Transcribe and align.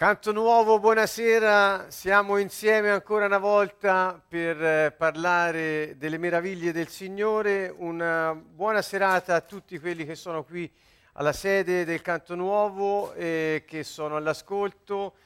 Canto 0.00 0.32
nuovo, 0.32 0.78
buonasera, 0.78 1.90
siamo 1.90 2.38
insieme 2.38 2.88
ancora 2.88 3.26
una 3.26 3.36
volta 3.36 4.18
per 4.26 4.64
eh, 4.64 4.94
parlare 4.96 5.94
delle 5.98 6.16
meraviglie 6.16 6.72
del 6.72 6.88
Signore. 6.88 7.70
Una 7.76 8.32
buona 8.32 8.80
serata 8.80 9.34
a 9.34 9.42
tutti 9.42 9.78
quelli 9.78 10.06
che 10.06 10.14
sono 10.14 10.42
qui 10.42 10.72
alla 11.12 11.34
sede 11.34 11.84
del 11.84 12.00
Canto 12.00 12.34
Nuovo 12.34 13.12
e 13.12 13.64
che 13.66 13.84
sono 13.84 14.16
all'ascolto 14.16 15.16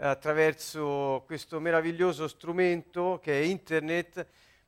attraverso 0.00 1.22
questo 1.26 1.60
meraviglioso 1.60 2.26
strumento 2.26 3.20
che 3.22 3.40
è 3.40 3.44
Internet. 3.44 4.26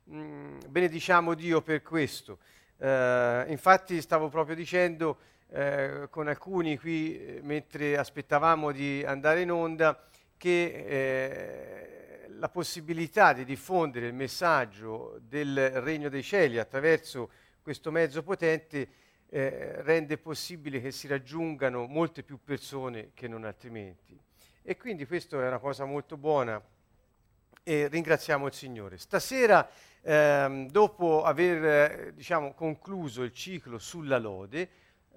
Mm, 0.09 0.59
benediciamo 0.69 1.33
Dio 1.33 1.61
per 1.61 1.81
questo. 1.81 2.37
Uh, 2.77 3.43
infatti 3.49 3.99
stavo 3.99 4.29
proprio 4.29 4.55
dicendo 4.55 5.17
eh, 5.49 6.07
con 6.09 6.27
alcuni 6.27 6.77
qui 6.77 7.17
eh, 7.17 7.39
mentre 7.41 7.97
aspettavamo 7.97 8.71
di 8.71 9.03
andare 9.05 9.41
in 9.41 9.51
onda 9.51 10.05
che 10.35 10.65
eh, 10.87 12.29
la 12.29 12.49
possibilità 12.49 13.33
di 13.33 13.45
diffondere 13.45 14.07
il 14.07 14.13
messaggio 14.13 15.19
del 15.21 15.81
Regno 15.81 16.09
dei 16.09 16.23
Cieli 16.23 16.59
attraverso 16.59 17.29
questo 17.61 17.91
mezzo 17.91 18.23
potente 18.23 18.87
eh, 19.29 19.81
rende 19.81 20.17
possibile 20.17 20.81
che 20.81 20.91
si 20.91 21.07
raggiungano 21.07 21.85
molte 21.85 22.23
più 22.23 22.39
persone 22.43 23.11
che 23.13 23.27
non 23.27 23.43
altrimenti. 23.43 24.17
E 24.61 24.77
quindi 24.77 25.05
questo 25.05 25.41
è 25.41 25.47
una 25.47 25.59
cosa 25.59 25.85
molto 25.85 26.17
buona 26.17 26.61
e 27.63 27.87
ringraziamo 27.87 28.47
il 28.47 28.53
Signore. 28.53 28.97
Stasera, 28.97 29.69
ehm, 30.01 30.69
dopo 30.69 31.23
aver 31.23 31.65
eh, 31.65 32.13
diciamo, 32.13 32.53
concluso 32.53 33.23
il 33.23 33.33
ciclo 33.33 33.77
sulla 33.77 34.17
lode, 34.17 34.69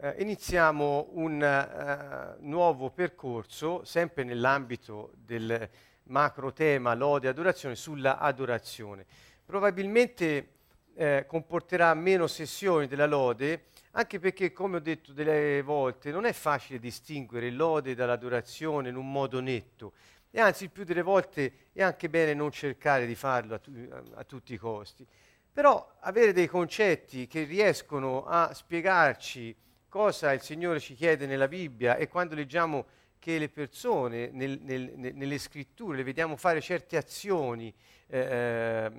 eh, 0.03 0.17
iniziamo 0.19 1.09
un 1.13 1.43
eh, 1.43 2.37
nuovo 2.41 2.91
percorso, 2.91 3.85
sempre 3.85 4.25
nell'ambito 4.25 5.13
del 5.15 5.69
macro 6.05 6.53
tema 6.53 6.95
lode 6.95 7.27
e 7.27 7.31
adorazione, 7.31 7.77
sulla 7.77 8.19
adorazione. 8.19 9.05
Probabilmente 9.45 10.49
eh, 10.95 11.25
comporterà 11.27 11.93
meno 11.93 12.27
sessioni 12.27 12.87
della 12.87 13.07
lode, 13.07 13.67
anche 13.93 14.19
perché, 14.19 14.53
come 14.53 14.77
ho 14.77 14.81
detto 14.81 15.13
delle 15.13 15.61
volte, 15.61 16.11
non 16.11 16.25
è 16.25 16.33
facile 16.33 16.79
distinguere 16.79 17.51
lode 17.51 17.95
dall'adorazione 17.95 18.89
in 18.89 18.97
un 18.97 19.11
modo 19.11 19.41
netto. 19.41 19.93
E 20.31 20.41
anzi, 20.41 20.69
più 20.69 20.85
delle 20.85 21.03
volte 21.03 21.53
è 21.73 21.83
anche 21.83 22.09
bene 22.09 22.33
non 22.33 22.51
cercare 22.53 23.05
di 23.05 23.15
farlo 23.15 23.55
a, 23.55 23.59
tu- 23.59 23.89
a 24.15 24.25
tutti 24.25 24.55
i 24.55 24.57
costi. 24.57 25.07
Però 25.53 25.97
avere 26.01 26.33
dei 26.33 26.47
concetti 26.47 27.27
che 27.27 27.43
riescono 27.43 28.25
a 28.25 28.55
spiegarci 28.55 29.55
cosa 29.91 30.33
il 30.33 30.41
Signore 30.41 30.81
ci 30.81 30.95
chiede 30.95 31.27
nella 31.27 31.49
Bibbia 31.49 31.97
e 31.97 32.09
quando 32.09 32.35
leggiamo 32.35 32.87
che 33.19 33.39
le 33.39 33.51
persone 33.51 34.31
nel, 34.33 34.59
nel, 34.63 35.13
nelle 35.15 35.39
scritture 35.39 35.99
le 35.99 36.05
vediamo 36.05 36.37
fare 36.37 36.63
certe 36.63 36.97
azioni 36.97 37.75
eh, 38.07 38.91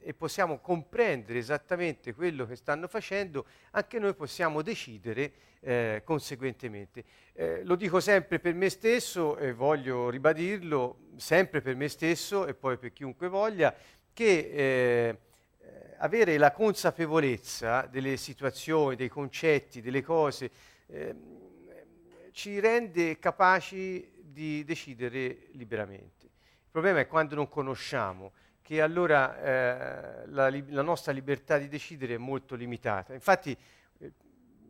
e 0.00 0.14
possiamo 0.14 0.58
comprendere 0.58 1.38
esattamente 1.38 2.12
quello 2.14 2.46
che 2.46 2.56
stanno 2.56 2.88
facendo, 2.88 3.46
anche 3.70 3.98
noi 3.98 4.14
possiamo 4.14 4.60
decidere 4.60 5.32
eh, 5.60 6.02
conseguentemente. 6.04 7.04
Eh, 7.32 7.64
lo 7.64 7.76
dico 7.76 8.00
sempre 8.00 8.38
per 8.40 8.54
me 8.54 8.68
stesso 8.70 9.36
e 9.36 9.52
voglio 9.52 10.10
ribadirlo 10.10 10.98
sempre 11.16 11.62
per 11.62 11.76
me 11.76 11.88
stesso 11.88 12.46
e 12.46 12.54
poi 12.54 12.76
per 12.76 12.92
chiunque 12.92 13.28
voglia, 13.28 13.74
che 14.12 14.50
eh, 14.52 15.18
avere 15.98 16.36
la 16.38 16.52
consapevolezza 16.52 17.86
delle 17.90 18.16
situazioni, 18.16 18.96
dei 18.96 19.08
concetti, 19.08 19.80
delle 19.80 20.02
cose, 20.02 20.50
eh, 20.86 21.14
ci 22.32 22.58
rende 22.60 23.18
capaci 23.18 24.10
di 24.20 24.64
decidere 24.64 25.48
liberamente. 25.52 26.24
Il 26.24 26.70
problema 26.70 27.00
è 27.00 27.06
quando 27.06 27.36
non 27.36 27.48
conosciamo, 27.48 28.32
che 28.60 28.80
allora 28.80 29.38
eh, 29.40 30.26
la, 30.26 30.50
la, 30.50 30.82
nostra 30.82 31.12
libertà 31.12 31.58
di 31.58 31.68
decidere 31.68 32.14
è 32.14 32.18
molto 32.18 32.54
limitata. 32.54 33.12
Infatti, 33.12 33.56
eh, 33.98 34.12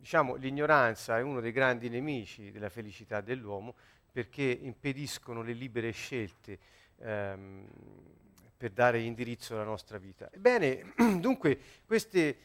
diciamo, 0.01 0.35
l'ignoranza 0.35 1.17
è 1.17 1.23
uno 1.23 1.41
dei 1.41 1.53
grandi 1.53 1.89
nemici 1.89 2.51
della 2.51 2.69
felicità 2.69 3.21
dell'uomo 3.21 3.77
perché 4.11 4.43
impediscono 4.43 5.43
le 5.43 5.53
libere 5.53 5.93
scelte. 5.93 6.59
Ehm, 6.99 7.67
per 8.65 8.73
dare 8.73 9.01
indirizzo 9.01 9.53
alla 9.53 9.65
nostra 9.65 9.99
vita. 9.99 10.31
Ebbene, 10.33 10.95
dunque, 11.21 11.59
queste, 11.85 12.37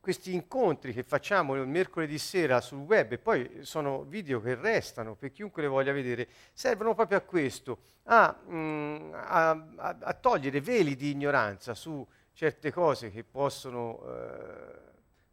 questi 0.00 0.34
incontri 0.34 0.92
che 0.92 1.04
facciamo 1.04 1.54
il 1.54 1.68
mercoledì 1.68 2.18
sera 2.18 2.60
sul 2.60 2.80
web, 2.80 3.12
e 3.12 3.18
poi 3.18 3.58
sono 3.60 4.02
video 4.02 4.40
che 4.40 4.56
restano 4.56 5.14
per 5.14 5.30
chiunque 5.30 5.62
le 5.62 5.68
voglia 5.68 5.92
vedere, 5.92 6.26
servono 6.52 6.96
proprio 6.96 7.18
a 7.18 7.20
questo, 7.20 7.78
a, 8.06 8.36
mm, 8.50 9.12
a, 9.14 9.50
a, 9.76 9.96
a 10.00 10.14
togliere 10.14 10.60
veli 10.60 10.96
di 10.96 11.12
ignoranza 11.12 11.74
su 11.74 12.04
certe 12.32 12.72
cose 12.72 13.12
che 13.12 13.22
possono... 13.22 14.02
Eh, 14.08 14.88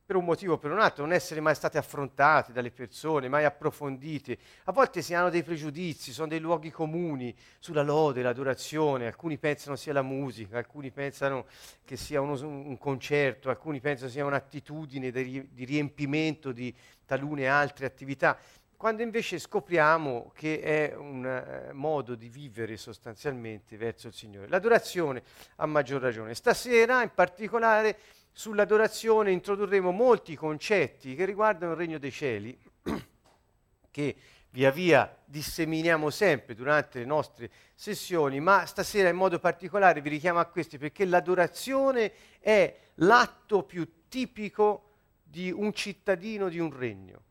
per 0.07 0.16
un 0.16 0.23
motivo 0.23 0.53
o 0.53 0.57
per 0.57 0.72
un 0.72 0.79
altro, 0.79 1.03
non 1.03 1.12
essere 1.12 1.41
mai 1.41 1.53
state 1.53 1.78
affrontate 1.78 2.53
dalle 2.53 2.72
persone, 2.72 3.28
mai 3.28 3.44
approfondite. 3.44 4.38
A 4.63 4.72
volte 4.72 5.01
si 5.01 5.13
hanno 5.13 5.29
dei 5.29 5.44
pregiudizi, 5.44 6.13
sono 6.13 6.29
dei 6.29 6.40
luoghi 6.40 6.72
comuni 6.72 7.35
sulla 7.59 7.81
lode, 7.81 8.22
l'adorazione, 8.22 9.06
alcuni 9.06 9.38
pensano 9.38 9.75
sia 9.75 9.91
la 9.91 10.01
musica, 10.01 10.57
alcuni 10.57 10.91
pensano 10.91 11.45
che 11.84 11.97
sia 11.97 12.22
uno, 12.22 12.40
un 12.41 12.78
concerto, 12.78 13.50
alcuni 13.50 13.81
pensano 13.81 14.09
sia 14.09 14.23
un'attitudine 14.23 15.12
di, 15.12 15.45
di 15.51 15.66
riempimento 15.66 16.53
di 16.53 16.74
talune 17.06 17.47
altre 17.47 17.85
attività 17.85 18.39
quando 18.78 19.01
invece 19.01 19.39
scopriamo 19.39 20.31
che 20.35 20.62
è 20.62 20.95
un 20.95 21.25
uh, 21.25 21.74
modo 21.74 22.13
di 22.13 22.29
vivere 22.29 22.78
sostanzialmente 22.78 23.75
verso 23.75 24.06
il 24.06 24.13
Signore. 24.13 24.47
L'adorazione 24.47 25.24
a 25.56 25.66
maggior 25.66 26.00
ragione. 26.00 26.35
Stasera 26.35 27.01
in 27.01 27.09
particolare 27.12 27.97
sull'adorazione 28.38 29.31
introdurremo 29.31 29.90
molti 29.90 30.36
concetti 30.36 31.16
che 31.16 31.25
riguardano 31.25 31.72
il 31.72 31.78
regno 31.80 31.98
dei 31.98 32.12
cieli, 32.12 32.56
che 33.90 34.16
via 34.52 34.70
via 34.70 35.18
disseminiamo 35.25 36.12
sempre 36.12 36.53
durante 36.53 37.00
le 37.00 37.06
nostre 37.06 37.50
sessioni, 37.74 38.40
ma 38.40 38.68
stasera 38.68 39.09
in 39.09 39.16
modo 39.16 39.40
particolare 39.40 40.02
vi 40.02 40.09
richiamo 40.09 40.38
a 40.38 40.46
questi 40.46 40.78
perché 40.78 41.06
l'adorazione 41.06 42.14
è 42.40 42.78
l'atto 42.96 43.64
più 43.64 44.03
tipico 44.08 44.98
di 45.24 45.50
un 45.52 45.74
cittadino 45.74 46.48
di 46.48 46.59
un 46.59 46.78
regno, 46.78 47.22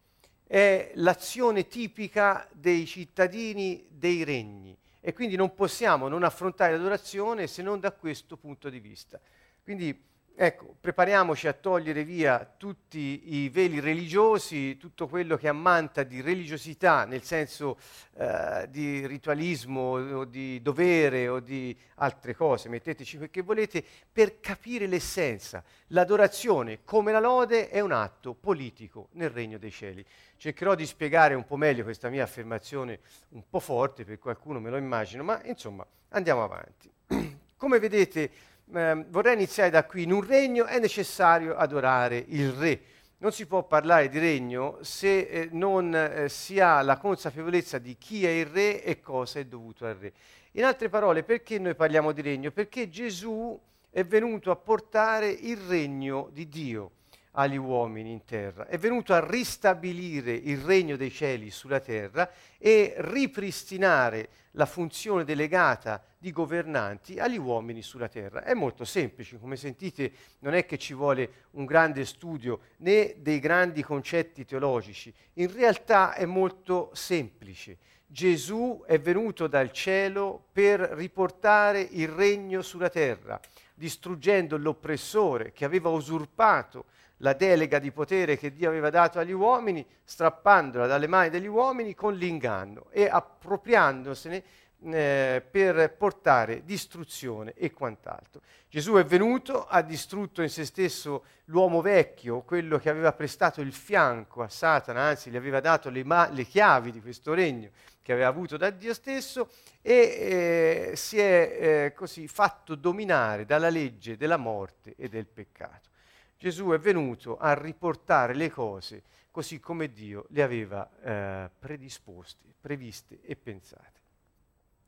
è 0.44 0.90
l'azione 0.94 1.68
tipica 1.68 2.48
dei 2.50 2.84
cittadini 2.84 3.86
dei 3.90 4.24
regni 4.24 4.76
e 5.00 5.12
quindi 5.12 5.36
non 5.36 5.54
possiamo 5.54 6.08
non 6.08 6.24
affrontare 6.24 6.72
l'adorazione 6.72 7.46
se 7.46 7.62
non 7.62 7.78
da 7.78 7.92
questo 7.92 8.36
punto 8.36 8.68
di 8.68 8.80
vista. 8.80 9.20
Quindi 9.62 10.14
Ecco, 10.38 10.74
prepariamoci 10.78 11.48
a 11.48 11.54
togliere 11.54 12.04
via 12.04 12.44
tutti 12.58 13.36
i 13.36 13.48
veli 13.48 13.80
religiosi, 13.80 14.76
tutto 14.76 15.08
quello 15.08 15.38
che 15.38 15.48
ammanta 15.48 16.02
di 16.02 16.20
religiosità, 16.20 17.06
nel 17.06 17.22
senso 17.22 17.78
eh, 18.18 18.66
di 18.68 19.06
ritualismo 19.06 19.92
o 19.92 20.24
di 20.26 20.60
dovere 20.60 21.26
o 21.28 21.40
di 21.40 21.74
altre 21.94 22.34
cose, 22.34 22.68
metteteci 22.68 23.16
quel 23.16 23.30
che 23.30 23.40
volete, 23.40 23.82
per 24.12 24.38
capire 24.38 24.86
l'essenza. 24.86 25.64
L'adorazione, 25.86 26.80
come 26.84 27.12
la 27.12 27.20
lode, 27.20 27.70
è 27.70 27.80
un 27.80 27.92
atto 27.92 28.34
politico 28.34 29.08
nel 29.12 29.30
regno 29.30 29.56
dei 29.56 29.70
cieli. 29.70 30.04
Cercherò 30.36 30.74
di 30.74 30.84
spiegare 30.84 31.32
un 31.32 31.46
po' 31.46 31.56
meglio 31.56 31.82
questa 31.82 32.10
mia 32.10 32.24
affermazione 32.24 33.00
un 33.30 33.42
po' 33.48 33.60
forte, 33.60 34.04
per 34.04 34.18
qualcuno 34.18 34.60
me 34.60 34.68
lo 34.68 34.76
immagino, 34.76 35.22
ma 35.24 35.40
insomma 35.44 35.86
andiamo 36.10 36.44
avanti. 36.44 36.92
come 37.56 37.78
vedete, 37.78 38.30
eh, 38.74 39.04
vorrei 39.08 39.34
iniziare 39.34 39.70
da 39.70 39.84
qui. 39.84 40.02
In 40.02 40.12
un 40.12 40.26
regno 40.26 40.64
è 40.64 40.78
necessario 40.78 41.56
adorare 41.56 42.24
il 42.28 42.50
re. 42.52 42.80
Non 43.18 43.32
si 43.32 43.46
può 43.46 43.64
parlare 43.64 44.08
di 44.08 44.18
regno 44.18 44.78
se 44.82 45.20
eh, 45.20 45.48
non 45.52 45.94
eh, 45.94 46.28
si 46.28 46.60
ha 46.60 46.82
la 46.82 46.98
consapevolezza 46.98 47.78
di 47.78 47.96
chi 47.96 48.26
è 48.26 48.30
il 48.30 48.46
re 48.46 48.82
e 48.82 49.00
cosa 49.00 49.38
è 49.38 49.44
dovuto 49.44 49.86
al 49.86 49.94
re. 49.94 50.12
In 50.52 50.64
altre 50.64 50.88
parole, 50.88 51.22
perché 51.22 51.58
noi 51.58 51.74
parliamo 51.74 52.12
di 52.12 52.22
regno? 52.22 52.50
Perché 52.50 52.88
Gesù 52.88 53.58
è 53.90 54.04
venuto 54.04 54.50
a 54.50 54.56
portare 54.56 55.28
il 55.28 55.56
regno 55.56 56.28
di 56.32 56.48
Dio 56.48 56.90
agli 57.38 57.56
uomini 57.56 58.12
in 58.12 58.24
terra, 58.24 58.66
è 58.66 58.78
venuto 58.78 59.12
a 59.12 59.24
ristabilire 59.24 60.32
il 60.32 60.58
regno 60.58 60.96
dei 60.96 61.10
cieli 61.10 61.50
sulla 61.50 61.80
terra 61.80 62.30
e 62.58 62.94
ripristinare 62.96 64.28
la 64.52 64.64
funzione 64.64 65.22
delegata 65.22 66.02
di 66.16 66.32
governanti 66.32 67.18
agli 67.18 67.36
uomini 67.36 67.82
sulla 67.82 68.08
terra. 68.08 68.42
È 68.42 68.54
molto 68.54 68.86
semplice, 68.86 69.38
come 69.38 69.56
sentite 69.56 70.12
non 70.38 70.54
è 70.54 70.64
che 70.64 70.78
ci 70.78 70.94
vuole 70.94 71.30
un 71.52 71.66
grande 71.66 72.06
studio 72.06 72.60
né 72.78 73.16
dei 73.18 73.38
grandi 73.38 73.82
concetti 73.82 74.46
teologici, 74.46 75.12
in 75.34 75.52
realtà 75.52 76.14
è 76.14 76.24
molto 76.24 76.90
semplice. 76.94 77.76
Gesù 78.06 78.82
è 78.86 78.98
venuto 78.98 79.46
dal 79.46 79.72
cielo 79.72 80.46
per 80.52 80.80
riportare 80.80 81.80
il 81.80 82.08
regno 82.08 82.62
sulla 82.62 82.88
terra, 82.88 83.38
distruggendo 83.74 84.56
l'oppressore 84.56 85.52
che 85.52 85.66
aveva 85.66 85.90
usurpato 85.90 86.86
la 87.18 87.32
delega 87.32 87.78
di 87.78 87.90
potere 87.92 88.36
che 88.36 88.52
Dio 88.52 88.68
aveva 88.68 88.90
dato 88.90 89.18
agli 89.18 89.32
uomini, 89.32 89.84
strappandola 90.04 90.86
dalle 90.86 91.06
mani 91.06 91.30
degli 91.30 91.46
uomini 91.46 91.94
con 91.94 92.14
l'inganno 92.14 92.86
e 92.90 93.08
appropriandosene 93.08 94.42
eh, 94.84 95.42
per 95.50 95.94
portare 95.96 96.64
distruzione 96.64 97.54
e 97.54 97.72
quant'altro. 97.72 98.42
Gesù 98.68 98.94
è 98.94 99.04
venuto, 99.04 99.66
ha 99.66 99.80
distrutto 99.80 100.42
in 100.42 100.50
se 100.50 100.64
stesso 100.64 101.24
l'uomo 101.46 101.80
vecchio, 101.80 102.42
quello 102.42 102.78
che 102.78 102.90
aveva 102.90 103.12
prestato 103.12 103.60
il 103.60 103.72
fianco 103.72 104.42
a 104.42 104.48
Satana, 104.48 105.00
anzi 105.00 105.30
gli 105.30 105.36
aveva 105.36 105.60
dato 105.60 105.88
le, 105.88 106.04
ma- 106.04 106.28
le 106.28 106.44
chiavi 106.44 106.92
di 106.92 107.00
questo 107.00 107.32
regno 107.32 107.70
che 108.02 108.12
aveva 108.12 108.28
avuto 108.28 108.56
da 108.56 108.70
Dio 108.70 108.94
stesso 108.94 109.48
e 109.82 110.90
eh, 110.90 110.96
si 110.96 111.18
è 111.18 111.58
eh, 111.58 111.92
così 111.92 112.28
fatto 112.28 112.76
dominare 112.76 113.44
dalla 113.44 113.68
legge 113.68 114.16
della 114.16 114.36
morte 114.36 114.94
e 114.96 115.08
del 115.08 115.26
peccato. 115.26 115.88
Gesù 116.38 116.68
è 116.70 116.78
venuto 116.78 117.38
a 117.38 117.54
riportare 117.54 118.34
le 118.34 118.50
cose 118.50 119.02
così 119.30 119.60
come 119.60 119.92
Dio 119.92 120.26
le 120.30 120.42
aveva 120.42 120.90
eh, 121.02 121.50
predisposte, 121.58 122.46
previste 122.58 123.20
e 123.22 123.36
pensate. 123.36 124.00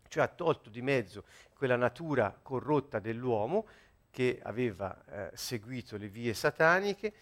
Cioè 0.08 0.22
ha 0.22 0.28
tolto 0.28 0.70
di 0.70 0.80
mezzo 0.80 1.24
quella 1.54 1.76
natura 1.76 2.38
corrotta 2.40 2.98
dell'uomo 2.98 3.66
che 4.10 4.40
aveva 4.42 5.04
eh, 5.04 5.30
seguito 5.34 5.98
le 5.98 6.08
vie 6.08 6.32
sataniche, 6.32 7.12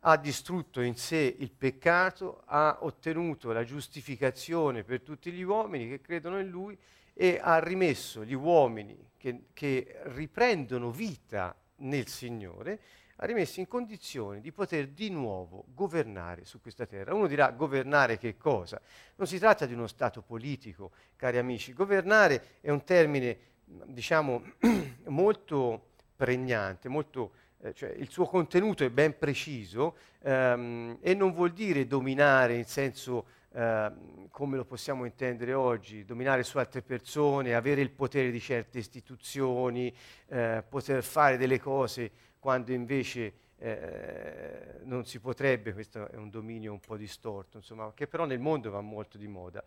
ha 0.00 0.16
distrutto 0.16 0.80
in 0.80 0.96
sé 0.96 1.36
il 1.38 1.50
peccato, 1.50 2.42
ha 2.46 2.78
ottenuto 2.80 3.52
la 3.52 3.64
giustificazione 3.64 4.82
per 4.82 5.02
tutti 5.02 5.30
gli 5.32 5.42
uomini 5.42 5.88
che 5.88 6.00
credono 6.00 6.38
in 6.38 6.48
lui 6.48 6.78
e 7.12 7.38
ha 7.42 7.58
rimesso 7.58 8.24
gli 8.24 8.32
uomini 8.32 9.10
che, 9.18 9.48
che 9.52 10.00
riprendono 10.04 10.90
vita 10.90 11.54
nel 11.76 12.08
Signore 12.08 12.80
ha 13.22 13.26
rimesso 13.26 13.60
in 13.60 13.68
condizione 13.68 14.40
di 14.40 14.50
poter 14.50 14.88
di 14.88 15.10
nuovo 15.10 15.66
governare 15.74 16.46
su 16.46 16.58
questa 16.60 16.86
terra. 16.86 17.14
Uno 17.14 17.26
dirà 17.26 17.50
governare 17.50 18.16
che 18.16 18.38
cosa? 18.38 18.80
Non 19.16 19.26
si 19.26 19.38
tratta 19.38 19.66
di 19.66 19.74
uno 19.74 19.86
Stato 19.86 20.22
politico, 20.22 20.92
cari 21.16 21.36
amici. 21.36 21.74
Governare 21.74 22.56
è 22.62 22.70
un 22.70 22.82
termine, 22.82 23.36
diciamo, 23.64 24.42
molto 25.08 25.88
pregnante, 26.16 26.88
molto, 26.88 27.32
eh, 27.60 27.74
cioè 27.74 27.90
il 27.90 28.08
suo 28.08 28.24
contenuto 28.24 28.84
è 28.84 28.90
ben 28.90 29.18
preciso 29.18 29.96
ehm, 30.22 30.96
e 31.02 31.12
non 31.12 31.34
vuol 31.34 31.52
dire 31.52 31.86
dominare 31.86 32.54
in 32.54 32.64
senso 32.64 33.26
eh, 33.52 33.92
come 34.30 34.56
lo 34.56 34.64
possiamo 34.64 35.04
intendere 35.04 35.52
oggi, 35.52 36.06
dominare 36.06 36.42
su 36.42 36.56
altre 36.56 36.80
persone, 36.80 37.54
avere 37.54 37.82
il 37.82 37.90
potere 37.90 38.30
di 38.30 38.40
certe 38.40 38.78
istituzioni, 38.78 39.94
eh, 40.28 40.64
poter 40.66 41.02
fare 41.02 41.36
delle 41.36 41.60
cose 41.60 42.28
quando 42.40 42.72
invece 42.72 43.32
eh, 43.58 44.80
non 44.84 45.04
si 45.04 45.20
potrebbe, 45.20 45.74
questo 45.74 46.08
è 46.08 46.16
un 46.16 46.30
dominio 46.30 46.72
un 46.72 46.80
po' 46.80 46.96
distorto, 46.96 47.58
insomma, 47.58 47.92
che 47.94 48.06
però 48.06 48.24
nel 48.24 48.40
mondo 48.40 48.70
va 48.70 48.80
molto 48.80 49.18
di 49.18 49.28
moda. 49.28 49.62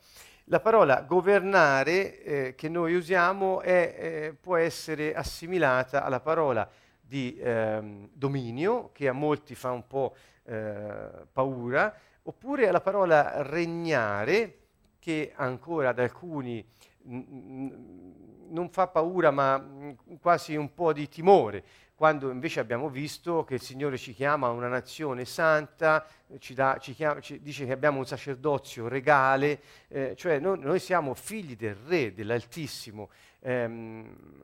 La 0.45 0.59
parola 0.59 1.01
governare 1.03 2.23
eh, 2.23 2.55
che 2.55 2.69
noi 2.69 2.95
usiamo 2.95 3.61
è, 3.61 3.95
eh, 3.97 4.33
può 4.33 4.55
essere 4.55 5.13
assimilata 5.13 6.03
alla 6.03 6.19
parola 6.19 6.67
di 6.99 7.37
ehm, 7.39 8.09
dominio, 8.11 8.89
che 8.91 9.07
a 9.07 9.13
molti 9.13 9.53
fa 9.53 9.71
un 9.71 9.85
po' 9.85 10.15
eh, 10.45 11.09
paura, 11.31 11.95
oppure 12.23 12.67
alla 12.67 12.81
parola 12.81 13.43
regnare, 13.43 14.57
che 14.97 15.33
ancora 15.35 15.89
ad 15.89 15.99
alcuni 15.99 16.65
non 17.03 18.69
fa 18.71 18.87
paura, 18.87 19.29
ma 19.29 19.57
mh, 19.57 20.17
quasi 20.19 20.55
un 20.55 20.73
po' 20.73 20.93
di 20.93 21.07
timore 21.09 21.63
quando 21.95 22.31
invece 22.31 22.59
abbiamo 22.59 22.89
visto 22.89 23.43
che 23.43 23.55
il 23.55 23.61
Signore 23.61 23.97
ci 23.97 24.13
chiama 24.13 24.49
una 24.49 24.67
nazione 24.67 25.25
santa, 25.25 26.05
ci, 26.39 26.53
da, 26.53 26.77
ci, 26.79 26.93
chiama, 26.93 27.19
ci 27.19 27.41
dice 27.41 27.65
che 27.65 27.71
abbiamo 27.71 27.99
un 27.99 28.05
sacerdozio 28.05 28.87
regale, 28.87 29.61
eh, 29.87 30.13
cioè 30.15 30.39
noi, 30.39 30.59
noi, 30.59 30.79
siamo 30.79 31.13
figli 31.13 31.55
del 31.55 31.75
Re, 31.75 32.13
dell'Altissimo, 32.13 33.09
ehm, 33.39 34.41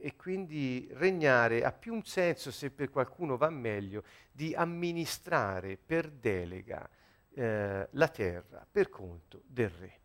e 0.00 0.14
quindi 0.16 0.88
regnare 0.92 1.64
ha 1.64 1.72
più 1.72 1.92
un 1.92 2.04
senso, 2.04 2.50
se 2.50 2.70
per 2.70 2.90
qualcuno 2.90 3.36
va 3.36 3.50
meglio, 3.50 4.04
di 4.30 4.54
amministrare 4.54 5.76
per 5.76 6.10
delega 6.10 6.88
eh, 7.34 7.88
la 7.90 8.08
terra 8.08 8.66
per 8.70 8.88
conto 8.88 9.42
del 9.46 9.68
Re 9.68 10.00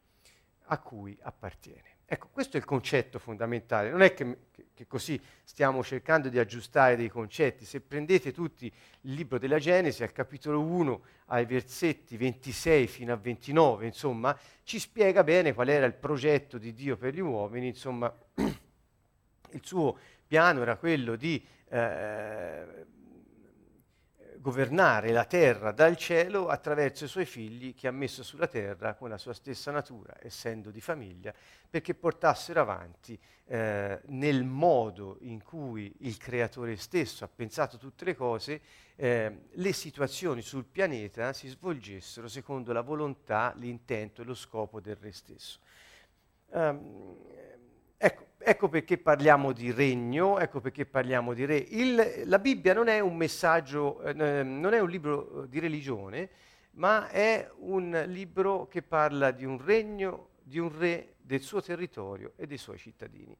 a 0.65 0.79
cui 0.79 1.17
appartiene. 1.21 1.90
Ecco, 2.13 2.27
questo 2.29 2.57
è 2.57 2.59
il 2.59 2.65
concetto 2.65 3.19
fondamentale, 3.19 3.89
non 3.89 4.01
è 4.01 4.13
che, 4.13 4.39
che, 4.73 4.85
così 4.85 5.17
stiamo 5.45 5.81
cercando 5.81 6.27
di 6.27 6.39
aggiustare 6.39 6.97
dei 6.97 7.07
concetti, 7.07 7.63
se 7.63 7.79
prendete 7.79 8.33
tutti 8.33 8.65
il 8.65 9.13
libro 9.13 9.39
della 9.39 9.59
Genesi, 9.59 10.03
al 10.03 10.11
capitolo 10.11 10.59
1, 10.59 11.01
ai 11.27 11.45
versetti 11.45 12.17
26 12.17 12.87
fino 12.87 13.13
a 13.13 13.15
29, 13.15 13.85
insomma, 13.85 14.37
ci 14.63 14.77
spiega 14.77 15.23
bene 15.23 15.53
qual 15.53 15.69
era 15.69 15.85
il 15.85 15.93
progetto 15.93 16.57
di 16.57 16.73
Dio 16.73 16.97
per 16.97 17.13
gli 17.13 17.21
uomini, 17.21 17.67
insomma, 17.67 18.13
il 18.35 19.61
suo 19.63 19.97
piano 20.27 20.63
era 20.63 20.75
quello 20.75 21.15
di 21.15 21.41
eh, 21.69 22.85
governare 24.41 25.11
la 25.11 25.25
terra 25.25 25.71
dal 25.71 25.95
cielo 25.95 26.47
attraverso 26.47 27.05
i 27.05 27.07
suoi 27.07 27.25
figli 27.25 27.75
che 27.75 27.87
ha 27.87 27.91
messo 27.91 28.23
sulla 28.23 28.47
terra 28.47 28.95
con 28.95 29.09
la 29.09 29.19
sua 29.19 29.33
stessa 29.33 29.69
natura, 29.69 30.15
essendo 30.19 30.71
di 30.71 30.81
famiglia, 30.81 31.31
perché 31.69 31.93
portassero 31.93 32.59
avanti 32.59 33.17
eh, 33.45 34.01
nel 34.05 34.43
modo 34.43 35.17
in 35.21 35.43
cui 35.43 35.93
il 35.99 36.17
creatore 36.17 36.75
stesso 36.75 37.23
ha 37.23 37.29
pensato 37.33 37.77
tutte 37.77 38.03
le 38.03 38.15
cose, 38.15 38.61
eh, 38.95 39.43
le 39.51 39.73
situazioni 39.73 40.41
sul 40.41 40.65
pianeta 40.65 41.33
si 41.33 41.47
svolgessero 41.47 42.27
secondo 42.27 42.73
la 42.73 42.81
volontà, 42.81 43.53
l'intento 43.57 44.23
e 44.23 44.25
lo 44.25 44.33
scopo 44.33 44.79
del 44.79 44.95
re 44.95 45.11
stesso. 45.11 45.59
Um, 46.47 47.15
ecco, 48.43 48.69
perché 48.69 48.97
parliamo 48.97 49.51
di 49.51 49.71
regno, 49.71 50.39
ecco 50.39 50.59
perché 50.59 50.85
parliamo 50.85 51.33
di 51.33 51.45
re. 51.45 51.57
Il, 51.57 52.23
la 52.25 52.39
Bibbia 52.39 52.73
non 52.73 52.87
è 52.87 52.99
un 52.99 53.15
messaggio, 53.15 54.01
eh, 54.01 54.13
non 54.13 54.73
è 54.73 54.79
un 54.79 54.89
libro 54.89 55.45
di 55.47 55.59
religione, 55.59 56.29
ma 56.73 57.09
è 57.09 57.49
un 57.59 58.03
libro 58.07 58.67
che 58.67 58.81
parla 58.81 59.31
di 59.31 59.45
un 59.45 59.63
regno, 59.63 60.29
di 60.41 60.59
un 60.59 60.77
re, 60.77 61.15
del 61.21 61.41
suo 61.41 61.61
territorio 61.61 62.33
e 62.35 62.47
dei 62.47 62.57
suoi 62.57 62.77
cittadini. 62.77 63.37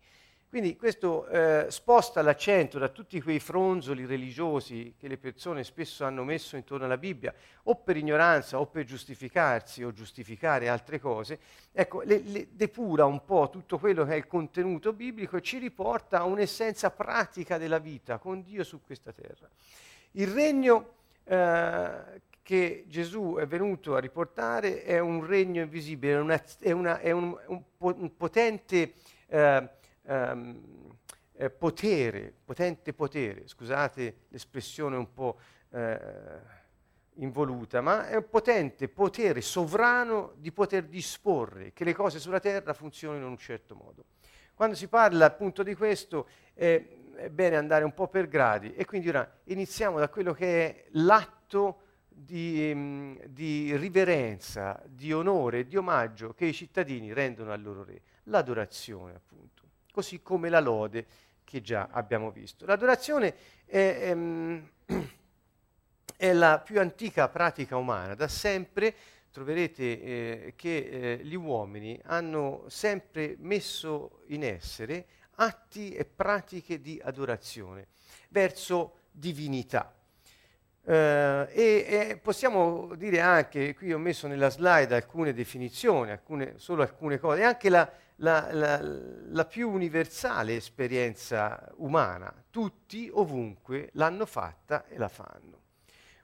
Quindi 0.52 0.76
questo 0.76 1.28
eh, 1.28 1.68
sposta 1.70 2.22
l'accento 2.22 2.78
da 2.78 2.90
tutti 2.90 3.22
quei 3.22 3.40
fronzoli 3.40 4.06
religiosi 4.06 4.96
che 5.00 5.08
le 5.08 5.18
persone 5.18 5.64
spesso 5.64 6.04
hanno 6.04 6.26
messo 6.26 6.58
intorno 6.58 6.84
alla 6.84 6.98
Bibbia, 6.98 7.34
o 7.64 7.76
per 7.76 7.96
ignoranza 7.96 8.60
o 8.60 8.66
per 8.66 8.84
giustificarsi 8.84 9.82
o 9.82 9.94
giustificare 9.94 10.68
altre 10.68 11.00
cose, 11.00 11.40
ecco, 11.72 12.02
le, 12.02 12.20
le 12.26 12.48
depura 12.52 13.06
un 13.06 13.24
po' 13.24 13.48
tutto 13.50 13.80
quello 13.80 14.04
che 14.04 14.12
è 14.12 14.18
il 14.18 14.28
contenuto 14.28 14.92
biblico 14.92 15.38
e 15.38 15.42
ci 15.42 15.58
riporta 15.58 16.20
a 16.20 16.26
un'essenza 16.26 16.92
pratica 16.92 17.58
della 17.58 17.80
vita 17.80 18.18
con 18.18 18.44
Dio 18.44 18.66
su 18.66 18.82
questa 18.82 19.14
terra. 19.14 19.50
Il 20.16 20.28
regno 20.28 20.96
eh, 21.24 22.22
che 22.42 22.84
Gesù 22.90 23.38
è 23.40 23.48
venuto 23.48 23.96
a 23.96 24.00
riportare 24.00 24.84
è 24.84 25.00
un 25.00 25.26
regno 25.26 25.62
invisibile, 25.62 26.16
è, 26.16 26.20
una, 26.20 26.44
è, 26.60 26.72
una, 26.72 27.00
è 27.00 27.12
un, 27.12 27.38
un, 27.48 27.64
un, 27.78 28.18
potente 28.18 28.96
eh, 29.28 29.80
um, 30.12 30.60
eh, 31.34 31.50
potere, 31.50 32.34
potente 32.44 32.94
potere, 32.94 33.48
scusate 33.48 34.16
l'espressione 34.28 34.96
un 34.96 35.12
po' 35.12 35.40
eh, 35.72 36.00
involuta, 37.16 37.82
ma 37.82 38.08
è 38.08 38.16
un 38.16 38.30
potente 38.30 38.88
potere 38.88 39.42
sovrano 39.42 40.34
di 40.38 40.52
poter 40.52 40.86
disporre 40.86 41.74
che 41.74 41.84
le 41.84 41.94
cose 41.94 42.20
sulla 42.20 42.40
terra 42.40 42.74
funzionino 42.74 43.26
in 43.26 43.32
un 43.32 43.38
certo 43.38 43.76
modo. 43.76 44.06
Quando 44.54 44.76
si 44.76 44.88
parla 44.88 45.26
appunto 45.26 45.64
di 45.64 45.74
questo 45.74 46.28
eh, 46.54 47.14
è 47.16 47.30
bene 47.30 47.58
andare 47.58 47.84
un 47.84 47.94
po' 47.94 48.08
per 48.08 48.28
gradi 48.28 48.74
e 48.74 48.86
quindi 48.86 49.10
ora 49.10 49.40
iniziamo 49.46 49.98
da 49.98 50.10
quello 50.10 50.34
che 50.34 50.68
è 50.68 50.86
l'atto 50.92 51.80
di, 52.08 52.72
mm, 52.74 53.18
di, 53.28 53.76
riverenza, 53.76 54.80
di 54.86 55.12
onore, 55.12 55.66
di 55.66 55.76
omaggio 55.76 56.34
che 56.34 56.46
i 56.46 56.54
cittadini 56.54 57.14
rendono 57.14 57.52
al 57.52 57.62
loro 57.62 57.84
re, 57.84 58.02
l'adorazione 58.26 59.16
appunto 59.16 59.61
così 59.92 60.22
come 60.22 60.50
la 60.50 60.60
lode 60.60 61.06
che 61.44 61.62
già 61.62 61.90
abbiamo 61.92 62.32
visto. 62.32 62.66
L'adorazione 62.66 63.36
è, 63.66 63.78
è, 63.78 64.10
ehm, 64.10 64.70
è 66.18 66.34
la 66.34 66.60
più 66.60 66.80
antica 66.80 67.28
pratica 67.30 67.76
umana, 67.78 68.16
da 68.16 68.28
sempre 68.28 68.96
troverete 69.32 69.84
eh, 69.84 70.54
che 70.56 70.78
eh, 70.78 71.20
gli 71.24 71.36
uomini 71.36 72.00
hanno 72.04 72.66
sempre 72.68 73.36
messo 73.40 74.22
in 74.28 74.44
essere 74.44 75.06
atti 75.36 75.94
e 75.94 76.06
pratiche 76.06 76.82
di 76.82 77.02
adorazione 77.04 77.88
verso 78.30 78.98
divinità. 79.12 79.94
Uh, 80.84 81.46
e, 81.52 81.86
e, 81.88 82.20
possiamo 82.20 82.96
dire 82.96 83.20
anche, 83.20 83.76
qui 83.76 83.94
ho 83.94 84.00
messo 84.00 84.28
nella 84.28 84.50
slide 84.50 84.96
alcune 84.96 85.32
definizioni, 85.32 86.10
alcune, 86.10 86.54
solo 86.58 86.82
alcune 86.82 87.20
cose, 87.20 87.44
anche 87.44 87.70
la, 87.70 87.88
la, 88.22 88.52
la, 88.52 88.80
la, 88.82 89.46
più 89.46 89.70
universale 89.70 90.56
esperienza 90.56 91.72
umana. 91.78 92.34
Tutti, 92.50 93.10
ovunque, 93.12 93.90
l'hanno 93.94 94.26
fatta 94.26 94.86
e 94.88 94.98
la 94.98 95.08
fanno. 95.08 95.60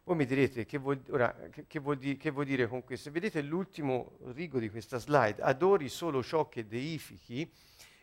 Voi 0.04 0.16
mi 0.16 0.26
direte 0.26 0.66
che 0.66 0.78
vuol, 0.78 1.02
ora, 1.10 1.36
che, 1.52 1.66
che, 1.68 1.80
vuol 1.80 1.98
di, 1.98 2.16
che 2.16 2.32
vuol, 2.32 2.46
dire 2.46 2.68
con 2.68 2.84
questo? 2.84 3.12
Vedete 3.12 3.42
l'ultimo 3.42 4.18
rigo 4.34 4.58
di 4.58 4.70
questa 4.70 5.00
slide, 5.00 5.42
adori 5.42 5.90
solo 5.90 6.24
ciò 6.24 6.48
che 6.48 6.66
deifichi, 6.66 7.52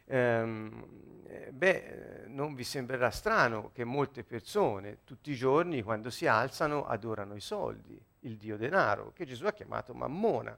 ehm, 0.05 1.23
eh, 1.27 1.53
beh, 1.53 2.25
non 2.27 2.55
vi 2.55 2.65
sembrerà 2.65 3.11
strano 3.11 3.71
che 3.73 3.85
molte 3.85 4.23
persone 4.23 4.99
tutti 5.05 5.31
i 5.31 5.35
giorni 5.35 5.83
quando 5.83 6.11
si 6.11 6.27
alzano 6.27 6.85
adorano 6.85 7.37
i 7.37 7.41
soldi, 7.41 7.99
il 8.21 8.37
dio 8.37 8.59
denaro, 8.59 9.13
che 9.15 9.25
Gesù 9.25 9.47
ha 9.47 9.53
chiamato 9.53 9.95
mammona. 9.95 10.55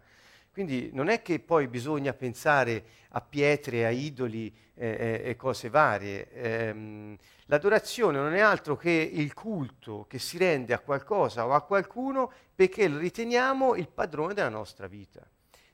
Quindi 0.57 0.89
non 0.95 1.09
è 1.09 1.21
che 1.21 1.39
poi 1.39 1.69
bisogna 1.69 2.15
pensare 2.15 2.83
a 3.11 3.21
pietre, 3.21 3.85
a 3.85 3.91
idoli 3.91 4.51
eh, 4.73 5.21
eh, 5.23 5.29
e 5.29 5.37
cose 5.37 5.69
varie. 5.69 6.33
Ehm, 6.33 7.15
l'adorazione 7.45 8.17
non 8.17 8.33
è 8.33 8.41
altro 8.41 8.75
che 8.75 8.91
il 8.91 9.35
culto 9.35 10.07
che 10.09 10.19
si 10.19 10.39
rende 10.39 10.73
a 10.73 10.79
qualcosa 10.79 11.47
o 11.47 11.53
a 11.53 11.61
qualcuno 11.61 12.33
perché 12.55 12.89
lo 12.89 12.97
riteniamo 12.97 13.75
il 13.75 13.87
padrone 13.87 14.33
della 14.33 14.49
nostra 14.49 14.87
vita, 14.87 15.21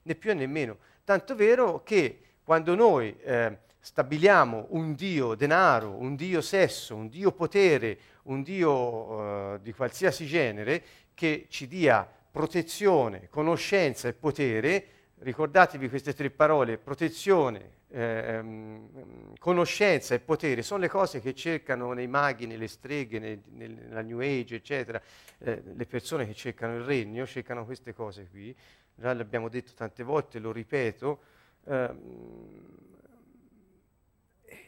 né 0.02 0.16
più 0.16 0.34
né 0.34 0.48
meno. 0.48 0.78
Tanto 1.04 1.36
vero 1.36 1.84
che 1.84 2.18
quando 2.42 2.74
noi 2.74 3.16
eh, 3.20 3.58
stabiliamo 3.78 4.66
un 4.70 4.96
dio 4.96 5.36
denaro, 5.36 5.90
un 5.90 6.16
dio 6.16 6.40
sesso, 6.40 6.96
un 6.96 7.06
dio 7.08 7.30
potere, 7.30 7.98
un 8.24 8.42
dio 8.42 9.54
eh, 9.54 9.60
di 9.62 9.72
qualsiasi 9.72 10.26
genere 10.26 10.82
che 11.14 11.46
ci 11.48 11.68
dia 11.68 12.04
protezione, 12.32 13.28
conoscenza 13.28 14.08
e 14.08 14.14
potere, 14.14 14.86
ricordatevi 15.18 15.90
queste 15.90 16.14
tre 16.14 16.30
parole, 16.30 16.78
protezione, 16.78 17.80
ehm, 17.90 19.34
conoscenza 19.38 20.14
e 20.14 20.18
potere, 20.18 20.62
sono 20.62 20.80
le 20.80 20.88
cose 20.88 21.20
che 21.20 21.34
cercano 21.34 21.92
nei 21.92 22.08
maghi, 22.08 22.46
nelle 22.46 22.68
streghe, 22.68 23.18
nel, 23.18 23.40
nella 23.50 24.00
New 24.00 24.18
Age, 24.20 24.56
eccetera, 24.56 25.00
eh, 25.38 25.62
le 25.62 25.86
persone 25.86 26.26
che 26.26 26.32
cercano 26.32 26.76
il 26.76 26.84
regno, 26.84 27.26
cercano 27.26 27.66
queste 27.66 27.92
cose 27.92 28.26
qui, 28.28 28.56
già 28.94 29.12
l'abbiamo 29.12 29.50
detto 29.50 29.72
tante 29.74 30.02
volte, 30.02 30.38
lo 30.38 30.52
ripeto, 30.52 31.20
ehm, 31.66 32.80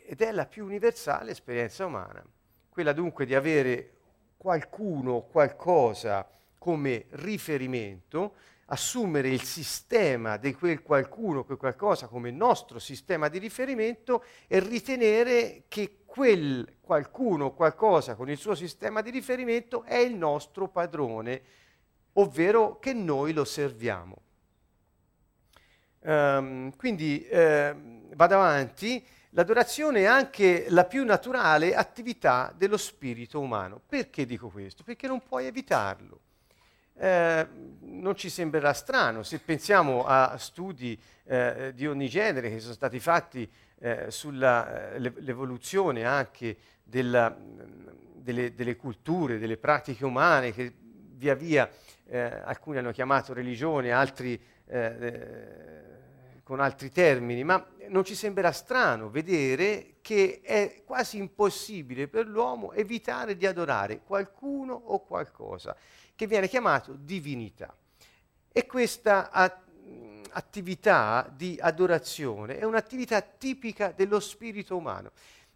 ed 0.07 0.21
è 0.21 0.31
la 0.33 0.45
più 0.45 0.67
universale 0.67 1.31
esperienza 1.31 1.87
umana, 1.87 2.23
quella 2.69 2.93
dunque 2.93 3.25
di 3.25 3.35
avere 3.35 3.93
qualcuno, 4.37 5.23
qualcosa, 5.23 6.29
come 6.65 7.05
riferimento, 7.11 8.37
assumere 8.69 9.29
il 9.29 9.43
sistema 9.43 10.39
di 10.39 10.55
quel 10.55 10.81
qualcuno, 10.81 11.45
quel 11.45 11.59
qualcosa 11.59 12.07
come 12.07 12.31
nostro 12.31 12.79
sistema 12.79 13.29
di 13.29 13.37
riferimento 13.37 14.25
e 14.47 14.61
ritenere 14.61 15.65
che 15.69 15.99
quel 16.07 16.77
qualcuno, 16.81 17.53
qualcosa 17.53 18.15
con 18.15 18.31
il 18.31 18.39
suo 18.39 18.55
sistema 18.55 19.03
di 19.03 19.11
riferimento 19.11 19.83
è 19.83 19.99
il 19.99 20.15
nostro 20.15 20.69
padrone, 20.69 21.43
ovvero 22.15 22.79
che 22.79 22.95
noi 22.95 23.35
lo 23.35 23.45
serviamo. 23.45 24.17
Um, 26.01 26.75
quindi 26.77 27.27
eh, 27.27 27.75
vado 28.15 28.35
avanti, 28.37 29.05
l'adorazione 29.31 30.01
è 30.01 30.05
anche 30.07 30.65
la 30.71 30.87
più 30.87 31.05
naturale 31.05 31.75
attività 31.75 32.55
dello 32.57 32.79
spirito 32.79 33.39
umano. 33.39 33.83
Perché 33.87 34.25
dico 34.25 34.49
questo? 34.49 34.83
Perché 34.83 35.07
non 35.07 35.23
puoi 35.23 35.45
evitarlo 35.45 36.21
eh, 36.97 37.47
non 37.81 38.15
ci 38.17 38.29
sembrerà 38.29 38.73
strano. 38.73 39.23
Se 39.23 39.39
pensiamo 39.39 40.05
a 40.05 40.37
studi 40.39 40.99
eh, 41.25 41.73
di 41.75 41.87
ogni 41.87 42.09
genere 42.09 42.51
che 42.51 42.61
sono 42.61 42.75
stati 42.75 43.01
fatti 43.01 43.51
eh, 43.81 44.11
sull'evoluzione 44.11 46.01
eh, 46.01 46.05
anche 46.05 46.57
della, 46.83 47.37
delle, 48.15 48.55
delle, 48.55 48.77
culture, 48.77 49.39
delle 49.39 49.57
pratiche 49.57 50.05
umane 50.05 50.53
che 50.53 50.73
via 51.17 51.35
via 51.35 51.71
eh, 52.07 52.21
alcuni 52.21 52.79
hanno 52.79 52.93
chiamato 52.93 53.33
religione, 53.33 53.93
altri 53.93 54.53
con 56.43 56.59
altri 56.59 56.91
termini, 56.91 57.45
ma 57.45 57.65
non 57.89 58.03
ci 58.03 58.15
sembrerà 58.15 58.51
strano 58.51 59.11
vedere 59.11 59.97
che 60.01 60.41
è 60.43 60.83
quasi 60.87 61.19
impossibile 61.19 62.09
per 62.09 62.27
l'uomo 62.27 62.73
evitare 62.73 63.37
di 63.37 63.47
adorare 63.47 64.01
qualcuno 64.03 64.73
o 64.73 65.05
qualcosa 65.05 65.77
che 66.15 66.27
viene 66.27 66.49
chiamato 66.49 66.95
divinità. 66.95 67.75
E 68.53 68.67
questa 68.67 69.31
attività 70.31 71.31
di 71.35 71.59
adorazione 71.61 72.59
è 72.59 72.65
un'attività 72.65 73.21
tipica 73.21 73.93
dello 73.93 74.21
spirito 74.21 74.77
umano. 74.77 75.11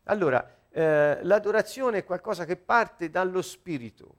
Allora, 0.04 0.56
eh, 0.70 1.22
l'adorazione 1.22 1.98
è 1.98 2.04
qualcosa 2.04 2.44
che 2.44 2.56
parte 2.56 3.10
dallo 3.10 3.42
spirito, 3.42 4.14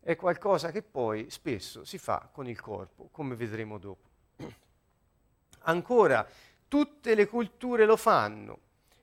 è 0.00 0.16
qualcosa 0.16 0.70
che 0.70 0.82
poi 0.82 1.30
spesso 1.30 1.84
si 1.84 1.98
fa 1.98 2.28
con 2.32 2.48
il 2.48 2.60
corpo, 2.60 3.08
come 3.10 3.34
vedremo 3.34 3.78
dopo. 3.78 4.08
Ancora, 5.64 6.26
tutte 6.68 7.14
le 7.14 7.26
culture 7.26 7.84
lo 7.84 7.96
fanno, 7.96 8.58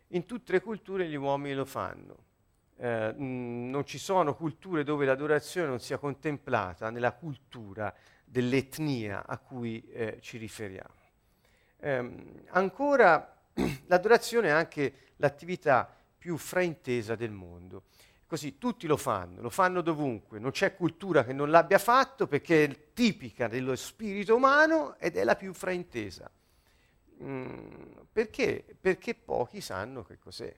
in 0.09 0.25
tutte 0.25 0.53
le 0.53 0.61
culture 0.61 1.07
gli 1.07 1.15
uomini 1.15 1.53
lo 1.53 1.65
fanno 1.65 2.31
eh, 2.83 3.13
non 3.15 3.85
ci 3.85 3.97
sono 3.97 4.35
culture 4.35 4.83
dove 4.83 5.05
l'adorazione 5.05 5.67
non 5.67 5.79
sia 5.79 5.97
contemplata 5.97 6.89
nella 6.89 7.13
cultura 7.13 7.95
dell'etnia 8.25 9.25
a 9.25 9.37
cui 9.37 9.87
eh, 9.87 10.17
ci 10.19 10.37
riferiamo. 10.37 10.93
Ehm, 11.79 12.43
ancora, 12.49 13.37
l'adorazione 13.87 14.49
è 14.49 14.51
anche 14.51 14.93
l'attività 15.15 15.95
più 16.17 16.35
fraintesa 16.35 17.15
del 17.15 17.31
mondo. 17.31 17.83
Così 18.27 18.57
tutti 18.57 18.85
lo 18.85 18.97
fanno, 18.97 19.39
lo 19.39 19.49
fanno 19.49 19.79
dovunque, 19.79 20.37
non 20.39 20.51
c'è 20.51 20.75
cultura 20.75 21.23
che 21.23 21.31
non 21.31 21.49
l'abbia 21.49 21.77
fatto 21.77 22.27
perché 22.27 22.65
è 22.65 22.93
tipica 22.93 23.47
dello 23.47 23.77
spirito 23.77 24.35
umano 24.35 24.97
ed 24.97 25.15
è 25.15 25.23
la 25.23 25.37
più 25.37 25.53
fraintesa. 25.53 26.29
Mm, 27.21 27.91
perché? 28.11 28.65
Perché 28.81 29.15
pochi 29.15 29.61
sanno 29.61 30.03
che 30.03 30.17
cos'è. 30.19 30.53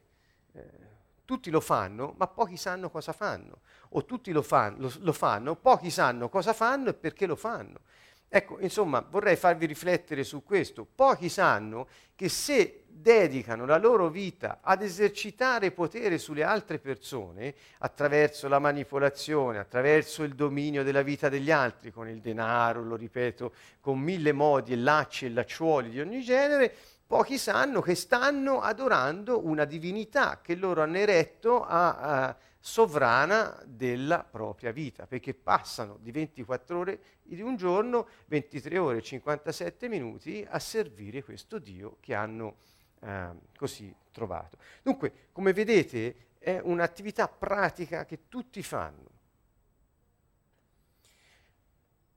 Eh, 0.53 0.95
tutti 1.25 1.50
lo 1.50 1.60
fanno, 1.60 2.13
ma 2.17 2.27
pochi 2.27 2.55
sanno 2.55 2.89
cosa 2.89 3.12
fanno. 3.12 3.60
O 3.89 4.05
tutti 4.05 4.32
lo, 4.32 4.41
fan, 4.41 4.75
lo, 4.77 4.91
lo, 5.00 5.12
fanno, 5.12 5.55
pochi 5.55 5.89
sanno 5.89 6.29
cosa 6.29 6.53
fanno 6.53 6.89
e 6.89 6.94
perché 6.94 7.25
lo 7.25 7.36
fanno. 7.36 7.79
Ecco, 8.27 8.60
insomma, 8.60 9.05
vorrei 9.08 9.36
farvi 9.36 9.65
riflettere 9.65 10.24
su 10.24 10.44
questo. 10.44 10.86
Pochi 10.86 11.29
sanno 11.29 11.88
che 12.15 12.29
se 12.29 12.84
dedicano 12.88 13.65
la 13.65 13.77
loro 13.77 14.10
vita 14.10 14.60
ad 14.62 14.82
esercitare 14.82 15.72
potere 15.72 16.17
sulle 16.17 16.44
altre 16.44 16.79
persone, 16.79 17.53
attraverso 17.79 18.48
la 18.48 18.60
manipolazione, 18.60 19.60
attraverso 19.60 20.24
il 20.24 20.34
dominio 20.34 20.84
della 20.84 21.01
vita 21.01 21.29
degli 21.29 21.51
altri, 21.51 21.91
con 21.91 22.08
il 22.08 22.22
denaro, 22.22 22.84
lo 22.84 22.96
ripeto, 22.96 23.53
con 23.82 24.00
mille 24.00 24.32
modi 24.32 24.74
e 24.74 24.77
lacci 24.77 25.25
e 25.25 25.29
lacciuoli 25.29 25.89
di 25.89 26.00
ogni 26.00 26.22
genere, 26.22 26.74
pochi 27.08 27.38
sanno 27.38 27.82
che 27.82 27.96
stanno 27.96 28.62
adorando 28.62 29.46
una 29.46 29.66
divinità 29.66 30.42
che 30.42 30.56
loro 30.56 30.82
hanno 30.82 30.98
eretto 30.98 31.64
a, 31.64 31.98
a 31.98 32.38
sovrana 32.60 33.62
della 33.66 34.24
propria 34.24 34.72
vita, 34.72 35.06
perché 35.06 35.36
passano 35.36 35.98
di 36.02 36.12
24 36.12 36.80
ore 36.80 37.00
di 37.22 37.42
un 37.42 37.56
giorno, 37.58 38.08
23 38.26 38.78
ore 38.80 38.98
e 38.98 39.02
57 39.04 39.88
minuti 39.88 40.46
a 40.50 40.58
servire 40.58 41.24
questo 41.24 41.60
Dio 41.60 41.98
che 42.00 42.16
hanno 42.16 42.56
eh, 43.02 43.30
così 43.56 43.94
trovato. 44.12 44.58
Dunque, 44.82 45.30
come 45.32 45.54
vedete, 45.54 46.30
è 46.40 46.60
un'attività 46.62 47.28
pratica 47.28 48.06
che 48.06 48.28
tutti 48.28 48.64
fanno. 48.64 49.14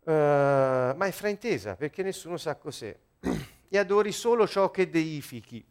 Uh, 0.09 0.97
ma 0.97 1.04
è 1.04 1.11
fraintesa 1.11 1.76
perché 1.76 2.02
nessuno 2.02 2.38
sa 2.38 2.57
cos'è. 2.57 2.99
e 3.68 3.78
adori 3.78 4.12
solo 4.12 4.46
ciò 4.46 4.70
che 4.70 4.88
deifichi. 4.88 5.64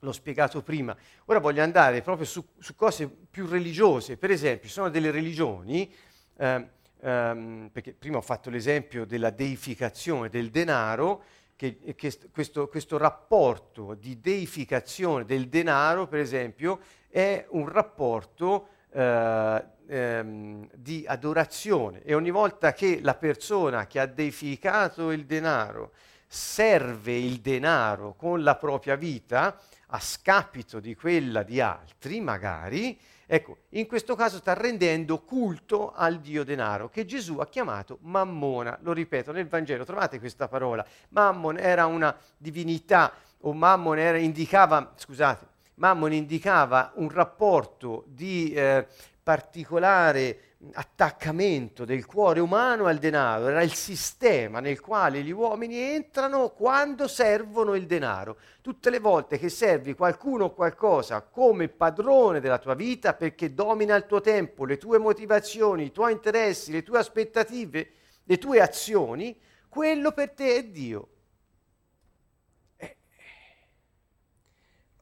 L'ho 0.00 0.12
spiegato 0.12 0.62
prima. 0.62 0.96
Ora 1.26 1.38
voglio 1.38 1.62
andare 1.62 2.02
proprio 2.02 2.26
su, 2.26 2.44
su 2.58 2.74
cose 2.74 3.08
più 3.08 3.46
religiose. 3.46 4.16
Per 4.16 4.30
esempio, 4.30 4.68
ci 4.68 4.74
sono 4.74 4.90
delle 4.90 5.10
religioni, 5.10 5.92
eh, 6.36 6.68
ehm, 7.00 7.70
perché 7.72 7.94
prima 7.94 8.18
ho 8.18 8.22
fatto 8.22 8.50
l'esempio 8.50 9.06
della 9.06 9.30
deificazione 9.30 10.28
del 10.28 10.50
denaro, 10.50 11.22
che, 11.56 11.78
che 11.96 12.12
questo, 12.30 12.68
questo, 12.68 12.98
rapporto 12.98 13.94
di 13.94 14.20
deificazione 14.20 15.24
del 15.24 15.48
denaro, 15.48 16.06
per 16.06 16.20
esempio, 16.20 16.80
è 17.08 17.46
un 17.48 17.66
rapporto 17.68 18.68
eh, 18.90 19.64
ehm, 19.86 20.68
di 20.74 21.04
adorazione 21.06 22.02
e 22.02 22.14
ogni 22.14 22.30
volta 22.30 22.74
che 22.74 23.00
la 23.00 23.14
persona 23.14 23.86
che 23.86 23.98
ha 23.98 24.06
deificato 24.06 25.10
il 25.10 25.24
denaro 25.24 25.92
serve 26.26 27.16
il 27.16 27.40
denaro 27.40 28.14
con 28.14 28.42
la 28.42 28.56
propria 28.56 28.96
vita 28.96 29.58
a 29.88 30.00
scapito 30.00 30.80
di 30.80 30.94
quella 30.94 31.42
di 31.42 31.60
altri, 31.60 32.20
magari, 32.20 32.98
Ecco, 33.28 33.56
in 33.70 33.88
questo 33.88 34.14
caso 34.14 34.36
sta 34.36 34.52
rendendo 34.52 35.18
culto 35.18 35.92
al 35.92 36.20
dio 36.20 36.44
denaro, 36.44 36.88
che 36.88 37.04
Gesù 37.04 37.38
ha 37.38 37.48
chiamato 37.48 37.98
Mammona. 38.02 38.78
Lo 38.82 38.92
ripeto, 38.92 39.32
nel 39.32 39.48
Vangelo 39.48 39.84
trovate 39.84 40.20
questa 40.20 40.46
parola. 40.46 40.86
Mammon 41.08 41.58
era 41.58 41.86
una 41.86 42.16
divinità, 42.36 43.12
o 43.40 43.52
Mammon 43.52 43.98
era, 43.98 44.16
indicava, 44.16 44.92
scusate, 44.94 45.44
Mammon 45.74 46.12
indicava 46.12 46.92
un 46.94 47.08
rapporto 47.10 48.04
di 48.06 48.52
eh, 48.52 48.86
particolare 49.20 50.45
attaccamento 50.72 51.84
del 51.84 52.06
cuore 52.06 52.40
umano 52.40 52.86
al 52.86 52.98
denaro, 52.98 53.48
era 53.48 53.62
il 53.62 53.74
sistema 53.74 54.60
nel 54.60 54.80
quale 54.80 55.22
gli 55.22 55.30
uomini 55.30 55.78
entrano 55.78 56.48
quando 56.50 57.08
servono 57.08 57.74
il 57.74 57.86
denaro. 57.86 58.38
Tutte 58.62 58.90
le 58.90 58.98
volte 58.98 59.38
che 59.38 59.48
servi 59.48 59.94
qualcuno 59.94 60.46
o 60.46 60.54
qualcosa 60.54 61.20
come 61.22 61.68
padrone 61.68 62.40
della 62.40 62.58
tua 62.58 62.74
vita 62.74 63.14
perché 63.14 63.54
domina 63.54 63.94
il 63.94 64.06
tuo 64.06 64.20
tempo, 64.20 64.64
le 64.64 64.78
tue 64.78 64.98
motivazioni, 64.98 65.84
i 65.84 65.92
tuoi 65.92 66.12
interessi, 66.12 66.72
le 66.72 66.82
tue 66.82 66.98
aspettative, 66.98 67.90
le 68.24 68.38
tue 68.38 68.60
azioni, 68.60 69.38
quello 69.68 70.12
per 70.12 70.30
te 70.30 70.56
è 70.56 70.64
Dio. 70.64 71.08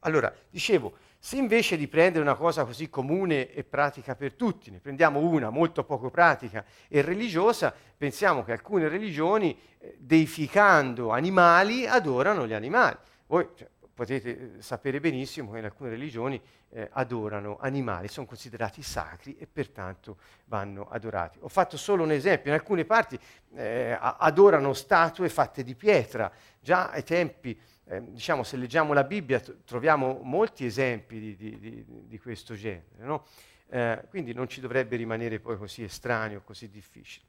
Allora, 0.04 0.32
dicevo, 0.50 0.94
se 1.18 1.36
invece 1.36 1.78
di 1.78 1.88
prendere 1.88 2.22
una 2.22 2.34
cosa 2.34 2.64
così 2.64 2.90
comune 2.90 3.50
e 3.52 3.64
pratica 3.64 4.14
per 4.14 4.34
tutti, 4.34 4.70
ne 4.70 4.78
prendiamo 4.78 5.20
una 5.20 5.48
molto 5.48 5.82
poco 5.84 6.10
pratica 6.10 6.62
e 6.88 7.00
religiosa, 7.00 7.74
pensiamo 7.96 8.44
che 8.44 8.52
alcune 8.52 8.88
religioni, 8.88 9.58
eh, 9.78 9.96
deificando 9.98 11.10
animali, 11.10 11.86
adorano 11.86 12.46
gli 12.46 12.52
animali. 12.52 12.96
Voi 13.26 13.48
cioè, 13.56 13.66
potete 13.94 14.56
eh, 14.56 14.62
sapere 14.62 15.00
benissimo 15.00 15.52
che 15.52 15.58
in 15.60 15.64
alcune 15.64 15.88
religioni 15.88 16.38
eh, 16.68 16.90
adorano 16.92 17.56
animali, 17.58 18.08
sono 18.08 18.26
considerati 18.26 18.82
sacri 18.82 19.36
e 19.38 19.46
pertanto 19.46 20.18
vanno 20.46 20.86
adorati. 20.90 21.38
Ho 21.40 21.48
fatto 21.48 21.78
solo 21.78 22.02
un 22.02 22.10
esempio, 22.10 22.50
in 22.50 22.58
alcune 22.58 22.84
parti 22.84 23.18
eh, 23.54 23.96
adorano 23.98 24.74
statue 24.74 25.30
fatte 25.30 25.62
di 25.62 25.74
pietra, 25.74 26.30
già 26.60 26.90
ai 26.90 27.04
tempi 27.04 27.58
eh, 27.86 28.02
diciamo, 28.12 28.42
se 28.42 28.56
leggiamo 28.56 28.92
la 28.92 29.04
Bibbia 29.04 29.40
troviamo 29.64 30.20
molti 30.22 30.64
esempi 30.64 31.18
di, 31.18 31.36
di, 31.36 31.58
di, 31.58 31.84
di 31.86 32.18
questo 32.18 32.54
genere, 32.54 32.84
no? 32.98 33.24
eh, 33.68 34.04
quindi 34.08 34.32
non 34.32 34.48
ci 34.48 34.60
dovrebbe 34.60 34.96
rimanere 34.96 35.40
poi 35.40 35.56
così 35.58 35.82
estraneo, 35.82 36.42
così 36.44 36.70
difficile. 36.70 37.26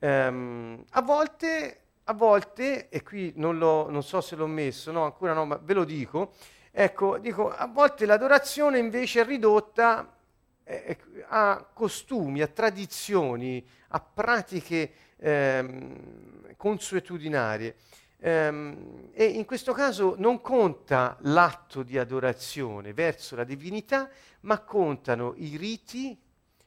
Um, 0.00 0.84
a, 0.90 1.00
volte, 1.02 1.80
a 2.04 2.12
volte, 2.12 2.88
e 2.88 3.02
qui 3.02 3.32
non, 3.36 3.56
non, 3.56 4.02
so 4.02 4.20
se 4.20 4.36
l'ho 4.36 4.46
messo, 4.46 4.92
no, 4.92 5.04
ancora 5.04 5.32
no, 5.32 5.46
ma 5.46 5.56
ve 5.56 5.72
lo 5.72 5.84
dico, 5.84 6.34
ecco, 6.70 7.18
dico, 7.18 7.50
a 7.50 7.66
volte 7.66 8.04
l'adorazione 8.04 8.78
invece 8.78 9.22
è 9.22 9.24
ridotta 9.24 10.14
a 11.28 11.66
costumi, 11.72 12.40
a 12.40 12.46
tradizioni, 12.46 13.64
a 13.88 14.00
pratiche 14.00 14.92
ehm, 15.18 16.54
consuetudinarie. 16.56 17.76
Ehm, 18.26 19.10
e 19.12 19.24
in 19.26 19.44
questo 19.44 19.74
caso 19.74 20.14
non 20.16 20.40
conta 20.40 21.18
l'atto 21.20 21.82
di 21.82 21.98
adorazione 21.98 22.94
verso 22.94 23.36
la 23.36 23.44
divinità, 23.44 24.08
ma 24.40 24.60
contano 24.60 25.34
i 25.36 25.58
riti, 25.58 26.18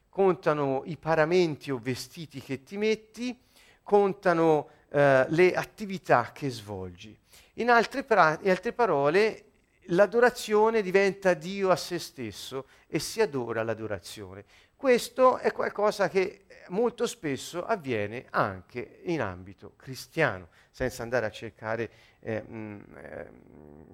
contano 0.08 0.82
i 0.84 0.96
paramenti 0.96 1.72
o 1.72 1.80
vestiti 1.82 2.40
che 2.40 2.62
ti 2.62 2.76
metti, 2.76 3.36
contano 3.82 4.68
eh, 4.90 5.26
le 5.30 5.52
attività 5.54 6.30
che 6.32 6.48
svolgi. 6.48 7.18
In 7.54 7.70
altre, 7.70 8.04
pra- 8.04 8.38
in 8.40 8.50
altre 8.50 8.72
parole, 8.72 9.44
l'adorazione 9.86 10.80
diventa 10.80 11.34
Dio 11.34 11.70
a 11.70 11.76
se 11.76 11.98
stesso 11.98 12.66
e 12.86 13.00
si 13.00 13.20
adora 13.20 13.64
l'adorazione. 13.64 14.44
Questo 14.78 15.38
è 15.38 15.50
qualcosa 15.50 16.08
che 16.08 16.44
molto 16.68 17.08
spesso 17.08 17.66
avviene 17.66 18.26
anche 18.30 19.00
in 19.06 19.20
ambito 19.20 19.72
cristiano, 19.74 20.50
senza 20.70 21.02
andare 21.02 21.26
a 21.26 21.30
cercare 21.30 21.90
eh, 22.20 22.40
mh, 22.40 22.84
eh, 22.94 23.30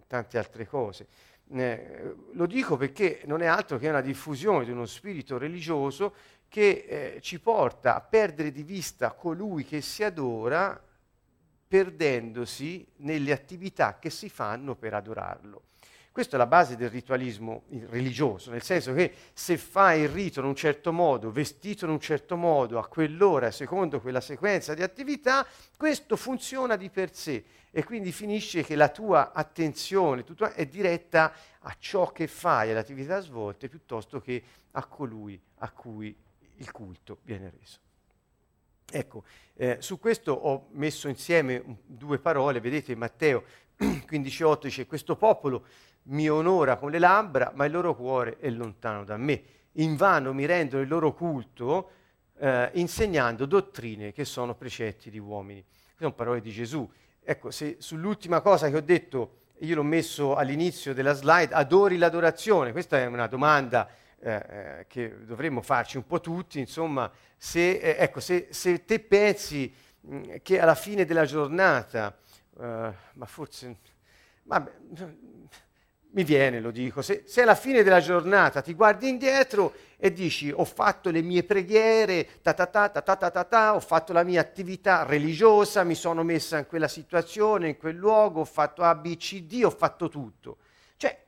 tante 0.06 0.36
altre 0.36 0.66
cose. 0.66 1.06
Eh, 1.54 2.14
lo 2.32 2.44
dico 2.44 2.76
perché 2.76 3.22
non 3.24 3.40
è 3.40 3.46
altro 3.46 3.78
che 3.78 3.88
una 3.88 4.02
diffusione 4.02 4.66
di 4.66 4.72
uno 4.72 4.84
spirito 4.84 5.38
religioso 5.38 6.14
che 6.50 6.84
eh, 6.86 7.20
ci 7.22 7.40
porta 7.40 7.94
a 7.94 8.02
perdere 8.02 8.52
di 8.52 8.62
vista 8.62 9.12
colui 9.12 9.64
che 9.64 9.80
si 9.80 10.04
adora 10.04 10.78
perdendosi 11.66 12.86
nelle 12.96 13.32
attività 13.32 13.98
che 13.98 14.10
si 14.10 14.28
fanno 14.28 14.74
per 14.74 14.92
adorarlo. 14.92 15.62
Questa 16.14 16.36
è 16.36 16.38
la 16.38 16.46
base 16.46 16.76
del 16.76 16.90
ritualismo 16.90 17.64
religioso, 17.88 18.52
nel 18.52 18.62
senso 18.62 18.94
che 18.94 19.12
se 19.32 19.58
fai 19.58 20.02
il 20.02 20.08
rito 20.08 20.38
in 20.38 20.46
un 20.46 20.54
certo 20.54 20.92
modo, 20.92 21.32
vestito 21.32 21.86
in 21.86 21.90
un 21.90 21.98
certo 21.98 22.36
modo, 22.36 22.78
a 22.78 22.86
quell'ora, 22.86 23.50
secondo 23.50 24.00
quella 24.00 24.20
sequenza 24.20 24.74
di 24.74 24.84
attività, 24.84 25.44
questo 25.76 26.14
funziona 26.14 26.76
di 26.76 26.88
per 26.88 27.12
sé 27.12 27.44
e 27.72 27.82
quindi 27.82 28.12
finisce 28.12 28.62
che 28.62 28.76
la 28.76 28.90
tua 28.90 29.32
attenzione 29.32 30.22
tua, 30.22 30.52
è 30.52 30.66
diretta 30.66 31.34
a 31.58 31.74
ciò 31.80 32.12
che 32.12 32.28
fai, 32.28 32.70
alle 32.70 32.78
attività 32.78 33.18
svolte, 33.18 33.68
piuttosto 33.68 34.20
che 34.20 34.40
a 34.70 34.84
colui 34.84 35.36
a 35.56 35.70
cui 35.72 36.16
il 36.58 36.70
culto 36.70 37.18
viene 37.22 37.52
reso. 37.58 37.78
Ecco, 38.88 39.24
eh, 39.54 39.78
su 39.80 39.98
questo 39.98 40.32
ho 40.32 40.68
messo 40.74 41.08
insieme 41.08 41.78
due 41.84 42.20
parole, 42.20 42.60
vedete 42.60 42.94
Matteo 42.94 43.42
15,8 43.76 44.60
dice 44.62 44.86
questo 44.86 45.16
popolo 45.16 45.66
mi 46.04 46.28
onora 46.28 46.76
con 46.76 46.90
le 46.90 46.98
labbra, 46.98 47.52
ma 47.54 47.64
il 47.64 47.72
loro 47.72 47.94
cuore 47.94 48.36
è 48.38 48.50
lontano 48.50 49.04
da 49.04 49.16
me. 49.16 49.42
Invano 49.72 50.32
mi 50.32 50.44
rendono 50.46 50.82
il 50.82 50.88
loro 50.88 51.12
culto 51.12 51.90
eh, 52.38 52.70
insegnando 52.74 53.46
dottrine 53.46 54.12
che 54.12 54.24
sono 54.24 54.54
precetti 54.54 55.10
di 55.10 55.18
uomini. 55.18 55.62
Queste 55.62 55.96
sono 55.98 56.12
parole 56.12 56.40
di 56.40 56.50
Gesù. 56.50 56.88
Ecco, 57.22 57.50
se 57.50 57.76
sull'ultima 57.78 58.40
cosa 58.40 58.68
che 58.68 58.76
ho 58.76 58.82
detto, 58.82 59.36
io 59.58 59.74
l'ho 59.76 59.82
messo 59.82 60.34
all'inizio 60.34 60.92
della 60.92 61.14
slide, 61.14 61.54
adori 61.54 61.96
l'adorazione, 61.96 62.72
questa 62.72 62.98
è 62.98 63.06
una 63.06 63.26
domanda 63.26 63.88
eh, 64.18 64.34
eh 64.34 64.86
che 64.88 65.24
dovremmo 65.24 65.62
farci 65.62 65.96
un 65.96 66.06
po' 66.06 66.20
tutti, 66.20 66.58
insomma, 66.58 67.10
se, 67.36 67.78
eh, 67.78 67.96
ecco, 67.98 68.20
se, 68.20 68.48
se 68.50 68.84
te 68.84 69.00
pensi 69.00 69.72
mh, 70.00 70.36
che 70.42 70.60
alla 70.60 70.74
fine 70.74 71.04
della 71.04 71.24
giornata, 71.24 72.16
eh, 72.60 72.92
ma 73.14 73.26
forse, 73.26 73.76
vabbè, 74.42 74.72
mi 76.14 76.22
viene, 76.22 76.60
lo 76.60 76.70
dico, 76.70 77.02
se, 77.02 77.24
se, 77.26 77.42
alla 77.42 77.56
fine 77.56 77.82
della 77.82 78.00
giornata 78.00 78.62
ti 78.62 78.72
guardi 78.72 79.08
indietro 79.08 79.74
e 79.96 80.12
dici 80.12 80.52
ho 80.54 80.64
fatto 80.64 81.10
le 81.10 81.22
mie 81.22 81.42
preghiere, 81.42 82.40
ta 82.40 82.52
ta 82.54 82.66
ta 82.66 82.88
ta 82.88 83.02
ta 83.02 83.16
ta 83.16 83.30
ta, 83.30 83.44
ta 83.44 83.74
ho 83.74 83.80
fatto 83.80 84.12
la 84.12 84.22
mia 84.22 84.40
attività 84.40 85.02
religiosa, 85.02 85.82
mi 85.82 85.96
sono 85.96 86.22
messa 86.22 86.58
in 86.58 86.66
quella 86.66 86.86
situazione, 86.86 87.68
in 87.68 87.76
quel 87.76 87.96
luogo, 87.96 88.40
ho 88.40 88.44
fatto 88.44 88.82
A, 88.82 88.94
B, 88.94 89.16
C, 89.16 89.42
D, 89.42 89.62
ho 89.64 89.70
fatto 89.70 90.08
tutto. 90.08 90.58
Cioè, 90.96 91.18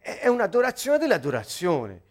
è 0.00 0.26
un'adorazione 0.26 0.98
dell'adorazione. 0.98 2.02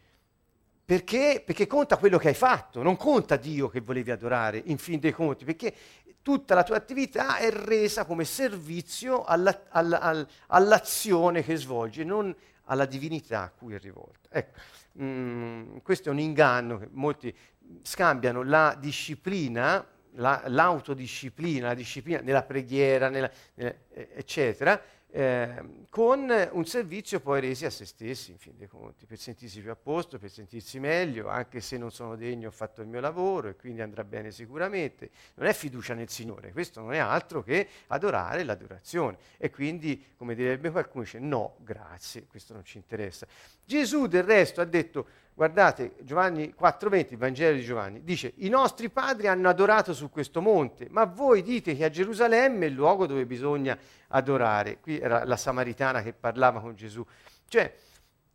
Perché? 0.85 1.41
Perché 1.45 1.67
conta 1.67 1.97
quello 1.97 2.17
che 2.17 2.29
hai 2.29 2.33
fatto, 2.33 2.81
non 2.81 2.97
conta 2.97 3.35
Dio 3.35 3.69
che 3.69 3.81
volevi 3.81 4.11
adorare, 4.11 4.61
in 4.65 4.77
fin 4.77 4.99
dei 4.99 5.13
conti, 5.13 5.45
perché 5.45 5.73
tutta 6.21 6.55
la 6.55 6.63
tua 6.63 6.75
attività 6.75 7.37
è 7.37 7.51
resa 7.51 8.05
come 8.05 8.25
servizio 8.25 9.23
alla, 9.23 9.63
alla, 9.69 10.25
all'azione 10.47 11.43
che 11.43 11.55
svolgi, 11.55 12.03
non 12.03 12.35
alla 12.65 12.85
divinità 12.85 13.43
a 13.43 13.49
cui 13.49 13.73
è 13.73 13.79
rivolta. 13.79 14.29
Ecco, 14.29 14.59
mm, 15.01 15.77
questo 15.83 16.09
è 16.09 16.11
un 16.11 16.19
inganno 16.19 16.77
che 16.77 16.87
molti 16.91 17.35
scambiano 17.81 18.43
la 18.43 18.75
disciplina, 18.79 19.85
la, 20.15 20.43
l'autodisciplina, 20.47 21.67
la 21.67 21.73
disciplina 21.73 22.21
nella 22.21 22.43
preghiera, 22.43 23.09
nella, 23.09 23.29
nella, 23.55 23.73
eccetera, 23.89 24.81
eh, 25.13 25.63
con 25.89 26.33
un 26.51 26.65
servizio 26.65 27.19
poi 27.19 27.41
resi 27.41 27.65
a 27.65 27.69
se 27.69 27.85
stessi, 27.85 28.31
in 28.31 28.37
fin 28.37 28.53
dei 28.57 28.67
conti, 28.67 29.05
per 29.05 29.17
sentirsi 29.17 29.59
più 29.59 29.69
a 29.69 29.75
posto, 29.75 30.17
per 30.17 30.29
sentirsi 30.29 30.79
meglio, 30.79 31.27
anche 31.27 31.59
se 31.59 31.77
non 31.77 31.91
sono 31.91 32.15
degno 32.15 32.47
ho 32.47 32.51
fatto 32.51 32.81
il 32.81 32.87
mio 32.87 33.01
lavoro 33.01 33.49
e 33.49 33.55
quindi 33.55 33.81
andrà 33.81 34.05
bene 34.05 34.31
sicuramente. 34.31 35.09
Non 35.35 35.47
è 35.47 35.53
fiducia 35.53 35.93
nel 35.93 36.09
Signore, 36.09 36.53
questo 36.53 36.79
non 36.79 36.93
è 36.93 36.97
altro 36.97 37.43
che 37.43 37.67
adorare 37.87 38.43
l'adorazione. 38.43 39.17
E 39.37 39.49
quindi, 39.49 40.13
come 40.15 40.33
direbbe 40.33 40.71
qualcuno, 40.71 41.03
dice 41.03 41.19
no, 41.19 41.57
grazie, 41.59 42.25
questo 42.27 42.53
non 42.53 42.63
ci 42.63 42.77
interessa. 42.77 43.27
Gesù 43.65 44.07
del 44.07 44.23
resto 44.23 44.61
ha 44.61 44.65
detto 44.65 45.07
Guardate, 45.33 45.95
Giovanni 46.01 46.53
4:20, 46.53 47.13
il 47.13 47.17
Vangelo 47.17 47.55
di 47.55 47.63
Giovanni, 47.63 48.03
dice, 48.03 48.33
i 48.37 48.49
nostri 48.49 48.89
padri 48.89 49.27
hanno 49.27 49.49
adorato 49.49 49.93
su 49.93 50.09
questo 50.09 50.41
monte, 50.41 50.87
ma 50.89 51.05
voi 51.05 51.41
dite 51.41 51.75
che 51.75 51.85
a 51.85 51.89
Gerusalemme 51.89 52.65
è 52.65 52.69
il 52.69 52.75
luogo 52.75 53.07
dove 53.07 53.25
bisogna 53.25 53.77
adorare. 54.09 54.79
Qui 54.79 54.99
era 54.99 55.23
la 55.23 55.37
Samaritana 55.37 56.01
che 56.01 56.13
parlava 56.13 56.59
con 56.59 56.75
Gesù. 56.75 57.05
Cioè, 57.47 57.73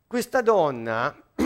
questa 0.06 0.40
donna 0.40 1.14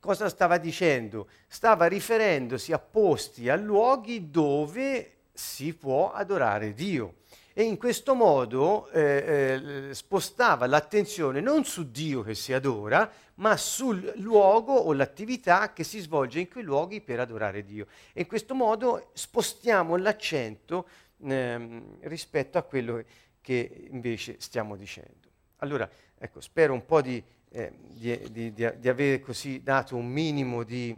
cosa 0.00 0.28
stava 0.28 0.58
dicendo? 0.58 1.28
Stava 1.46 1.86
riferendosi 1.86 2.72
a 2.72 2.78
posti, 2.78 3.48
a 3.48 3.56
luoghi 3.56 4.30
dove 4.30 5.12
si 5.32 5.72
può 5.74 6.12
adorare 6.12 6.74
Dio. 6.74 7.20
E 7.54 7.64
in 7.64 7.76
questo 7.76 8.14
modo 8.14 8.88
eh, 8.90 9.88
eh, 9.90 9.94
spostava 9.94 10.66
l'attenzione 10.66 11.40
non 11.40 11.64
su 11.64 11.90
Dio 11.90 12.22
che 12.22 12.34
si 12.34 12.52
adora, 12.52 13.10
ma 13.36 13.56
sul 13.56 14.12
luogo 14.16 14.72
o 14.72 14.92
l'attività 14.92 15.72
che 15.72 15.84
si 15.84 16.00
svolge 16.00 16.40
in 16.40 16.48
quei 16.48 16.64
luoghi 16.64 17.00
per 17.00 17.20
adorare 17.20 17.64
Dio. 17.64 17.86
E 18.12 18.22
in 18.22 18.26
questo 18.26 18.54
modo 18.54 19.10
spostiamo 19.12 19.96
l'accento 19.96 20.86
ehm, 21.22 21.98
rispetto 22.00 22.58
a 22.58 22.62
quello 22.62 23.04
che 23.40 23.88
invece 23.90 24.36
stiamo 24.38 24.76
dicendo. 24.76 25.28
Allora, 25.56 25.88
ecco, 26.18 26.40
spero 26.40 26.72
un 26.72 26.84
po' 26.86 27.02
di, 27.02 27.22
eh, 27.50 27.72
di, 27.88 28.30
di, 28.30 28.52
di 28.52 28.88
aver 28.88 29.20
così 29.20 29.62
dato 29.62 29.96
un 29.96 30.06
minimo 30.06 30.62
di, 30.62 30.96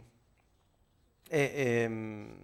eh, 1.29 1.51
ehm, 1.55 2.37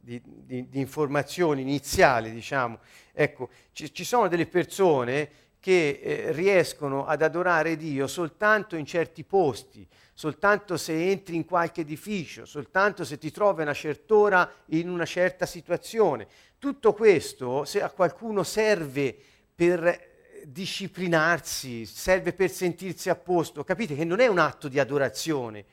di 0.00 0.68
informazioni 0.72 1.62
iniziali, 1.62 2.30
diciamo. 2.30 2.78
Ecco, 3.12 3.50
ci, 3.72 3.92
ci 3.92 4.04
sono 4.04 4.28
delle 4.28 4.46
persone 4.46 5.30
che 5.60 6.00
eh, 6.02 6.32
riescono 6.32 7.06
ad 7.06 7.22
adorare 7.22 7.76
Dio 7.76 8.08
soltanto 8.08 8.74
in 8.74 8.84
certi 8.84 9.22
posti, 9.22 9.86
soltanto 10.12 10.76
se 10.76 11.10
entri 11.10 11.36
in 11.36 11.44
qualche 11.44 11.82
edificio, 11.82 12.44
soltanto 12.44 13.04
se 13.04 13.16
ti 13.16 13.30
trovi 13.30 13.60
a 13.60 13.64
una 13.64 13.74
certa 13.74 14.14
ora 14.14 14.52
in 14.66 14.88
una 14.88 15.04
certa 15.04 15.46
situazione. 15.46 16.26
Tutto 16.58 16.92
questo, 16.94 17.64
se 17.64 17.80
a 17.80 17.90
qualcuno 17.90 18.42
serve 18.42 19.16
per 19.54 20.10
disciplinarsi, 20.44 21.86
serve 21.86 22.32
per 22.32 22.50
sentirsi 22.50 23.08
a 23.08 23.14
posto, 23.14 23.62
capite 23.62 23.94
che 23.94 24.04
non 24.04 24.18
è 24.18 24.26
un 24.26 24.38
atto 24.38 24.66
di 24.66 24.80
adorazione, 24.80 25.64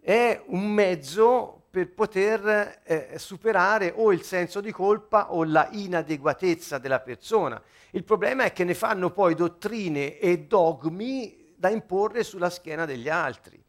è 0.00 0.42
un 0.46 0.66
mezzo 0.72 1.65
per 1.76 1.90
poter 1.90 2.80
eh, 2.84 3.18
superare 3.18 3.92
o 3.94 4.10
il 4.10 4.22
senso 4.22 4.62
di 4.62 4.72
colpa 4.72 5.34
o 5.34 5.44
la 5.44 5.68
inadeguatezza 5.70 6.78
della 6.78 7.00
persona. 7.00 7.62
Il 7.90 8.02
problema 8.02 8.44
è 8.44 8.52
che 8.54 8.64
ne 8.64 8.72
fanno 8.72 9.10
poi 9.10 9.34
dottrine 9.34 10.18
e 10.18 10.38
dogmi 10.38 11.52
da 11.54 11.68
imporre 11.68 12.24
sulla 12.24 12.48
schiena 12.48 12.86
degli 12.86 13.10
altri. 13.10 13.62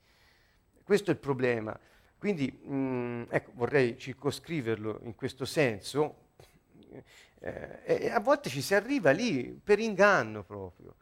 Questo 0.83 1.11
è 1.11 1.15
il 1.15 1.19
problema. 1.19 1.77
Quindi 2.17 2.49
mh, 2.49 2.75
mm, 2.75 3.23
ecco, 3.27 3.51
vorrei 3.55 3.97
circoscriverlo 3.97 5.01
in 5.03 5.13
questo 5.13 5.43
senso. 5.43 6.15
Eh, 7.39 8.09
a 8.09 8.21
volte 8.21 8.47
ci 8.47 8.61
si 8.61 8.73
arriva 8.73 9.11
lì 9.11 9.59
per 9.61 9.79
inganno 9.79 10.43
proprio, 10.43 10.95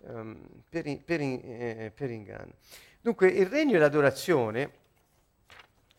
um, 0.00 0.44
per, 0.68 0.88
in, 0.88 1.04
per, 1.04 1.20
in, 1.20 1.40
eh, 1.40 1.92
per 1.94 2.10
inganno. 2.10 2.54
Dunque 3.00 3.28
il 3.28 3.46
regno 3.46 3.76
e 3.76 3.78
l'adorazione, 3.78 4.86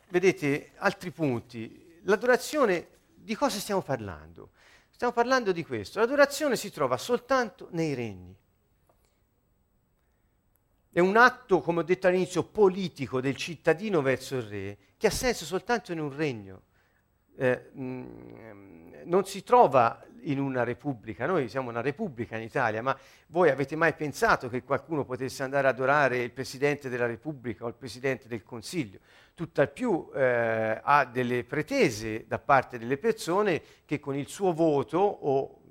vedete 0.10 0.72
altri 0.76 1.12
punti, 1.12 2.00
l'adorazione 2.04 2.88
di 3.14 3.36
cosa 3.36 3.60
stiamo 3.60 3.82
parlando? 3.82 4.52
Stiamo 4.90 5.14
parlando 5.14 5.52
di 5.52 5.64
questo, 5.64 6.00
l'adorazione 6.00 6.56
si 6.56 6.72
trova 6.72 6.98
soltanto 6.98 7.68
nei 7.72 7.94
regni. 7.94 8.36
È 10.92 11.00
un 11.00 11.16
atto, 11.18 11.62
come 11.62 11.80
ho 11.80 11.84
detto 11.84 12.08
all'inizio, 12.08 12.44
politico 12.44 13.22
del 13.22 13.36
cittadino 13.36 14.02
verso 14.02 14.36
il 14.36 14.42
re, 14.44 14.78
che 14.98 15.08
ha 15.08 15.12
senso 15.12 15.46
soltanto 15.46 15.92
in 15.92 16.00
un 16.00 16.14
regno. 16.16 16.64
Eh, 17.42 17.72
mm, 17.74 18.06
non 19.06 19.24
si 19.24 19.44
trova 19.44 20.04
in 20.24 20.42
una 20.42 20.66
repubblica, 20.66 21.26
noi 21.26 21.48
siamo 21.48 21.70
una 21.70 21.80
repubblica 21.80 22.36
in 22.36 22.44
Italia, 22.44 22.82
ma 22.82 22.98
voi 23.28 23.50
avete 23.50 23.78
mai 23.78 23.94
pensato 23.94 24.50
che 24.50 24.62
qualcuno 24.62 25.06
potesse 25.06 25.42
andare 25.42 25.70
ad 25.70 25.76
adorare 25.76 26.18
il 26.18 26.32
Presidente 26.32 26.90
della 26.90 27.06
Repubblica 27.06 27.64
o 27.64 27.70
il 27.70 27.76
Presidente 27.76 28.28
del 28.28 28.44
Consiglio? 28.44 29.00
Tutt'al 29.36 29.72
più 29.72 30.12
eh, 30.14 30.82
ha 30.84 31.06
delle 31.06 31.46
pretese 31.46 32.28
da 32.28 32.40
parte 32.40 32.78
delle 32.78 32.98
persone 32.98 33.62
che 33.86 34.02
con 34.02 34.18
il 34.18 34.28
suo 34.28 34.52
voto 34.52 34.98
o 34.98 35.62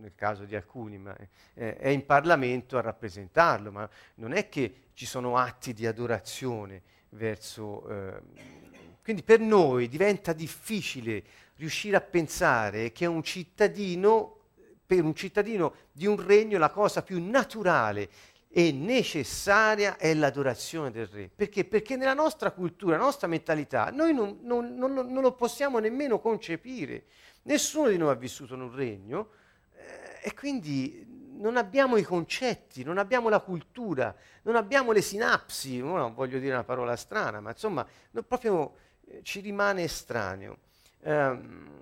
nel 0.00 0.12
caso 0.14 0.44
di 0.44 0.54
alcuni, 0.54 0.98
ma 0.98 1.16
eh, 1.54 1.78
è 1.78 1.88
in 1.88 2.04
Parlamento 2.04 2.76
a 2.76 2.82
rappresentarlo, 2.82 3.72
ma 3.72 3.88
non 4.16 4.34
è 4.34 4.50
che 4.50 4.88
ci 4.92 5.06
sono 5.06 5.38
atti 5.38 5.72
di 5.72 5.86
adorazione 5.86 6.82
verso... 7.08 7.88
Eh, 7.88 8.62
quindi 9.04 9.22
per 9.22 9.38
noi 9.38 9.86
diventa 9.86 10.32
difficile 10.32 11.22
riuscire 11.56 11.94
a 11.94 12.00
pensare 12.00 12.90
che 12.90 13.04
un 13.04 13.22
cittadino, 13.22 14.38
per 14.86 15.04
un 15.04 15.14
cittadino 15.14 15.74
di 15.92 16.06
un 16.06 16.24
regno 16.24 16.58
la 16.58 16.70
cosa 16.70 17.02
più 17.02 17.22
naturale 17.22 18.08
e 18.48 18.72
necessaria 18.72 19.98
è 19.98 20.14
l'adorazione 20.14 20.90
del 20.90 21.06
re. 21.08 21.28
Perché? 21.28 21.66
Perché 21.66 21.96
nella 21.96 22.14
nostra 22.14 22.50
cultura, 22.52 22.92
nella 22.92 23.04
nostra 23.04 23.28
mentalità, 23.28 23.90
noi 23.90 24.14
non, 24.14 24.38
non, 24.40 24.74
non, 24.74 24.92
non 24.94 25.20
lo 25.20 25.32
possiamo 25.32 25.80
nemmeno 25.80 26.18
concepire. 26.18 27.04
Nessuno 27.42 27.88
di 27.88 27.98
noi 27.98 28.10
ha 28.10 28.14
vissuto 28.14 28.54
in 28.54 28.62
un 28.62 28.74
regno 28.74 29.28
eh, 29.74 30.28
e 30.28 30.34
quindi 30.34 31.04
non 31.36 31.58
abbiamo 31.58 31.98
i 31.98 32.02
concetti, 32.04 32.84
non 32.84 32.96
abbiamo 32.96 33.28
la 33.28 33.40
cultura, 33.40 34.14
non 34.44 34.56
abbiamo 34.56 34.92
le 34.92 35.02
sinapsi, 35.02 35.78
non 35.80 36.14
voglio 36.14 36.38
dire 36.38 36.54
una 36.54 36.64
parola 36.64 36.96
strana, 36.96 37.40
ma 37.40 37.50
insomma, 37.50 37.86
proprio 38.26 38.76
ci 39.22 39.40
rimane 39.40 39.84
estraneo 39.84 40.58
ehm, 41.04 41.74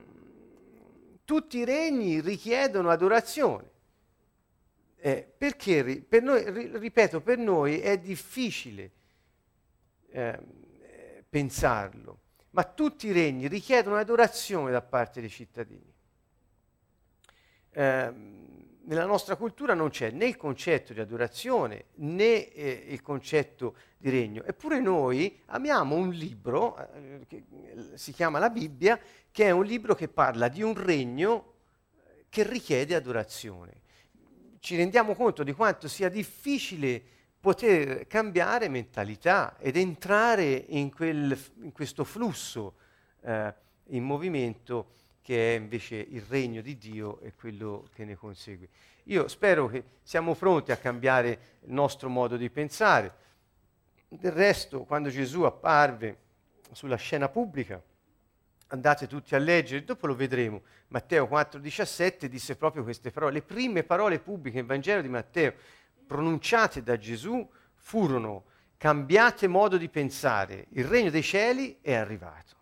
tutti 1.24 1.58
i 1.58 1.64
regni 1.64 2.20
richiedono 2.20 2.90
adorazione. 2.90 3.70
Eh, 4.96 5.32
perché 5.36 6.04
per 6.06 6.22
noi, 6.22 6.44
ripeto, 6.78 7.20
per 7.20 7.38
noi 7.38 7.80
è 7.80 7.98
difficile 7.98 8.90
eh, 10.10 10.38
pensarlo, 11.28 12.18
ma 12.50 12.62
tutti 12.64 13.08
i 13.08 13.12
regni 13.12 13.48
richiedono 13.48 13.96
adorazione 13.96 14.70
da 14.70 14.82
parte 14.82 15.20
dei 15.20 15.30
cittadini. 15.30 15.92
Eh, 17.70 18.12
nella 18.84 19.06
nostra 19.06 19.36
cultura 19.36 19.74
non 19.74 19.90
c'è 19.90 20.10
né 20.10 20.26
il 20.26 20.36
concetto 20.36 20.92
di 20.92 21.00
adorazione 21.00 21.86
né 21.94 22.52
eh, 22.52 22.84
il 22.88 23.00
concetto 23.00 23.76
di 24.02 24.10
regno. 24.10 24.42
Eppure 24.44 24.80
noi 24.80 25.40
amiamo 25.46 25.94
un 25.94 26.10
libro 26.10 26.76
eh, 26.92 27.24
che 27.28 27.44
si 27.94 28.12
chiama 28.12 28.40
la 28.40 28.50
Bibbia, 28.50 28.98
che 29.30 29.44
è 29.44 29.50
un 29.52 29.64
libro 29.64 29.94
che 29.94 30.08
parla 30.08 30.48
di 30.48 30.60
un 30.60 30.74
regno 30.74 31.52
che 32.28 32.42
richiede 32.42 32.96
adorazione. 32.96 33.80
Ci 34.58 34.74
rendiamo 34.74 35.14
conto 35.14 35.44
di 35.44 35.52
quanto 35.52 35.86
sia 35.86 36.08
difficile 36.08 37.00
poter 37.38 38.08
cambiare 38.08 38.68
mentalità 38.68 39.56
ed 39.58 39.76
entrare 39.76 40.64
in, 40.68 40.92
quel, 40.92 41.38
in 41.60 41.72
questo 41.72 42.02
flusso 42.02 42.74
eh, 43.22 43.54
in 43.86 44.02
movimento 44.02 44.94
che 45.22 45.54
è 45.54 45.58
invece 45.58 45.94
il 45.96 46.22
regno 46.22 46.60
di 46.60 46.76
Dio 46.76 47.20
e 47.20 47.34
quello 47.34 47.86
che 47.94 48.04
ne 48.04 48.16
consegue. 48.16 48.68
Io 49.04 49.28
spero 49.28 49.68
che 49.68 49.84
siamo 50.02 50.34
pronti 50.34 50.72
a 50.72 50.76
cambiare 50.76 51.58
il 51.60 51.72
nostro 51.72 52.08
modo 52.08 52.36
di 52.36 52.50
pensare. 52.50 53.14
Del 54.18 54.32
resto, 54.32 54.84
quando 54.84 55.08
Gesù 55.08 55.42
apparve 55.42 56.18
sulla 56.72 56.96
scena 56.96 57.30
pubblica, 57.30 57.82
andate 58.66 59.06
tutti 59.06 59.34
a 59.34 59.38
leggere, 59.38 59.84
dopo 59.84 60.06
lo 60.06 60.14
vedremo, 60.14 60.62
Matteo 60.88 61.26
4,17 61.26 62.26
disse 62.26 62.56
proprio 62.56 62.82
queste 62.82 63.10
parole. 63.10 63.32
Le 63.32 63.42
prime 63.42 63.84
parole 63.84 64.18
pubbliche 64.18 64.58
nel 64.58 64.66
Vangelo 64.66 65.00
di 65.00 65.08
Matteo 65.08 65.54
pronunciate 66.06 66.82
da 66.82 66.98
Gesù 66.98 67.48
furono 67.74 68.44
cambiate 68.76 69.46
modo 69.46 69.78
di 69.78 69.88
pensare, 69.88 70.66
il 70.72 70.84
regno 70.84 71.08
dei 71.08 71.22
cieli 71.22 71.78
è 71.80 71.94
arrivato. 71.94 72.56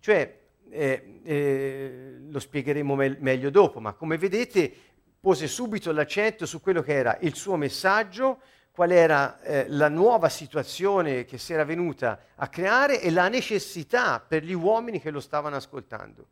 Cioè, 0.00 0.40
eh, 0.70 1.20
eh, 1.22 2.16
lo 2.26 2.38
spiegheremo 2.38 2.94
me- 2.94 3.18
meglio 3.20 3.50
dopo, 3.50 3.80
ma 3.80 3.92
come 3.92 4.16
vedete 4.16 4.72
pose 5.20 5.46
subito 5.46 5.92
l'accento 5.92 6.46
su 6.46 6.60
quello 6.60 6.80
che 6.80 6.94
era 6.94 7.18
il 7.20 7.34
suo 7.34 7.56
messaggio, 7.56 8.40
qual 8.76 8.90
era 8.90 9.40
eh, 9.40 9.64
la 9.70 9.88
nuova 9.88 10.28
situazione 10.28 11.24
che 11.24 11.38
si 11.38 11.54
era 11.54 11.64
venuta 11.64 12.20
a 12.34 12.46
creare 12.48 13.00
e 13.00 13.10
la 13.10 13.28
necessità 13.28 14.20
per 14.20 14.44
gli 14.44 14.52
uomini 14.52 15.00
che 15.00 15.10
lo 15.10 15.20
stavano 15.20 15.56
ascoltando. 15.56 16.26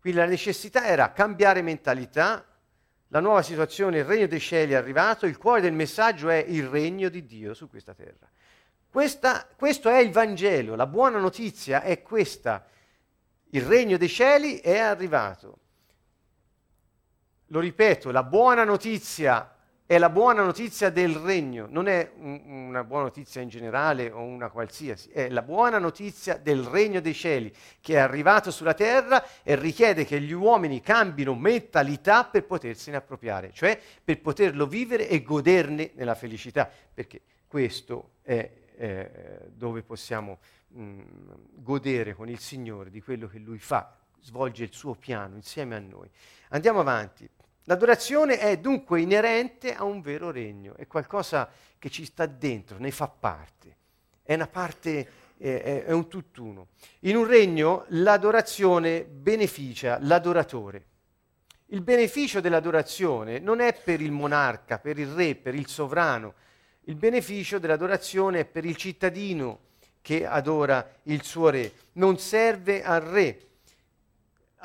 Quindi 0.00 0.18
la 0.18 0.24
necessità 0.24 0.86
era 0.86 1.12
cambiare 1.12 1.60
mentalità, 1.60 2.46
la 3.08 3.20
nuova 3.20 3.42
situazione, 3.42 3.98
il 3.98 4.06
regno 4.06 4.26
dei 4.26 4.40
cieli 4.40 4.72
è 4.72 4.76
arrivato, 4.76 5.26
il 5.26 5.36
cuore 5.36 5.60
del 5.60 5.74
messaggio 5.74 6.30
è 6.30 6.42
il 6.48 6.66
regno 6.66 7.10
di 7.10 7.26
Dio 7.26 7.52
su 7.52 7.68
questa 7.68 7.92
terra. 7.92 8.26
Questa, 8.88 9.46
questo 9.54 9.90
è 9.90 9.98
il 9.98 10.12
Vangelo, 10.12 10.76
la 10.76 10.86
buona 10.86 11.18
notizia 11.18 11.82
è 11.82 12.00
questa 12.00 12.64
il 13.50 13.62
regno 13.62 13.98
dei 13.98 14.08
cieli 14.08 14.60
è 14.60 14.78
arrivato. 14.78 15.58
Lo 17.48 17.60
ripeto, 17.60 18.10
la 18.10 18.22
buona 18.22 18.64
notizia 18.64 19.55
è 19.86 19.98
la 19.98 20.10
buona 20.10 20.42
notizia 20.42 20.90
del 20.90 21.14
regno, 21.14 21.68
non 21.70 21.86
è 21.86 22.10
un, 22.18 22.40
una 22.44 22.82
buona 22.82 23.04
notizia 23.04 23.40
in 23.40 23.48
generale 23.48 24.10
o 24.10 24.20
una 24.20 24.50
qualsiasi, 24.50 25.10
è 25.10 25.28
la 25.28 25.42
buona 25.42 25.78
notizia 25.78 26.36
del 26.38 26.64
regno 26.64 27.00
dei 27.00 27.14
cieli 27.14 27.54
che 27.80 27.94
è 27.94 27.98
arrivato 27.98 28.50
sulla 28.50 28.74
terra 28.74 29.24
e 29.44 29.54
richiede 29.54 30.04
che 30.04 30.20
gli 30.20 30.32
uomini 30.32 30.80
cambino 30.80 31.36
mentalità 31.36 32.24
per 32.24 32.44
potersene 32.46 32.96
appropriare, 32.96 33.52
cioè 33.52 33.80
per 34.02 34.20
poterlo 34.20 34.66
vivere 34.66 35.08
e 35.08 35.22
goderne 35.22 35.92
nella 35.94 36.16
felicità, 36.16 36.68
perché 36.92 37.20
questo 37.46 38.14
è 38.22 38.50
eh, 38.76 39.10
dove 39.54 39.82
possiamo 39.82 40.38
mh, 40.68 40.82
mm, 40.82 41.00
godere 41.54 42.14
con 42.14 42.28
il 42.28 42.40
Signore 42.40 42.90
di 42.90 43.00
quello 43.00 43.28
che 43.28 43.38
Lui 43.38 43.58
fa, 43.58 43.96
svolge 44.20 44.64
il 44.64 44.72
suo 44.72 44.94
piano 44.94 45.36
insieme 45.36 45.76
a 45.76 45.78
noi. 45.78 46.10
Andiamo 46.48 46.80
avanti. 46.80 47.28
L'adorazione 47.68 48.38
è 48.38 48.58
dunque 48.58 49.00
inerente 49.00 49.74
a 49.74 49.82
un 49.82 50.00
vero 50.00 50.30
regno, 50.30 50.76
è 50.76 50.86
qualcosa 50.86 51.50
che 51.80 51.90
ci 51.90 52.04
sta 52.04 52.26
dentro, 52.26 52.78
ne 52.78 52.92
fa 52.92 53.08
parte, 53.08 53.76
è 54.22 54.34
una 54.34 54.46
parte, 54.46 55.08
è, 55.36 55.82
è 55.84 55.90
un 55.90 56.06
tutt'uno. 56.06 56.68
In 57.00 57.16
un 57.16 57.26
regno 57.26 57.84
l'adorazione 57.88 59.04
beneficia 59.04 59.98
l'adoratore. 60.00 60.84
Il 61.66 61.80
beneficio 61.80 62.40
dell'adorazione 62.40 63.40
non 63.40 63.58
è 63.58 63.74
per 63.74 64.00
il 64.00 64.12
monarca, 64.12 64.78
per 64.78 65.00
il 65.00 65.08
re, 65.08 65.34
per 65.34 65.56
il 65.56 65.66
sovrano, 65.66 66.34
il 66.82 66.94
beneficio 66.94 67.58
dell'adorazione 67.58 68.40
è 68.40 68.44
per 68.44 68.64
il 68.64 68.76
cittadino 68.76 69.58
che 70.02 70.24
adora 70.24 70.88
il 71.04 71.24
suo 71.24 71.48
re, 71.48 71.72
non 71.94 72.16
serve 72.20 72.84
al 72.84 73.00
re, 73.00 73.40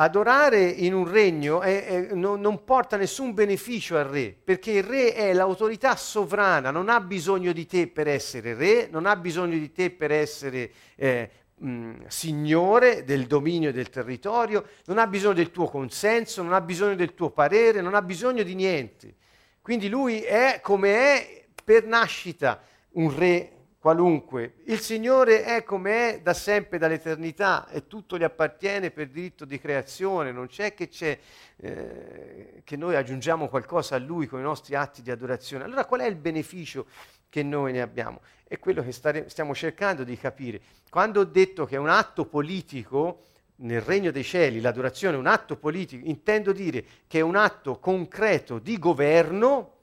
Adorare 0.01 0.63
in 0.63 0.95
un 0.95 1.07
regno 1.07 1.61
è, 1.61 1.85
è, 1.85 2.13
non, 2.15 2.41
non, 2.41 2.63
porta 2.63 2.97
nessun 2.97 3.35
beneficio 3.35 3.97
al 3.97 4.05
re, 4.05 4.35
perché 4.43 4.71
il 4.71 4.83
re 4.83 5.13
è 5.13 5.31
l'autorità 5.31 5.95
sovrana, 5.95 6.71
non 6.71 6.89
ha 6.89 6.99
bisogno 6.99 7.51
di 7.51 7.67
te 7.67 7.85
per 7.85 8.07
essere 8.07 8.55
re, 8.55 8.87
non 8.89 9.05
ha 9.05 9.15
bisogno 9.15 9.59
di 9.59 9.71
te 9.71 9.91
per 9.91 10.11
essere 10.11 10.71
eh, 10.95 11.29
mh, 11.53 12.07
signore 12.07 13.03
del 13.03 13.27
dominio 13.27 13.71
del 13.71 13.91
territorio, 13.91 14.65
non 14.85 14.97
ha 14.97 15.05
bisogno 15.05 15.35
del 15.35 15.51
tuo 15.51 15.67
consenso, 15.67 16.41
non 16.41 16.53
ha 16.53 16.61
bisogno 16.61 16.95
del 16.95 17.13
tuo 17.13 17.29
parere, 17.29 17.81
non 17.81 17.93
ha 17.93 18.01
bisogno 18.01 18.41
di 18.41 18.55
niente. 18.55 19.13
Quindi 19.61 19.87
lui 19.87 20.21
è 20.21 20.61
come 20.63 20.95
è 20.95 21.45
per 21.63 21.85
nascita 21.85 22.59
un 22.93 23.15
re 23.15 23.51
qualunque. 23.81 24.57
Il 24.65 24.79
Signore 24.79 25.43
è 25.43 25.63
come 25.63 26.13
è 26.13 26.21
da 26.21 26.35
sempre, 26.35 26.77
dall'eternità, 26.77 27.67
e 27.67 27.87
tutto 27.87 28.15
gli 28.15 28.23
appartiene 28.23 28.91
per 28.91 29.07
diritto 29.07 29.43
di 29.43 29.59
creazione, 29.59 30.31
non 30.31 30.45
c'è 30.45 30.75
che, 30.75 30.87
c'è, 30.87 31.17
eh, 31.57 32.61
che 32.63 32.77
noi 32.77 32.95
aggiungiamo 32.95 33.49
qualcosa 33.49 33.95
a 33.95 33.97
Lui 33.97 34.27
con 34.27 34.39
i 34.39 34.43
nostri 34.43 34.75
atti 34.75 35.01
di 35.01 35.09
adorazione. 35.09 35.63
Allora 35.63 35.85
qual 35.85 36.01
è 36.01 36.05
il 36.05 36.15
beneficio 36.15 36.85
che 37.27 37.41
noi 37.41 37.71
ne 37.71 37.81
abbiamo? 37.81 38.21
È 38.43 38.59
quello 38.59 38.83
che 38.83 38.91
stare, 38.91 39.29
stiamo 39.29 39.55
cercando 39.55 40.03
di 40.03 40.15
capire. 40.15 40.61
Quando 40.87 41.21
ho 41.21 41.25
detto 41.25 41.65
che 41.65 41.73
è 41.73 41.79
un 41.79 41.89
atto 41.89 42.25
politico, 42.27 43.29
nel 43.61 43.81
regno 43.81 44.11
dei 44.11 44.23
cieli 44.23 44.61
l'adorazione 44.61 45.15
è 45.15 45.19
un 45.19 45.25
atto 45.25 45.57
politico, 45.57 46.07
intendo 46.07 46.51
dire 46.51 46.85
che 47.07 47.17
è 47.17 47.21
un 47.21 47.35
atto 47.35 47.79
concreto 47.79 48.59
di 48.59 48.77
governo, 48.77 49.77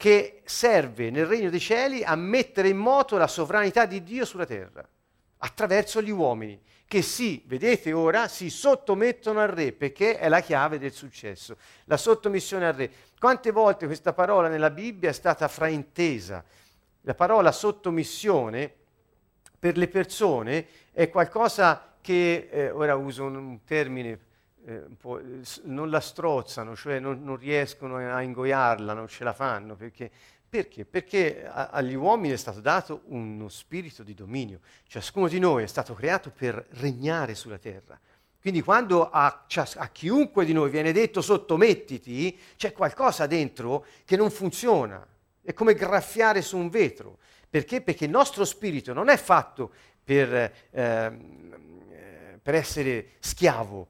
che 0.00 0.40
serve 0.46 1.10
nel 1.10 1.26
regno 1.26 1.50
dei 1.50 1.60
cieli 1.60 2.02
a 2.02 2.16
mettere 2.16 2.70
in 2.70 2.78
moto 2.78 3.18
la 3.18 3.26
sovranità 3.26 3.84
di 3.84 4.02
Dio 4.02 4.24
sulla 4.24 4.46
terra, 4.46 4.82
attraverso 5.36 6.00
gli 6.00 6.08
uomini, 6.08 6.58
che 6.86 7.02
sì, 7.02 7.42
vedete 7.44 7.92
ora, 7.92 8.26
si 8.26 8.48
sottomettono 8.48 9.40
al 9.40 9.48
re, 9.48 9.72
perché 9.72 10.18
è 10.18 10.30
la 10.30 10.40
chiave 10.40 10.78
del 10.78 10.92
successo, 10.92 11.58
la 11.84 11.98
sottomissione 11.98 12.66
al 12.66 12.72
re. 12.72 12.90
Quante 13.18 13.50
volte 13.50 13.84
questa 13.84 14.14
parola 14.14 14.48
nella 14.48 14.70
Bibbia 14.70 15.10
è 15.10 15.12
stata 15.12 15.48
fraintesa? 15.48 16.42
La 17.02 17.14
parola 17.14 17.52
sottomissione 17.52 18.72
per 19.58 19.76
le 19.76 19.88
persone 19.88 20.66
è 20.92 21.10
qualcosa 21.10 21.96
che, 22.00 22.48
eh, 22.50 22.70
ora 22.70 22.94
uso 22.94 23.24
un 23.24 23.58
termine 23.66 24.18
eh, 24.66 24.84
non 25.64 25.90
la 25.90 26.00
strozzano, 26.00 26.76
cioè 26.76 26.98
non, 26.98 27.22
non, 27.22 27.36
riescono 27.36 27.96
a 27.96 28.22
ingoiarla, 28.22 28.92
non 28.92 29.08
ce 29.08 29.24
la 29.24 29.32
fanno. 29.32 29.74
Perché? 29.76 30.10
Perché? 30.48 30.84
Perché 30.84 31.46
a, 31.46 31.68
agli 31.68 31.94
uomini 31.94 32.34
è 32.34 32.36
stato 32.36 32.60
dato 32.60 33.02
uno 33.06 33.48
spirito 33.48 34.02
di 34.02 34.14
dominio. 34.14 34.60
Ciascuno 34.86 35.28
di 35.28 35.38
noi 35.38 35.62
è 35.62 35.66
stato 35.66 35.94
creato 35.94 36.30
per 36.30 36.66
regnare 36.72 37.34
sulla 37.34 37.58
terra. 37.58 37.98
Quindi 38.40 38.62
quando 38.62 39.10
a, 39.10 39.46
a, 39.46 39.88
chiunque 39.88 40.44
di 40.44 40.52
noi 40.52 40.70
viene 40.70 40.92
detto 40.92 41.20
sottomettiti, 41.20 42.38
c'è 42.56 42.72
qualcosa 42.72 43.26
dentro 43.26 43.84
che 44.04 44.16
non 44.16 44.30
funziona. 44.30 45.06
È 45.42 45.52
come 45.52 45.74
graffiare 45.74 46.42
su 46.42 46.56
un 46.56 46.68
vetro. 46.68 47.18
Perché? 47.48 47.80
Perché 47.82 48.06
il 48.06 48.10
nostro 48.10 48.44
spirito 48.44 48.92
non 48.92 49.08
è 49.08 49.16
fatto 49.16 49.72
per, 50.02 50.52
eh, 50.70 51.18
per 52.42 52.54
essere 52.54 53.10
schiavo, 53.20 53.88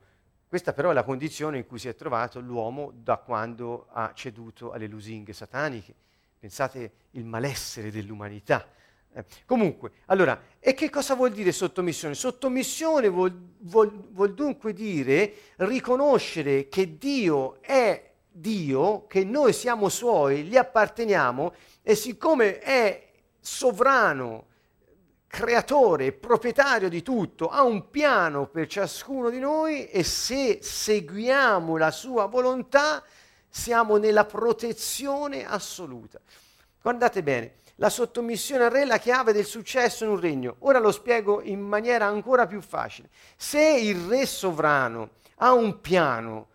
questa 0.50 0.72
però 0.72 0.90
è 0.90 0.94
la 0.94 1.04
condizione 1.04 1.58
in 1.58 1.66
cui 1.68 1.78
si 1.78 1.86
è 1.86 1.94
trovato 1.94 2.40
l'uomo 2.40 2.90
da 2.92 3.18
quando 3.18 3.86
ha 3.92 4.10
ceduto 4.14 4.72
alle 4.72 4.88
lusinghe 4.88 5.32
sataniche. 5.32 5.94
Pensate 6.40 6.92
il 7.12 7.24
malessere 7.24 7.92
dell'umanità. 7.92 8.66
Eh, 9.12 9.24
comunque, 9.46 9.92
allora, 10.06 10.42
e 10.58 10.74
che 10.74 10.90
cosa 10.90 11.14
vuol 11.14 11.30
dire 11.30 11.52
sottomissione? 11.52 12.14
Sottomissione 12.14 13.08
vuol, 13.08 13.32
vuol, 13.60 13.92
vuol 14.10 14.34
dunque 14.34 14.72
dire 14.72 15.34
riconoscere 15.58 16.66
che 16.66 16.98
Dio 16.98 17.62
è 17.62 18.10
Dio, 18.28 19.06
che 19.06 19.22
noi 19.22 19.52
siamo 19.52 19.88
suoi, 19.88 20.42
gli 20.42 20.56
apparteniamo 20.56 21.54
e 21.80 21.94
siccome 21.94 22.58
è 22.58 23.08
sovrano, 23.38 24.46
creatore, 25.30 26.10
proprietario 26.10 26.88
di 26.88 27.02
tutto, 27.02 27.48
ha 27.48 27.62
un 27.62 27.88
piano 27.88 28.48
per 28.48 28.66
ciascuno 28.66 29.30
di 29.30 29.38
noi 29.38 29.86
e 29.88 30.02
se 30.02 30.58
seguiamo 30.60 31.76
la 31.76 31.92
sua 31.92 32.26
volontà 32.26 33.02
siamo 33.48 33.96
nella 33.96 34.24
protezione 34.24 35.46
assoluta. 35.46 36.20
Guardate 36.82 37.22
bene, 37.22 37.52
la 37.76 37.88
sottomissione 37.88 38.64
al 38.64 38.70
re 38.70 38.82
è 38.82 38.84
la 38.84 38.98
chiave 38.98 39.32
del 39.32 39.44
successo 39.44 40.02
in 40.02 40.10
un 40.10 40.20
regno. 40.20 40.56
Ora 40.60 40.80
lo 40.80 40.90
spiego 40.90 41.40
in 41.42 41.60
maniera 41.60 42.06
ancora 42.06 42.48
più 42.48 42.60
facile. 42.60 43.08
Se 43.36 43.62
il 43.62 44.08
re 44.08 44.26
sovrano 44.26 45.10
ha 45.36 45.52
un 45.52 45.80
piano 45.80 46.48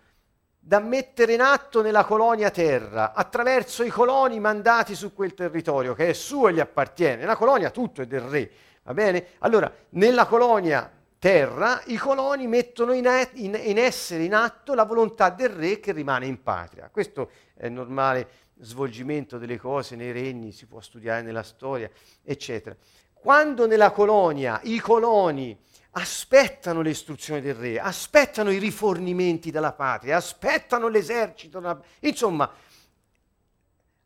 da 0.60 0.80
mettere 0.80 1.34
in 1.34 1.42
atto 1.42 1.82
nella 1.82 2.04
colonia 2.04 2.50
terra, 2.50 3.14
attraverso 3.14 3.84
i 3.84 3.90
coloni 3.90 4.40
mandati 4.40 4.96
su 4.96 5.14
quel 5.14 5.34
territorio, 5.34 5.94
che 5.94 6.10
è 6.10 6.14
suo 6.14 6.48
e 6.48 6.54
gli 6.54 6.60
appartiene. 6.60 7.24
La 7.24 7.36
colonia 7.36 7.70
tutto 7.70 8.02
è 8.02 8.08
del 8.08 8.22
re, 8.22 8.52
va 8.86 8.94
bene? 8.94 9.28
Allora, 9.40 9.72
nella 9.90 10.26
colonia 10.26 10.90
terra, 11.20 11.82
i 11.88 11.98
coloni 11.98 12.46
mettono 12.46 12.94
in, 12.94 13.10
in, 13.34 13.60
in 13.64 13.78
essere, 13.80 14.24
in 14.24 14.36
atto, 14.36 14.74
la 14.76 14.84
volontà 14.84 15.30
del 15.30 15.50
re 15.50 15.80
che 15.80 15.92
rimane 15.92 16.28
in 16.28 16.42
patria. 16.44 16.90
Questo 16.92 17.32
è 17.56 17.68
normale 17.68 18.44
svolgimento 18.60 19.38
delle 19.38 19.58
cose 19.58 19.96
nei 19.96 20.12
regni, 20.12 20.52
si 20.52 20.68
può 20.68 20.80
studiare 20.82 21.24
nella 21.24 21.44
storia, 21.44 21.90
eccetera. 22.24 22.76
Quando 23.12 23.66
nella 23.66 23.92
colonia 23.92 24.60
i 24.64 24.80
coloni 24.80 25.58
aspettano 25.92 26.82
le 26.82 26.92
istruzioni 26.92 27.42
del 27.42 27.56
re, 27.56 27.80
aspettano 27.80 28.52
i 28.52 28.60
rifornimenti 28.60 29.50
dalla 29.50 29.74
patria, 29.74 30.18
aspettano 30.18 30.88
l'esercito, 30.90 31.84
insomma, 32.02 32.52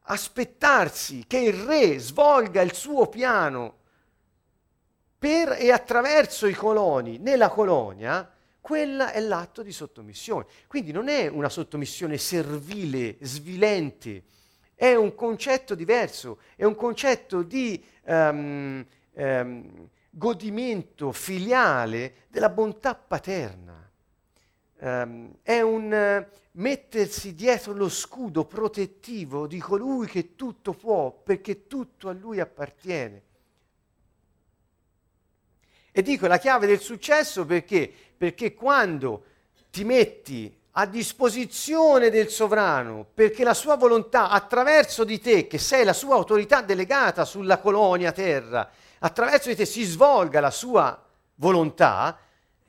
aspettarsi 0.04 1.26
che 1.28 1.40
il 1.40 1.54
re 1.54 2.00
svolga 2.00 2.62
il 2.62 2.74
suo 2.74 3.08
piano 3.08 3.79
per 5.20 5.58
e 5.60 5.70
attraverso 5.72 6.48
i 6.48 6.54
coloni 6.54 7.18
nella 7.18 7.50
colonia, 7.50 8.32
quella 8.62 9.12
è 9.12 9.20
l'atto 9.20 9.62
di 9.62 9.74
sottomissione. 9.74 10.46
Quindi 10.68 10.94
non 10.94 11.10
è 11.10 11.28
una 11.28 11.50
sottomissione 11.50 12.18
servile, 12.18 13.18
svilente, 13.20 14.24
è 14.76 14.96
un 14.96 15.14
concetto 15.14 15.76
diverso, 15.76 16.40
è 16.56 16.64
un 16.64 16.76
concetto 16.76 17.42
di 17.44 17.84
um, 18.06 18.86
um, 19.12 19.90
godimento 20.10 21.12
filiale 21.12 22.14
della 22.30 22.50
bontà 22.50 22.96
paterna. 22.96 23.76
Um, 24.82 25.34
è 25.42 25.60
un 25.60 25.92
uh, 26.26 26.38
mettersi 26.52 27.36
dietro 27.36 27.74
lo 27.74 27.90
scudo 27.90 28.46
protettivo 28.46 29.48
di 29.48 29.60
colui 29.60 30.08
che 30.08 30.36
tutto 30.36 30.72
può 30.72 31.12
perché 31.12 31.68
tutto 31.68 32.08
a 32.08 32.14
lui 32.14 32.40
appartiene. 32.40 33.24
E 36.00 36.02
dico 36.02 36.28
la 36.28 36.38
chiave 36.38 36.66
del 36.66 36.80
successo 36.80 37.46
perché? 37.46 37.92
Perché 38.18 38.54
quando 38.54 39.26
ti 39.70 39.84
metti 39.84 40.58
a 40.72 40.86
disposizione 40.86 42.10
del 42.10 42.30
sovrano 42.30 43.06
perché 43.14 43.44
la 43.44 43.54
sua 43.54 43.76
volontà 43.76 44.30
attraverso 44.30 45.04
di 45.04 45.20
te, 45.20 45.46
che 45.46 45.58
sei 45.58 45.84
la 45.84 45.92
sua 45.92 46.16
autorità 46.16 46.62
delegata 46.62 47.26
sulla 47.26 47.58
colonia 47.58 48.14
terra, 48.14 48.72
attraverso 49.00 49.50
di 49.50 49.58
te 49.58 49.66
si 49.66 49.84
svolga 49.84 50.40
la 50.40 50.52
sua 50.52 51.06
volontà, 51.36 52.18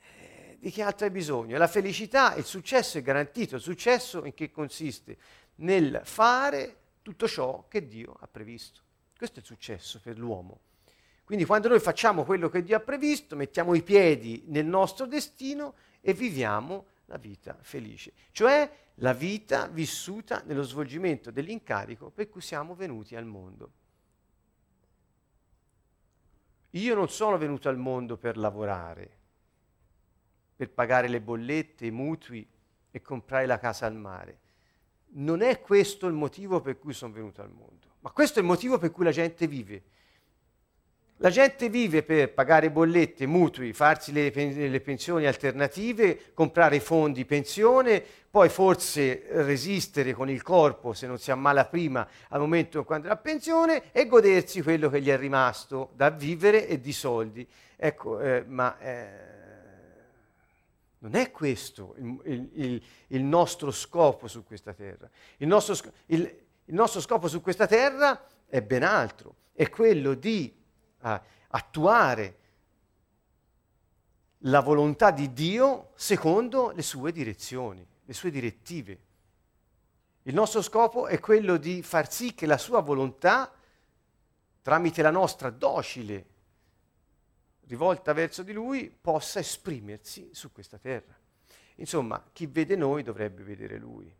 eh, 0.01 0.57
di 0.59 0.69
che 0.69 0.81
altro 0.81 1.05
hai 1.05 1.11
bisogno? 1.13 1.57
La 1.57 1.67
felicità, 1.67 2.35
il 2.35 2.43
successo 2.43 2.97
è 2.97 3.01
garantito. 3.01 3.55
Il 3.55 3.61
successo 3.61 4.25
in 4.25 4.33
che 4.33 4.51
consiste? 4.51 5.15
Nel 5.55 6.01
fare 6.03 6.75
tutto 7.01 7.29
ciò 7.29 7.63
che 7.69 7.87
Dio 7.87 8.13
ha 8.19 8.27
previsto. 8.29 8.81
Questo 9.17 9.37
è 9.37 9.39
il 9.39 9.47
successo 9.47 10.01
per 10.03 10.17
l'uomo. 10.17 10.59
Quindi 11.31 11.47
quando 11.47 11.69
noi 11.69 11.79
facciamo 11.79 12.25
quello 12.25 12.49
che 12.49 12.61
Dio 12.61 12.75
ha 12.75 12.81
previsto, 12.81 13.37
mettiamo 13.37 13.73
i 13.73 13.83
piedi 13.83 14.43
nel 14.47 14.65
nostro 14.65 15.05
destino 15.05 15.75
e 16.01 16.11
viviamo 16.11 16.87
la 17.05 17.15
vita 17.15 17.57
felice, 17.61 18.11
cioè 18.33 18.69
la 18.95 19.13
vita 19.13 19.67
vissuta 19.67 20.43
nello 20.45 20.63
svolgimento 20.63 21.31
dell'incarico 21.31 22.09
per 22.09 22.27
cui 22.27 22.41
siamo 22.41 22.75
venuti 22.75 23.15
al 23.15 23.23
mondo. 23.23 23.71
Io 26.71 26.95
non 26.95 27.07
sono 27.07 27.37
venuto 27.37 27.69
al 27.69 27.77
mondo 27.77 28.17
per 28.17 28.35
lavorare, 28.35 29.17
per 30.53 30.69
pagare 30.69 31.07
le 31.07 31.21
bollette, 31.21 31.85
i 31.85 31.91
mutui 31.91 32.45
e 32.91 33.01
comprare 33.01 33.45
la 33.45 33.57
casa 33.57 33.85
al 33.85 33.95
mare. 33.95 34.39
non 35.13 35.41
è 35.41 35.61
questo 35.61 36.07
il 36.07 36.13
motivo 36.13 36.59
per 36.59 36.77
cui 36.77 36.91
sono 36.91 37.13
venuto 37.13 37.41
al 37.41 37.51
mondo, 37.51 37.87
ma 38.01 38.11
questo 38.11 38.39
è 38.39 38.41
il 38.41 38.49
motivo 38.49 38.77
per 38.77 38.91
cui 38.91 39.05
la 39.05 39.11
gente 39.11 39.47
vive. 39.47 39.99
La 41.23 41.29
gente 41.29 41.69
vive 41.69 42.01
per 42.01 42.33
pagare 42.33 42.71
bollette, 42.71 43.27
mutui, 43.27 43.73
farsi 43.73 44.11
le, 44.11 44.31
le, 44.31 44.81
pensioni 44.81 45.27
alternative, 45.27 46.33
comprare 46.33 46.79
fondi 46.79 47.25
pensione, 47.25 48.03
poi 48.27 48.49
forse 48.49 49.27
resistere 49.29 50.13
con 50.13 50.31
il 50.31 50.41
corpo 50.41 50.93
se 50.93 51.05
non 51.05 51.19
si 51.19 51.29
ammala 51.29 51.65
prima 51.65 52.07
al 52.29 52.39
momento 52.39 52.83
quando 52.83 53.05
è 53.05 53.09
la 53.09 53.17
pensione 53.17 53.91
e 53.91 54.07
godersi 54.07 54.63
quello 54.63 54.89
che 54.89 54.99
gli 54.99 55.09
è 55.09 55.17
rimasto 55.17 55.91
da 55.93 56.09
vivere 56.09 56.67
e 56.67 56.81
di 56.81 56.91
soldi. 56.91 57.47
Ecco, 57.75 58.19
eh, 58.19 58.43
ma 58.47 58.79
eh, 58.79 59.09
non 60.99 61.13
è 61.13 61.29
questo 61.29 61.93
il, 61.99 62.49
il, 62.53 62.83
il, 63.09 63.21
nostro 63.21 63.69
scopo 63.69 64.27
su 64.27 64.43
questa 64.43 64.73
terra. 64.73 65.07
Il 65.37 65.47
nostro, 65.47 65.75
il 66.07 66.35
nostro 66.65 66.99
scopo 66.99 67.27
su 67.27 67.41
questa 67.41 67.67
terra 67.67 68.25
è 68.47 68.63
ben 68.63 68.81
altro, 68.81 69.35
è 69.53 69.69
quello 69.69 70.15
di 70.15 70.59
a 71.01 71.21
attuare 71.49 72.37
la 74.45 74.61
volontà 74.61 75.11
di 75.11 75.33
Dio 75.33 75.91
secondo 75.95 76.71
le 76.71 76.81
sue 76.81 77.11
direzioni, 77.11 77.85
le 78.03 78.13
sue 78.13 78.31
direttive. 78.31 78.99
Il 80.23 80.33
nostro 80.33 80.61
scopo 80.61 81.07
è 81.07 81.19
quello 81.19 81.57
di 81.57 81.81
far 81.83 82.11
sì 82.11 82.33
che 82.33 82.45
la 82.45 82.57
sua 82.57 82.81
volontà, 82.81 83.51
tramite 84.61 85.01
la 85.01 85.11
nostra 85.11 85.49
docile 85.49 86.25
rivolta 87.65 88.13
verso 88.13 88.43
di 88.43 88.51
Lui, 88.51 88.89
possa 88.89 89.39
esprimersi 89.39 90.29
su 90.33 90.51
questa 90.51 90.77
terra. 90.77 91.17
Insomma, 91.75 92.21
chi 92.33 92.45
vede 92.45 92.75
noi 92.75 93.01
dovrebbe 93.01 93.43
vedere 93.43 93.77
Lui. 93.77 94.13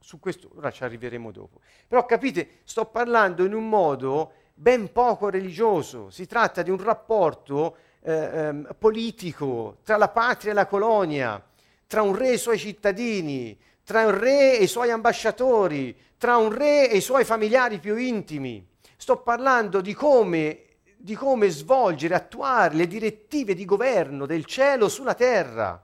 Su 0.00 0.18
questo 0.18 0.50
ora 0.54 0.70
ci 0.70 0.82
arriveremo 0.82 1.30
dopo. 1.30 1.60
Però 1.86 2.06
capite, 2.06 2.60
sto 2.64 2.86
parlando 2.86 3.44
in 3.44 3.52
un 3.52 3.68
modo 3.68 4.32
ben 4.58 4.90
poco 4.90 5.30
religioso, 5.30 6.10
si 6.10 6.26
tratta 6.26 6.62
di 6.62 6.70
un 6.70 6.82
rapporto 6.82 7.76
eh, 8.00 8.12
ehm, 8.12 8.74
politico 8.76 9.76
tra 9.84 9.96
la 9.96 10.08
patria 10.08 10.50
e 10.50 10.54
la 10.54 10.66
colonia, 10.66 11.40
tra 11.86 12.02
un 12.02 12.16
re 12.16 12.30
e 12.30 12.32
i 12.32 12.38
suoi 12.38 12.58
cittadini, 12.58 13.56
tra 13.84 14.04
un 14.04 14.18
re 14.18 14.58
e 14.58 14.64
i 14.64 14.66
suoi 14.66 14.90
ambasciatori, 14.90 15.96
tra 16.18 16.36
un 16.38 16.50
re 16.50 16.90
e 16.90 16.96
i 16.96 17.00
suoi 17.00 17.24
familiari 17.24 17.78
più 17.78 17.96
intimi. 17.96 18.66
Sto 18.96 19.18
parlando 19.18 19.80
di 19.80 19.94
come, 19.94 20.62
di 20.96 21.14
come 21.14 21.50
svolgere, 21.50 22.16
attuare 22.16 22.74
le 22.74 22.88
direttive 22.88 23.54
di 23.54 23.64
governo 23.64 24.26
del 24.26 24.44
cielo 24.44 24.88
sulla 24.88 25.14
terra. 25.14 25.80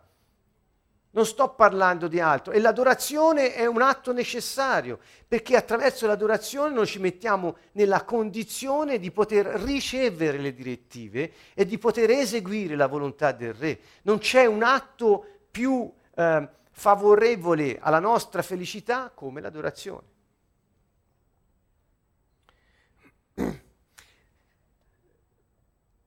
Non 1.14 1.26
sto 1.26 1.50
parlando 1.50 2.08
di 2.08 2.18
altro. 2.18 2.52
E 2.52 2.58
l'adorazione 2.58 3.54
è 3.54 3.66
un 3.66 3.82
atto 3.82 4.12
necessario, 4.12 4.98
perché 5.28 5.56
attraverso 5.56 6.08
l'adorazione 6.08 6.74
noi 6.74 6.86
ci 6.86 6.98
mettiamo 6.98 7.56
nella 7.72 8.04
condizione 8.04 8.98
di 8.98 9.12
poter 9.12 9.46
ricevere 9.46 10.38
le 10.38 10.52
direttive 10.52 11.32
e 11.54 11.64
di 11.66 11.78
poter 11.78 12.10
eseguire 12.10 12.74
la 12.74 12.88
volontà 12.88 13.30
del 13.30 13.54
Re. 13.54 13.78
Non 14.02 14.18
c'è 14.18 14.44
un 14.46 14.64
atto 14.64 15.24
più 15.52 15.92
eh, 16.16 16.48
favorevole 16.72 17.78
alla 17.80 18.00
nostra 18.00 18.42
felicità 18.42 19.12
come 19.14 19.40
l'adorazione. 19.40 20.12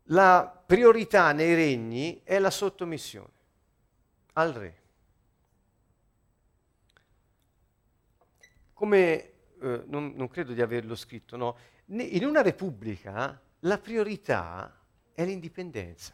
La 0.10 0.64
priorità 0.66 1.32
nei 1.32 1.54
regni 1.56 2.22
è 2.26 2.40
la 2.40 2.50
sottomissione 2.50 3.36
al 4.34 4.52
Re. 4.52 4.76
Come 8.78 9.32
eh, 9.60 9.84
non, 9.88 10.14
non, 10.16 10.28
credo 10.30 10.54
di 10.54 10.62
averlo 10.62 10.96
scritto, 10.96 11.36
no? 11.36 11.58
in 11.88 12.24
una 12.24 12.44
repubblica 12.44 13.42
la 13.62 13.80
priorità 13.80 14.80
è 15.16 15.26
l'indipendenza. 15.26 16.14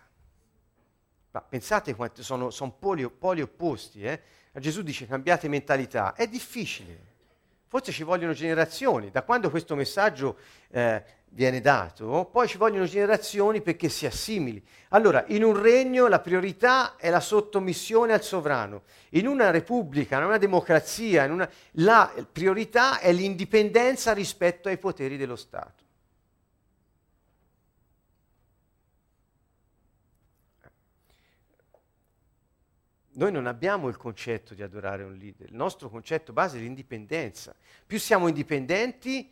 Ma 1.32 1.42
pensate 1.42 1.94
quanti 1.94 2.24
sono, 2.24 2.52
sono 2.52 2.72
poli, 2.72 3.10
poli, 3.10 3.42
opposti. 3.42 4.04
Eh? 4.04 4.22
Gesù 4.54 4.82
dice 4.82 5.06
cambiate 5.06 5.50
mentalità, 5.50 6.14
è 6.14 6.26
difficile. 6.26 7.13
Forse 7.74 7.92
ci 7.92 8.04
vogliono 8.04 8.34
generazioni. 8.34 9.10
Da 9.10 9.24
quando 9.24 9.50
questo 9.50 9.74
messaggio 9.74 10.38
eh, 10.70 11.04
viene 11.30 11.60
dato, 11.60 12.30
poi 12.32 12.48
ci 12.48 12.60
vogliono 12.60 12.86
generazioni 12.86 13.64
perché 13.64 13.90
si 13.90 14.06
assimili. 14.06 14.64
Allora, 14.90 15.24
in 15.30 15.44
un 15.44 15.60
regno 15.60 16.08
la 16.08 16.20
priorità 16.20 16.98
è 16.98 17.10
la 17.10 17.20
sottomissione 17.20 18.14
al 18.14 18.22
sovrano, 18.22 18.84
in 19.14 19.26
una 19.26 19.50
repubblica, 19.50 20.20
in 20.20 20.26
una 20.26 20.38
democrazia, 20.38 21.24
in 21.24 21.32
una, 21.32 21.50
la 21.78 22.14
priorità 22.32 23.00
è 23.00 23.12
l'indipendenza 23.12 24.14
rispetto 24.14 24.70
ai 24.70 24.78
poteri 24.78 25.18
dello 25.18 25.36
Stato. 25.36 25.83
Noi 33.16 33.32
non 33.32 33.46
abbiamo 33.46 33.90
il 33.90 33.98
concetto 33.98 34.54
di 34.54 34.64
adorare 34.64 35.04
un 35.04 35.14
leader, 35.14 35.50
il 35.50 35.56
nostro 35.56 35.90
concetto 35.90 36.34
base 36.34 36.58
è 36.58 36.62
l'indipendenza. 36.62 37.54
Più 37.86 38.00
siamo 38.00 38.28
indipendenti 38.28 39.32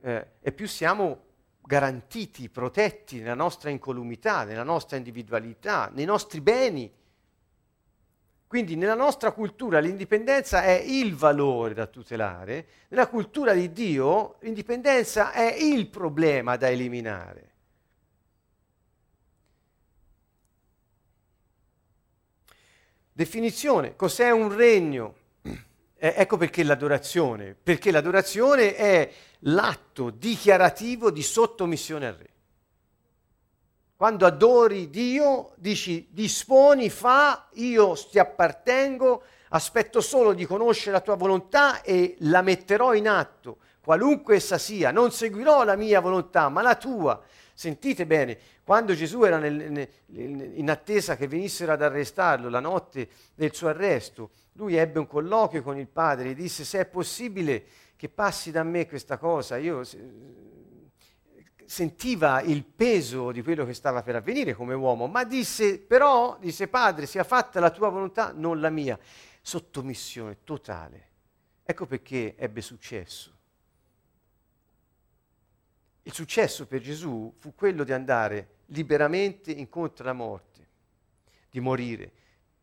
eh, 0.00 0.26
e 0.40 0.52
più 0.52 0.68
siamo 0.68 1.24
garantiti, 1.60 2.48
protetti 2.48 3.18
nella 3.18 3.34
nostra 3.34 3.70
incolumità, 3.70 4.44
nella 4.44 4.62
nostra 4.62 4.96
individualità, 4.96 5.90
nei 5.92 6.04
nostri 6.04 6.40
beni. 6.40 6.90
Quindi 8.46 8.76
nella 8.76 8.94
nostra 8.94 9.32
cultura 9.32 9.78
l'indipendenza 9.78 10.62
è 10.62 10.72
il 10.72 11.14
valore 11.14 11.74
da 11.74 11.86
tutelare, 11.86 12.66
nella 12.88 13.08
cultura 13.08 13.52
di 13.52 13.70
Dio 13.72 14.36
l'indipendenza 14.40 15.32
è 15.32 15.54
il 15.54 15.88
problema 15.88 16.56
da 16.56 16.70
eliminare. 16.70 17.56
Definizione, 23.18 23.96
cos'è 23.96 24.30
un 24.30 24.54
regno? 24.54 25.14
Eh, 25.42 26.14
ecco 26.18 26.36
perché 26.36 26.62
l'adorazione, 26.62 27.56
perché 27.60 27.90
l'adorazione 27.90 28.76
è 28.76 29.10
l'atto 29.40 30.10
dichiarativo 30.10 31.10
di 31.10 31.24
sottomissione 31.24 32.06
al 32.06 32.14
re. 32.14 32.28
Quando 33.96 34.24
adori 34.24 34.88
Dio, 34.88 35.50
dici 35.56 36.06
disponi, 36.12 36.90
fa, 36.90 37.48
io 37.54 37.96
ti 38.08 38.20
appartengo, 38.20 39.24
aspetto 39.48 40.00
solo 40.00 40.32
di 40.32 40.46
conoscere 40.46 40.92
la 40.92 41.00
tua 41.00 41.16
volontà 41.16 41.82
e 41.82 42.14
la 42.20 42.42
metterò 42.42 42.94
in 42.94 43.08
atto, 43.08 43.56
qualunque 43.80 44.36
essa 44.36 44.58
sia. 44.58 44.92
Non 44.92 45.10
seguirò 45.10 45.64
la 45.64 45.74
mia 45.74 45.98
volontà, 45.98 46.48
ma 46.50 46.62
la 46.62 46.76
tua. 46.76 47.20
Sentite 47.58 48.06
bene, 48.06 48.38
quando 48.62 48.94
Gesù 48.94 49.24
era 49.24 49.36
nel, 49.36 49.52
nel, 49.52 50.52
in 50.54 50.70
attesa 50.70 51.16
che 51.16 51.26
venissero 51.26 51.72
ad 51.72 51.82
arrestarlo 51.82 52.48
la 52.48 52.60
notte 52.60 53.08
del 53.34 53.52
suo 53.52 53.66
arresto, 53.66 54.30
lui 54.52 54.76
ebbe 54.76 55.00
un 55.00 55.08
colloquio 55.08 55.64
con 55.64 55.76
il 55.76 55.88
padre 55.88 56.30
e 56.30 56.34
disse 56.34 56.62
se 56.62 56.78
è 56.78 56.86
possibile 56.86 57.64
che 57.96 58.08
passi 58.08 58.52
da 58.52 58.62
me 58.62 58.86
questa 58.86 59.18
cosa, 59.18 59.56
io 59.56 59.82
sentiva 61.64 62.42
il 62.42 62.62
peso 62.62 63.32
di 63.32 63.42
quello 63.42 63.66
che 63.66 63.74
stava 63.74 64.04
per 64.04 64.14
avvenire 64.14 64.54
come 64.54 64.74
uomo, 64.74 65.08
ma 65.08 65.24
disse 65.24 65.80
però, 65.80 66.38
disse 66.38 66.68
padre, 66.68 67.06
sia 67.06 67.24
fatta 67.24 67.58
la 67.58 67.70
tua 67.70 67.88
volontà, 67.88 68.30
non 68.32 68.60
la 68.60 68.70
mia, 68.70 68.96
sottomissione 69.42 70.44
totale. 70.44 71.08
Ecco 71.64 71.86
perché 71.86 72.36
ebbe 72.36 72.60
successo. 72.60 73.37
Il 76.08 76.14
successo 76.14 76.66
per 76.66 76.80
Gesù 76.80 77.34
fu 77.36 77.54
quello 77.54 77.84
di 77.84 77.92
andare 77.92 78.60
liberamente 78.68 79.52
incontro 79.52 80.04
alla 80.04 80.14
morte, 80.14 80.66
di 81.50 81.60
morire, 81.60 82.10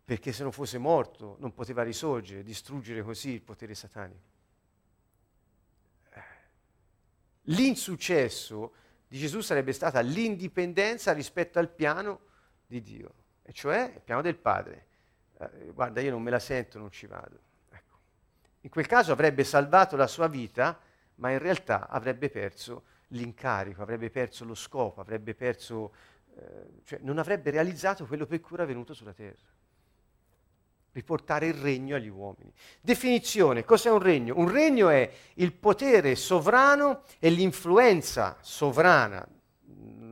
perché 0.03 0.33
se 0.33 0.41
non 0.41 0.51
fosse 0.51 0.79
morto 0.79 1.37
non 1.39 1.53
poteva 1.53 1.83
risorgere, 1.83 2.41
distruggere 2.41 3.03
così 3.03 3.33
il 3.33 3.43
potere 3.43 3.75
satanico. 3.75 4.33
L'insuccesso 7.43 8.73
di 9.07 9.19
Gesù 9.19 9.41
sarebbe 9.41 9.73
stata 9.73 9.99
l'indipendenza 9.99 11.13
rispetto 11.13 11.59
al 11.59 11.69
piano 11.69 12.21
di 12.65 12.81
Dio, 12.81 13.13
e 13.43 13.53
cioè 13.53 13.91
il 13.93 14.01
piano 14.01 14.23
del 14.23 14.37
Padre. 14.37 14.87
Eh, 15.37 15.71
guarda, 15.71 16.01
io 16.01 16.09
non 16.09 16.23
me 16.23 16.31
la 16.31 16.39
sento, 16.39 16.79
non 16.79 16.89
ci 16.89 17.05
vado. 17.05 17.39
Ecco. 17.69 17.97
In 18.61 18.71
quel 18.71 18.87
caso 18.87 19.11
avrebbe 19.11 19.43
salvato 19.43 19.95
la 19.95 20.07
sua 20.07 20.27
vita, 20.27 20.79
ma 21.17 21.29
in 21.29 21.37
realtà 21.37 21.87
avrebbe 21.87 22.31
perso 22.31 22.93
l'incarico, 23.15 23.81
avrebbe 23.81 24.09
perso 24.09 24.45
lo 24.45 24.55
scopo, 24.55 25.01
avrebbe 25.01 25.33
perso, 25.33 25.93
eh, 26.37 26.81
cioè 26.83 26.99
non 27.01 27.17
avrebbe 27.17 27.51
realizzato 27.51 28.05
quello 28.05 28.25
per 28.25 28.39
cui 28.39 28.55
era 28.55 28.65
venuto 28.65 28.93
sulla 28.93 29.13
terra 29.13 29.53
riportare 30.95 31.47
il 31.47 31.55
regno 31.55 31.97
agli 31.97 32.07
uomini. 32.07 32.51
Definizione, 32.79 33.65
cos'è 33.65 33.89
un 33.91 33.99
regno? 33.99 34.33
Un 34.37 34.49
regno 34.49 34.87
è 34.87 35.11
il 35.35 35.51
potere 35.51 36.15
sovrano 36.15 37.01
e 37.19 37.29
l'influenza 37.29 38.37
sovrana, 38.39 39.27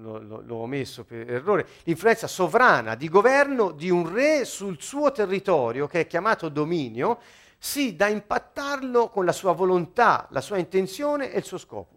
l'ho 0.03 0.65
messo 0.65 1.05
per 1.05 1.31
errore, 1.31 1.65
l'influenza 1.83 2.27
sovrana 2.27 2.95
di 2.95 3.07
governo 3.07 3.71
di 3.71 3.89
un 3.89 4.11
re 4.13 4.43
sul 4.43 4.81
suo 4.81 5.13
territorio, 5.13 5.87
che 5.87 6.01
è 6.01 6.07
chiamato 6.07 6.49
dominio, 6.49 7.19
sì 7.57 7.95
da 7.95 8.09
impattarlo 8.09 9.07
con 9.07 9.23
la 9.23 9.31
sua 9.31 9.53
volontà, 9.53 10.27
la 10.31 10.41
sua 10.41 10.57
intenzione 10.57 11.31
e 11.31 11.37
il 11.37 11.45
suo 11.45 11.57
scopo. 11.57 11.92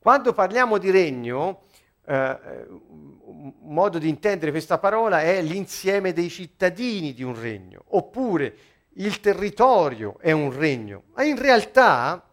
Quando 0.00 0.32
parliamo 0.32 0.78
di 0.78 0.90
regno, 0.90 1.62
eh, 2.06 2.66
un 2.68 3.52
modo 3.62 3.98
di 3.98 4.08
intendere 4.08 4.50
questa 4.50 4.78
parola 4.78 5.20
è 5.22 5.42
l'insieme 5.42 6.12
dei 6.12 6.30
cittadini 6.30 7.12
di 7.12 7.22
un 7.22 7.38
regno, 7.38 7.84
oppure 7.88 8.56
il 8.94 9.20
territorio 9.20 10.16
è 10.20 10.32
un 10.32 10.56
regno, 10.56 11.04
ma 11.14 11.24
in 11.24 11.36
realtà 11.36 12.24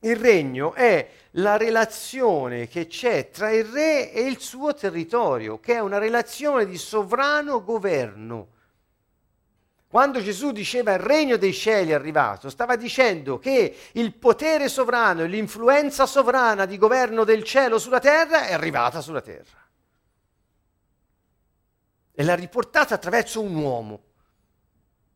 il 0.00 0.16
regno 0.16 0.74
è 0.74 1.08
la 1.32 1.56
relazione 1.56 2.68
che 2.68 2.86
c'è 2.86 3.30
tra 3.30 3.50
il 3.50 3.64
re 3.64 4.12
e 4.12 4.22
il 4.22 4.38
suo 4.38 4.74
territorio, 4.74 5.58
che 5.60 5.74
è 5.74 5.80
una 5.80 5.98
relazione 5.98 6.66
di 6.66 6.76
sovrano 6.76 7.62
governo. 7.64 8.48
Quando 9.88 10.22
Gesù 10.22 10.52
diceva 10.52 10.92
il 10.92 10.98
regno 10.98 11.38
dei 11.38 11.54
cieli 11.54 11.92
è 11.92 11.94
arrivato, 11.94 12.50
stava 12.50 12.76
dicendo 12.76 13.38
che 13.38 13.74
il 13.92 14.14
potere 14.14 14.68
sovrano 14.68 15.22
e 15.22 15.28
l'influenza 15.28 16.04
sovrana 16.04 16.66
di 16.66 16.76
governo 16.76 17.24
del 17.24 17.42
cielo 17.42 17.78
sulla 17.78 17.98
terra 17.98 18.46
è 18.48 18.52
arrivata 18.52 19.00
sulla 19.00 19.22
terra. 19.22 19.66
E 22.12 22.22
l'ha 22.22 22.34
riportata 22.34 22.96
attraverso 22.96 23.40
un 23.40 23.54
uomo, 23.54 24.02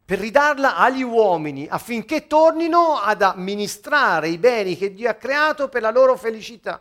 per 0.06 0.18
ridarla 0.18 0.76
agli 0.76 1.02
uomini 1.02 1.66
affinché 1.68 2.26
tornino 2.26 2.96
ad 2.98 3.20
amministrare 3.20 4.28
i 4.28 4.38
beni 4.38 4.78
che 4.78 4.94
Dio 4.94 5.10
ha 5.10 5.14
creato 5.14 5.68
per 5.68 5.82
la 5.82 5.90
loro 5.90 6.16
felicità. 6.16 6.80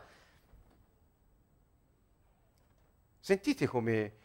Sentite 3.19 3.67
come... 3.67 4.19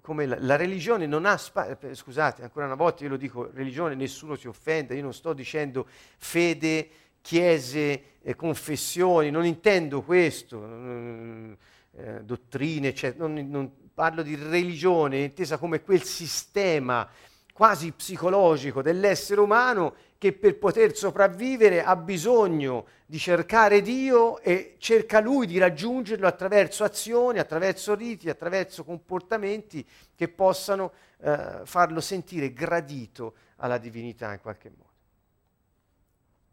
Come 0.00 0.26
la, 0.26 0.36
la, 0.38 0.56
religione 0.56 1.06
non 1.06 1.26
ha 1.26 1.36
spazio, 1.36 1.76
eh, 1.88 1.94
scusate, 1.94 2.42
ancora 2.42 2.66
una 2.66 2.74
volta 2.74 3.02
io 3.02 3.10
lo 3.10 3.16
dico, 3.16 3.50
religione, 3.52 3.94
nessuno 3.94 4.36
si 4.36 4.46
offenda, 4.46 4.94
io 4.94 5.02
non 5.02 5.12
sto 5.12 5.32
dicendo 5.32 5.86
fede, 6.18 6.88
chiese, 7.20 8.02
eh, 8.22 8.36
confessioni, 8.36 9.30
non 9.30 9.44
intendo 9.44 10.02
questo, 10.02 10.64
eh, 10.64 12.22
dottrine, 12.22 12.94
cioè, 12.94 13.14
non, 13.16 13.34
non, 13.34 13.70
parlo 13.92 14.22
di 14.22 14.34
religione 14.36 15.18
intesa 15.18 15.58
come 15.58 15.82
quel 15.82 16.02
sistema 16.02 17.06
quasi 17.52 17.92
psicologico 17.92 18.80
dell'essere 18.80 19.40
umano 19.40 19.94
che 20.22 20.32
per 20.32 20.56
poter 20.56 20.96
sopravvivere 20.96 21.82
ha 21.82 21.96
bisogno 21.96 22.86
di 23.06 23.18
cercare 23.18 23.82
Dio 23.82 24.38
e 24.38 24.76
cerca 24.78 25.18
lui 25.18 25.48
di 25.48 25.58
raggiungerlo 25.58 26.28
attraverso 26.28 26.84
azioni, 26.84 27.40
attraverso 27.40 27.96
riti, 27.96 28.28
attraverso 28.30 28.84
comportamenti 28.84 29.84
che 30.14 30.28
possano 30.28 30.92
eh, 31.22 31.62
farlo 31.64 32.00
sentire 32.00 32.52
gradito 32.52 33.34
alla 33.56 33.78
divinità 33.78 34.32
in 34.32 34.40
qualche 34.40 34.70
modo. 34.70 34.90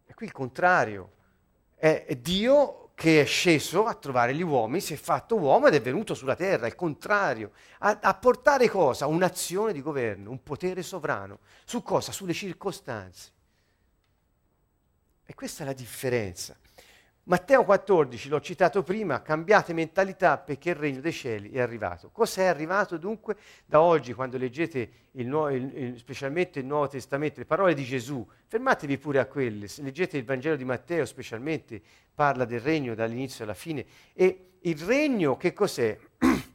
E 0.08 0.16
qui 0.16 0.26
il 0.26 0.32
contrario, 0.32 1.12
è 1.76 2.18
Dio 2.20 2.90
che 2.96 3.22
è 3.22 3.26
sceso 3.26 3.86
a 3.86 3.94
trovare 3.94 4.34
gli 4.34 4.42
uomini, 4.42 4.82
si 4.82 4.96
è 4.96 4.98
fatto 4.98 5.36
uomo 5.36 5.68
ed 5.68 5.76
è 5.76 5.82
venuto 5.82 6.16
sulla 6.16 6.36
terra, 6.36 6.66
il 6.66 6.74
contrario, 6.74 7.52
a, 7.82 8.00
a, 8.02 8.16
portare 8.16 8.68
cosa? 8.68 9.06
Un'azione 9.06 9.74
di 9.74 9.84
governo, 9.84 10.32
un 10.32 10.42
potere 10.42 10.82
sovrano. 10.82 11.38
Su 11.66 11.84
cosa? 11.84 12.12
Sulle 12.12 12.34
circostanze. 12.34 13.38
E 15.30 15.36
questa 15.36 15.62
è 15.62 15.66
la 15.68 15.74
differenza. 15.74 16.58
Matteo 17.26 17.64
14, 17.64 18.30
l'ho 18.30 18.42
citato 18.42 18.82
prima, 18.82 19.22
cambiate 19.22 19.74
mentalità 19.74 20.40
perché 20.40 20.72
il 20.72 20.76
regno 20.76 21.02
dei 21.02 21.12
cieli 21.12 21.52
è 21.52 21.60
arrivato. 21.60 22.10
Cos'è 22.10 22.46
arrivato 22.46 22.98
dunque 22.98 23.36
da 23.64 23.80
oggi 23.80 24.14
quando 24.14 24.40
leggete 24.40 24.90
il 25.12 25.28
nuovo, 25.28 25.50
il, 25.50 25.72
il, 25.78 25.98
specialmente 26.00 26.58
il 26.58 26.66
Nuovo 26.66 26.88
Testamento, 26.88 27.42
le 27.42 27.46
parole 27.46 27.76
di 27.76 27.84
Gesù? 27.84 28.28
Fermatevi 28.48 28.98
pure 28.98 29.20
a 29.20 29.28
quelle, 29.28 29.68
se 29.68 29.84
leggete 29.84 30.18
il 30.18 30.26
Vangelo 30.26 30.56
di 30.56 30.66
Matteo 30.66 31.06
specialmente 31.06 31.80
parla 32.12 32.46
del 32.46 32.62
regno 32.62 32.96
dall'inizio 32.96 33.44
alla 33.44 33.54
fine. 33.54 33.86
E 34.16 34.54
il 34.62 34.80
regno 34.80 35.38
che 35.38 35.54
cos'è? 35.54 35.96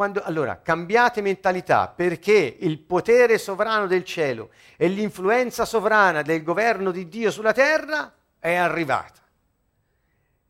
Quando, 0.00 0.22
allora, 0.22 0.62
cambiate 0.62 1.20
mentalità 1.20 1.86
perché 1.88 2.56
il 2.60 2.78
potere 2.78 3.36
sovrano 3.36 3.86
del 3.86 4.02
cielo 4.02 4.48
e 4.78 4.88
l'influenza 4.88 5.66
sovrana 5.66 6.22
del 6.22 6.42
governo 6.42 6.90
di 6.90 7.06
Dio 7.06 7.30
sulla 7.30 7.52
terra 7.52 8.10
è 8.38 8.54
arrivata 8.54 9.20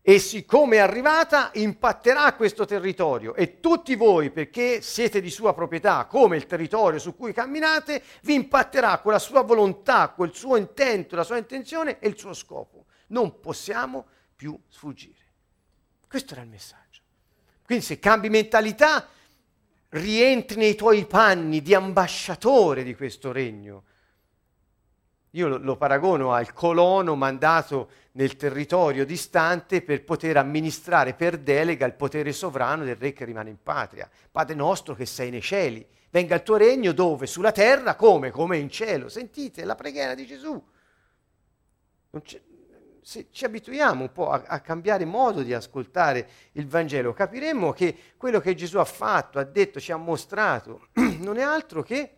e 0.00 0.20
siccome 0.20 0.76
è 0.76 0.78
arrivata 0.78 1.50
impatterà 1.54 2.32
questo 2.34 2.64
territorio 2.64 3.34
e 3.34 3.58
tutti 3.58 3.96
voi, 3.96 4.30
perché 4.30 4.82
siete 4.82 5.20
di 5.20 5.30
sua 5.30 5.52
proprietà, 5.52 6.04
come 6.04 6.36
il 6.36 6.46
territorio 6.46 7.00
su 7.00 7.16
cui 7.16 7.32
camminate, 7.32 8.04
vi 8.22 8.34
impatterà 8.34 8.98
con 8.98 9.10
la 9.10 9.18
sua 9.18 9.42
volontà, 9.42 10.10
quel 10.10 10.32
suo 10.32 10.58
intento, 10.58 11.16
la 11.16 11.24
sua 11.24 11.38
intenzione 11.38 11.98
e 11.98 12.06
il 12.06 12.16
suo 12.16 12.34
scopo. 12.34 12.84
Non 13.08 13.40
possiamo 13.40 14.06
più 14.36 14.56
sfuggire. 14.68 15.32
Questo 16.06 16.34
era 16.34 16.44
il 16.44 16.50
messaggio. 16.50 17.00
Quindi 17.64 17.84
se 17.84 17.98
cambi 17.98 18.28
mentalità, 18.28 19.08
rientri 19.90 20.56
nei 20.58 20.74
tuoi 20.74 21.04
panni 21.06 21.62
di 21.62 21.74
ambasciatore 21.74 22.82
di 22.82 22.94
questo 22.94 23.32
regno 23.32 23.84
io 25.34 25.46
lo, 25.46 25.58
lo, 25.58 25.76
paragono 25.76 26.32
al 26.32 26.52
colono 26.52 27.14
mandato 27.14 27.90
nel 28.12 28.36
territorio 28.36 29.06
distante 29.06 29.80
per 29.80 30.02
poter 30.02 30.36
amministrare 30.36 31.14
per 31.14 31.38
delega 31.38 31.86
il 31.86 31.94
potere 31.94 32.32
sovrano 32.32 32.82
del 32.82 32.96
re 32.96 33.12
che 33.12 33.24
rimane 33.24 33.50
in 33.50 33.62
patria. 33.62 34.10
Padre 34.30 34.56
nostro 34.56 34.94
che 34.96 35.06
sei 35.06 35.30
nei 35.30 35.40
cieli, 35.40 35.86
venga 36.10 36.34
il 36.34 36.42
tuo 36.42 36.56
regno 36.56 36.90
dove? 36.90 37.28
Sulla 37.28 37.52
terra 37.52 37.94
come? 37.94 38.32
Come 38.32 38.58
in 38.58 38.70
cielo. 38.70 39.08
Sentite 39.08 39.64
la 39.64 39.76
preghiera 39.76 40.14
di 40.14 40.26
Gesù. 40.26 40.60
Se 43.02 43.28
ci 43.30 43.44
abituiamo 43.44 44.02
un 44.02 44.12
po' 44.12 44.30
a, 44.30 44.42
a 44.46 44.60
cambiare 44.60 45.04
modo 45.04 45.42
di 45.42 45.54
ascoltare 45.54 46.28
il 46.52 46.66
Vangelo, 46.66 47.12
capiremo 47.12 47.72
che 47.72 47.96
quello 48.16 48.40
che 48.40 48.54
Gesù 48.54 48.78
ha 48.78 48.84
fatto, 48.84 49.38
ha 49.38 49.44
detto, 49.44 49.80
ci 49.80 49.92
ha 49.92 49.96
mostrato, 49.96 50.88
non 51.18 51.38
è 51.38 51.42
altro 51.42 51.82
che 51.82 52.14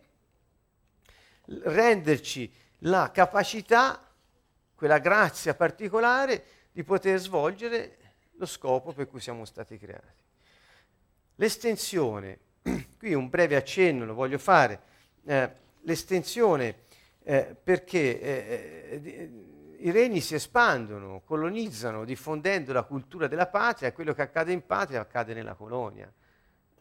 renderci 1.45 2.51
la 2.79 3.11
capacità, 3.11 3.99
quella 4.75 4.99
grazia 4.99 5.53
particolare 5.53 6.43
di 6.71 6.83
poter 6.83 7.17
svolgere 7.19 7.97
lo 8.37 8.45
scopo 8.45 8.91
per 8.91 9.07
cui 9.07 9.21
siamo 9.21 9.45
stati 9.45 9.77
creati. 9.77 10.21
L'estensione, 11.35 12.39
qui 12.97 13.13
un 13.13 13.29
breve 13.29 13.55
accenno 13.55 14.05
lo 14.05 14.13
voglio 14.13 14.37
fare, 14.37 14.81
eh, 15.25 15.51
l'estensione 15.81 16.81
eh, 17.23 17.55
perché 17.61 18.19
eh, 18.19 18.99
eh 19.05 19.52
i 19.83 19.91
regni 19.91 20.21
si 20.21 20.35
espandono, 20.35 21.21
colonizzano, 21.25 22.05
diffondendo 22.05 22.71
la 22.71 22.83
cultura 22.83 23.27
della 23.27 23.47
patria 23.47 23.89
e 23.89 23.93
quello 23.93 24.13
che 24.13 24.21
accade 24.21 24.53
in 24.53 24.65
patria 24.65 25.01
accade 25.01 25.33
nella 25.33 25.55
colonia. 25.55 26.11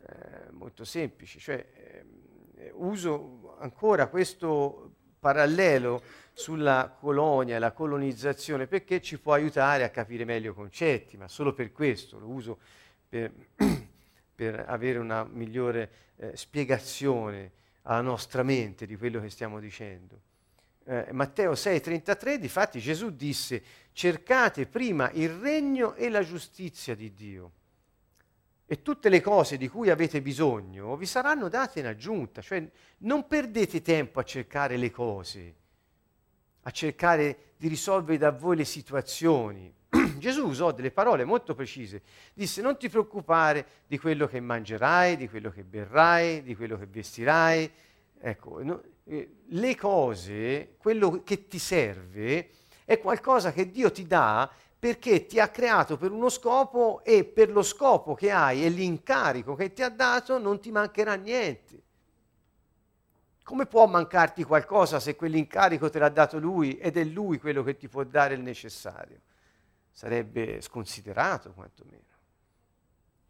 Eh, 0.04 0.50
molto 0.52 0.84
semplice, 0.84 1.40
cioè 1.40 1.66
eh, 2.54 2.70
uso 2.74 3.56
ancora 3.58 4.06
questo 4.06 4.94
parallelo 5.18 6.02
sulla 6.32 6.96
colonia 6.98 7.58
la 7.58 7.72
colonizzazione 7.72 8.66
perché 8.66 9.00
ci 9.02 9.18
può 9.18 9.34
aiutare 9.34 9.84
a 9.84 9.90
capire 9.90 10.24
meglio 10.24 10.52
i 10.52 10.54
concetti, 10.54 11.16
ma 11.16 11.26
solo 11.26 11.52
per 11.52 11.72
questo 11.72 12.18
lo 12.20 12.28
uso 12.28 12.58
per, 13.08 13.32
per 14.34 14.64
avere 14.68 14.98
una 14.98 15.24
migliore 15.24 15.90
eh, 16.16 16.36
spiegazione 16.36 17.50
alla 17.82 18.00
nostra 18.00 18.44
mente 18.44 18.86
di 18.86 18.96
quello 18.96 19.20
che 19.20 19.28
stiamo 19.28 19.58
dicendo. 19.58 20.30
Eh, 20.84 21.08
Matteo 21.12 21.52
6:33, 21.54 22.38
difatti 22.38 22.80
Gesù 22.80 23.10
disse, 23.10 23.62
cercate 23.92 24.66
prima 24.66 25.10
il 25.12 25.28
regno 25.28 25.94
e 25.94 26.08
la 26.08 26.24
giustizia 26.24 26.94
di 26.96 27.12
Dio. 27.12 27.52
E 28.66 28.82
tutte 28.82 29.08
le 29.08 29.20
cose 29.20 29.56
di 29.58 29.68
cui 29.68 29.90
avete 29.90 30.22
bisogno 30.22 30.96
vi 30.96 31.06
saranno 31.06 31.48
date 31.48 31.80
in 31.80 31.86
aggiunta, 31.86 32.40
cioè 32.40 32.66
non 32.98 33.26
perdete 33.28 33.82
tempo 33.82 34.18
a 34.18 34.24
cercare 34.24 34.76
le 34.76 34.90
cose, 34.90 35.54
a 36.62 36.70
cercare 36.70 37.52
di 37.56 37.68
risolvere 37.68 38.18
da 38.18 38.30
voi 38.30 38.56
le 38.56 38.64
situazioni. 38.64 39.72
Gesù 40.18 40.46
usò 40.46 40.72
delle 40.72 40.90
parole 40.90 41.24
molto 41.24 41.54
precise, 41.54 42.02
disse 42.32 42.60
non 42.60 42.76
ti 42.76 42.88
preoccupare 42.88 43.66
di 43.86 43.98
quello 43.98 44.26
che 44.26 44.40
mangerai, 44.40 45.16
di 45.16 45.28
quello 45.28 45.50
che 45.50 45.62
berrai, 45.62 46.42
di 46.42 46.56
quello 46.56 46.78
che 46.78 46.86
vestirai, 46.86 47.70
ecco, 48.18 48.62
no, 48.62 48.82
le 49.04 49.76
cose, 49.76 50.76
quello 50.78 51.22
che 51.22 51.48
ti 51.48 51.58
serve 51.58 52.50
è 52.84 52.98
qualcosa 52.98 53.52
che 53.52 53.70
Dio 53.70 53.90
ti 53.90 54.06
dà 54.06 54.50
perché 54.78 55.26
ti 55.26 55.38
ha 55.38 55.48
creato 55.48 55.96
per 55.96 56.10
uno 56.10 56.28
scopo 56.28 57.02
e 57.04 57.24
per 57.24 57.50
lo 57.50 57.62
scopo 57.62 58.14
che 58.14 58.30
hai 58.30 58.64
e 58.64 58.68
l'incarico 58.68 59.54
che 59.54 59.72
ti 59.72 59.82
ha 59.82 59.88
dato 59.88 60.38
non 60.38 60.60
ti 60.60 60.70
mancherà 60.70 61.14
niente. 61.14 61.82
Come 63.44 63.66
può 63.66 63.86
mancarti 63.86 64.44
qualcosa 64.44 65.00
se 65.00 65.16
quell'incarico 65.16 65.90
te 65.90 65.98
l'ha 65.98 66.08
dato 66.08 66.38
lui 66.38 66.78
ed 66.78 66.96
è 66.96 67.04
lui 67.04 67.38
quello 67.38 67.62
che 67.62 67.76
ti 67.76 67.88
può 67.88 68.04
dare 68.04 68.34
il 68.34 68.40
necessario? 68.40 69.20
Sarebbe 69.90 70.60
sconsiderato 70.60 71.52
quantomeno. 71.52 72.11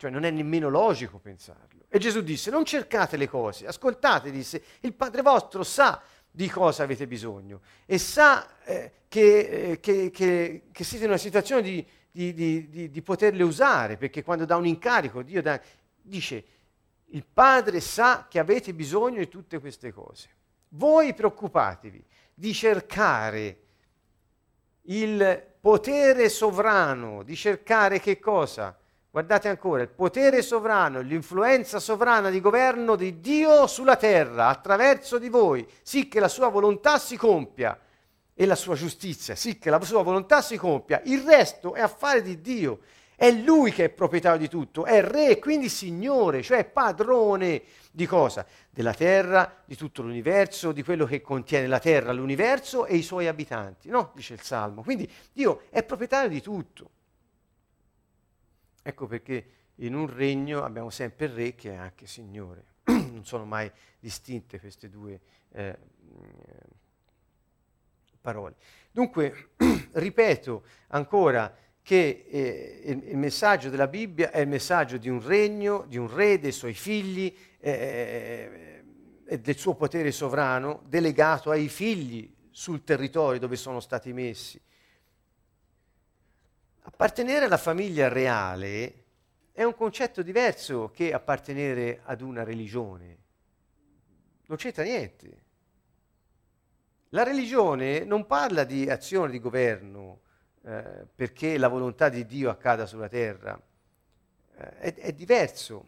Cioè 0.03 0.11
non 0.11 0.25
è 0.25 0.33
nemmeno 0.33 0.69
logico 0.69 1.21
pensarlo. 1.21 1.85
E 1.89 2.01
Gesù 2.01 2.23
disse, 2.23 2.51
non 2.51 2.65
cercate 2.65 3.17
le 3.17 3.29
cose, 3.29 3.69
ascoltate, 3.69 4.33
disse, 4.33 4.61
il 4.81 4.95
Padre 4.95 5.23
vostro 5.23 5.63
sa 5.63 6.03
di 6.29 6.49
cosa 6.49 6.83
avete 6.83 7.07
bisogno 7.07 7.61
e 7.87 7.99
sa 7.99 8.65
eh, 8.65 8.91
che, 9.07 9.39
eh, 9.39 9.79
che, 9.79 10.11
che, 10.11 10.63
che, 10.73 10.83
siete 10.83 11.05
in 11.05 11.11
una 11.11 11.21
situazione 11.21 11.63
di, 11.63 11.87
di, 12.11 12.35
di, 12.35 12.91
di, 12.91 13.03
poterle 13.03 13.45
usare, 13.45 13.97
perché 13.97 14.25
quando 14.25 14.45
dà 14.45 14.57
un 14.57 14.67
incarico, 14.67 15.23
Dio 15.23 15.41
dà, 15.41 15.61
dice, 16.01 16.45
il 17.11 17.25
Padre 17.25 17.79
sa 17.79 18.27
che 18.29 18.41
avete 18.41 18.75
bisogno 18.75 19.19
di 19.19 19.29
tutte 19.29 19.61
queste 19.61 19.93
cose. 19.93 20.29
Voi 20.71 21.15
preoccupatevi 21.15 22.05
di 22.35 22.53
cercare 22.53 23.59
il 24.87 25.47
potere 25.61 26.29
sovrano, 26.29 27.23
di 27.23 27.37
cercare 27.37 28.01
che 28.01 28.19
cosa? 28.19 28.77
Guardate 29.13 29.51
ancora, 29.51 29.83
il 29.83 29.91
potere 29.91 30.41
sovrano, 30.41 31.03
l'influenza 31.03 31.79
sovrana 31.81 32.31
di 32.31 32.41
governo 32.41 32.97
di 32.97 33.21
Dio 33.21 33.67
sulla 33.67 33.97
terra 33.97 34.47
attraverso 34.47 35.19
di 35.19 35.29
voi, 35.29 35.69
sì 35.83 36.09
che 36.09 36.19
la 36.19 36.29
sua 36.29 36.49
volontà 36.49 36.97
si 36.97 37.19
compia 37.19 37.79
e 38.33 38.47
la 38.47 38.55
sua 38.55 38.75
giustizia, 38.75 39.35
sì 39.35 39.59
che 39.59 39.69
la 39.69 39.79
sua 39.83 40.03
volontà 40.03 40.41
si 40.41 40.57
compia. 40.57 41.03
Il 41.05 41.21
resto 41.27 41.75
è 41.75 41.83
affare 41.83 42.23
di 42.23 42.41
Dio. 42.41 42.79
È 43.15 43.31
lui 43.31 43.71
che 43.71 43.85
è 43.85 43.89
proprietario 43.91 44.39
di 44.39 44.49
tutto, 44.49 44.87
è 44.87 45.03
re, 45.03 45.39
quindi 45.39 45.69
signore, 45.69 46.41
cioè 46.41 46.65
padrone 46.65 47.65
di 47.91 48.07
cosa? 48.07 48.47
Della 48.71 48.95
terra, 48.95 49.61
di 49.67 49.77
tutto 49.77 50.01
l'universo, 50.01 50.73
di 50.73 50.83
quello 50.83 51.05
che 51.05 51.21
contiene 51.21 51.67
la 51.67 51.81
terra, 51.81 52.13
l'universo 52.13 52.87
e 52.87 52.97
i 52.97 53.03
suoi 53.03 53.29
abitanti, 53.29 53.91
no? 53.91 54.13
Dice 54.15 54.33
il 54.33 54.41
Salmo. 54.41 54.83
Quindi 54.83 55.07
Dio 55.35 55.65
è 55.69 55.83
proprietario 55.83 56.31
di 56.31 56.41
tutto. 56.41 56.89
Ecco 58.83 59.07
perché 59.07 59.47
in 59.77 59.95
un 59.95 60.13
regno 60.13 60.63
abbiamo 60.63 60.91
sempre 60.91 61.27
il 61.27 61.33
re 61.33 61.55
che 61.55 61.73
è 61.73 61.77
anche 61.77 62.07
signore. 62.07 62.65
non 62.85 63.25
sono 63.25 63.45
mai 63.45 63.71
distinte 63.99 64.59
queste 64.59 64.89
due 64.89 65.21
eh, 65.53 65.79
parole. 68.21 68.57
Dunque, 68.91 69.51
ripeto 69.93 70.65
ancora 70.89 71.55
che 71.83 72.27
eh, 72.29 72.81
il, 72.85 73.09
il, 73.09 73.17
messaggio 73.17 73.69
della 73.69 73.89
Bibbia 73.89 74.31
è 74.31 74.41
il 74.41 74.49
messaggio 74.49 74.97
di 74.97 75.09
un 75.09 75.25
regno, 75.25 75.85
di 75.89 75.97
un 75.97 76.13
re, 76.13 76.39
dei 76.39 76.53
suoi 76.53 76.75
figli 76.75 77.35
eh, 77.59 78.83
e 79.25 79.41
del 79.41 79.57
suo 79.57 79.75
potere 79.75 80.13
sovrano 80.13 80.83
delegato 80.87 81.51
ai 81.51 81.69
figli 81.69 82.33
sul 82.51 82.85
territorio 82.85 83.41
dove 83.41 83.57
sono 83.57 83.81
stati 83.81 84.13
messi. 84.13 84.61
Appartenere 86.85 87.45
alla 87.45 87.59
famiglia 87.59 88.09
reale 88.09 89.05
è 89.53 89.63
un 89.63 89.75
concetto 89.75 90.23
diverso 90.23 90.91
che 90.91 91.13
appartenere 91.13 92.01
ad 92.03 92.21
una 92.21 92.43
religione. 92.43 93.19
Non 94.47 94.57
c'entra 94.57 94.83
niente. 94.83 95.43
La 97.11 97.23
religione 97.23 98.05
non 98.05 98.27
parla 98.27 98.65
di 98.65 98.91
azione 98.91 99.31
di 99.31 99.39
governo 99.39 100.23
eh, 100.65 101.07
perché 101.15 101.57
la 101.57 101.69
volontà 101.69 102.09
di 102.09 102.27
Dio 102.27 102.51
accada 102.51 102.85
sulla 102.87 103.09
terra. 103.09 103.61
Eh, 104.57 104.79
è, 104.79 104.95
è, 104.95 105.13
diverso. 105.13 105.87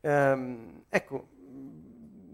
um, 0.00 0.84
ecco, 0.88 1.28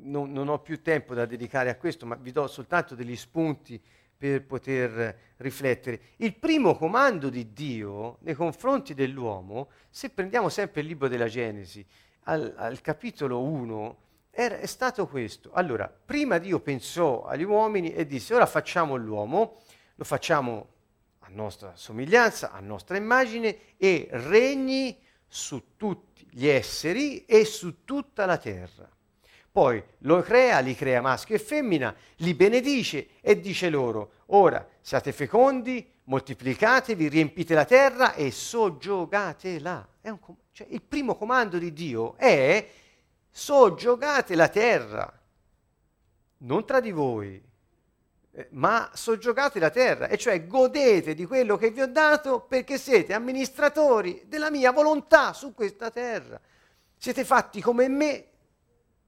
non, 0.02 0.32
non, 0.32 0.48
ho 0.48 0.60
più 0.60 0.80
tempo 0.80 1.12
da 1.12 1.26
dedicare 1.26 1.68
a 1.68 1.76
questo, 1.76 2.06
ma 2.06 2.14
vi 2.14 2.32
do 2.32 2.46
soltanto 2.46 2.94
degli 2.94 3.16
spunti 3.16 3.82
per 4.20 4.44
poter 4.44 5.18
riflettere. 5.38 5.98
Il 6.16 6.34
primo 6.34 6.76
comando 6.76 7.30
di 7.30 7.54
Dio 7.54 8.18
nei 8.20 8.34
confronti 8.34 8.92
dell'uomo, 8.92 9.70
se 9.88 10.10
prendiamo 10.10 10.50
sempre 10.50 10.82
il 10.82 10.88
libro 10.88 11.08
della 11.08 11.26
Genesi, 11.26 11.82
al, 12.24 12.52
al 12.54 12.82
capitolo 12.82 13.40
1, 13.40 13.96
era, 14.30 14.58
è 14.58 14.66
stato 14.66 15.06
questo. 15.06 15.52
Allora, 15.54 15.88
prima 15.88 16.36
Dio 16.36 16.60
pensò 16.60 17.24
agli 17.24 17.44
uomini 17.44 17.94
e 17.94 18.04
disse, 18.04 18.34
ora 18.34 18.44
facciamo 18.44 18.94
l'uomo, 18.96 19.56
lo 19.94 20.04
facciamo 20.04 20.68
a 21.20 21.28
nostra 21.30 21.74
somiglianza, 21.74 22.50
a 22.50 22.60
nostra 22.60 22.98
immagine, 22.98 23.76
e 23.78 24.06
regni 24.10 25.00
su 25.26 25.78
tutti 25.78 26.28
gli 26.30 26.46
esseri 26.46 27.24
e 27.24 27.46
su 27.46 27.86
tutta 27.86 28.26
la 28.26 28.36
terra. 28.36 28.86
Poi 29.52 29.82
lo 29.98 30.22
crea, 30.22 30.60
li 30.60 30.76
crea 30.76 31.00
maschio 31.00 31.34
e 31.34 31.40
femmina, 31.40 31.94
li 32.16 32.34
benedice 32.34 33.08
e 33.20 33.40
dice 33.40 33.68
loro, 33.68 34.12
ora 34.26 34.66
siate 34.80 35.12
fecondi, 35.12 35.84
moltiplicatevi, 36.04 37.08
riempite 37.08 37.54
la 37.54 37.64
terra 37.64 38.14
e 38.14 38.30
soggiogatela. 38.30 39.88
Com- 40.20 40.36
cioè, 40.52 40.68
il 40.70 40.82
primo 40.82 41.16
comando 41.16 41.58
di 41.58 41.72
Dio 41.72 42.16
è 42.16 42.68
soggiogate 43.28 44.36
la 44.36 44.48
terra, 44.48 45.20
non 46.38 46.64
tra 46.64 46.80
di 46.80 46.92
voi, 46.92 47.42
eh, 48.32 48.48
ma 48.52 48.88
soggiogate 48.92 49.58
la 49.58 49.70
terra, 49.70 50.06
e 50.06 50.16
cioè 50.16 50.46
godete 50.46 51.14
di 51.14 51.26
quello 51.26 51.56
che 51.56 51.70
vi 51.70 51.80
ho 51.80 51.88
dato 51.88 52.40
perché 52.40 52.78
siete 52.78 53.14
amministratori 53.14 54.22
della 54.26 54.50
mia 54.50 54.70
volontà 54.70 55.32
su 55.32 55.54
questa 55.54 55.90
terra. 55.90 56.40
Siete 56.96 57.24
fatti 57.24 57.60
come 57.60 57.88
me 57.88 58.29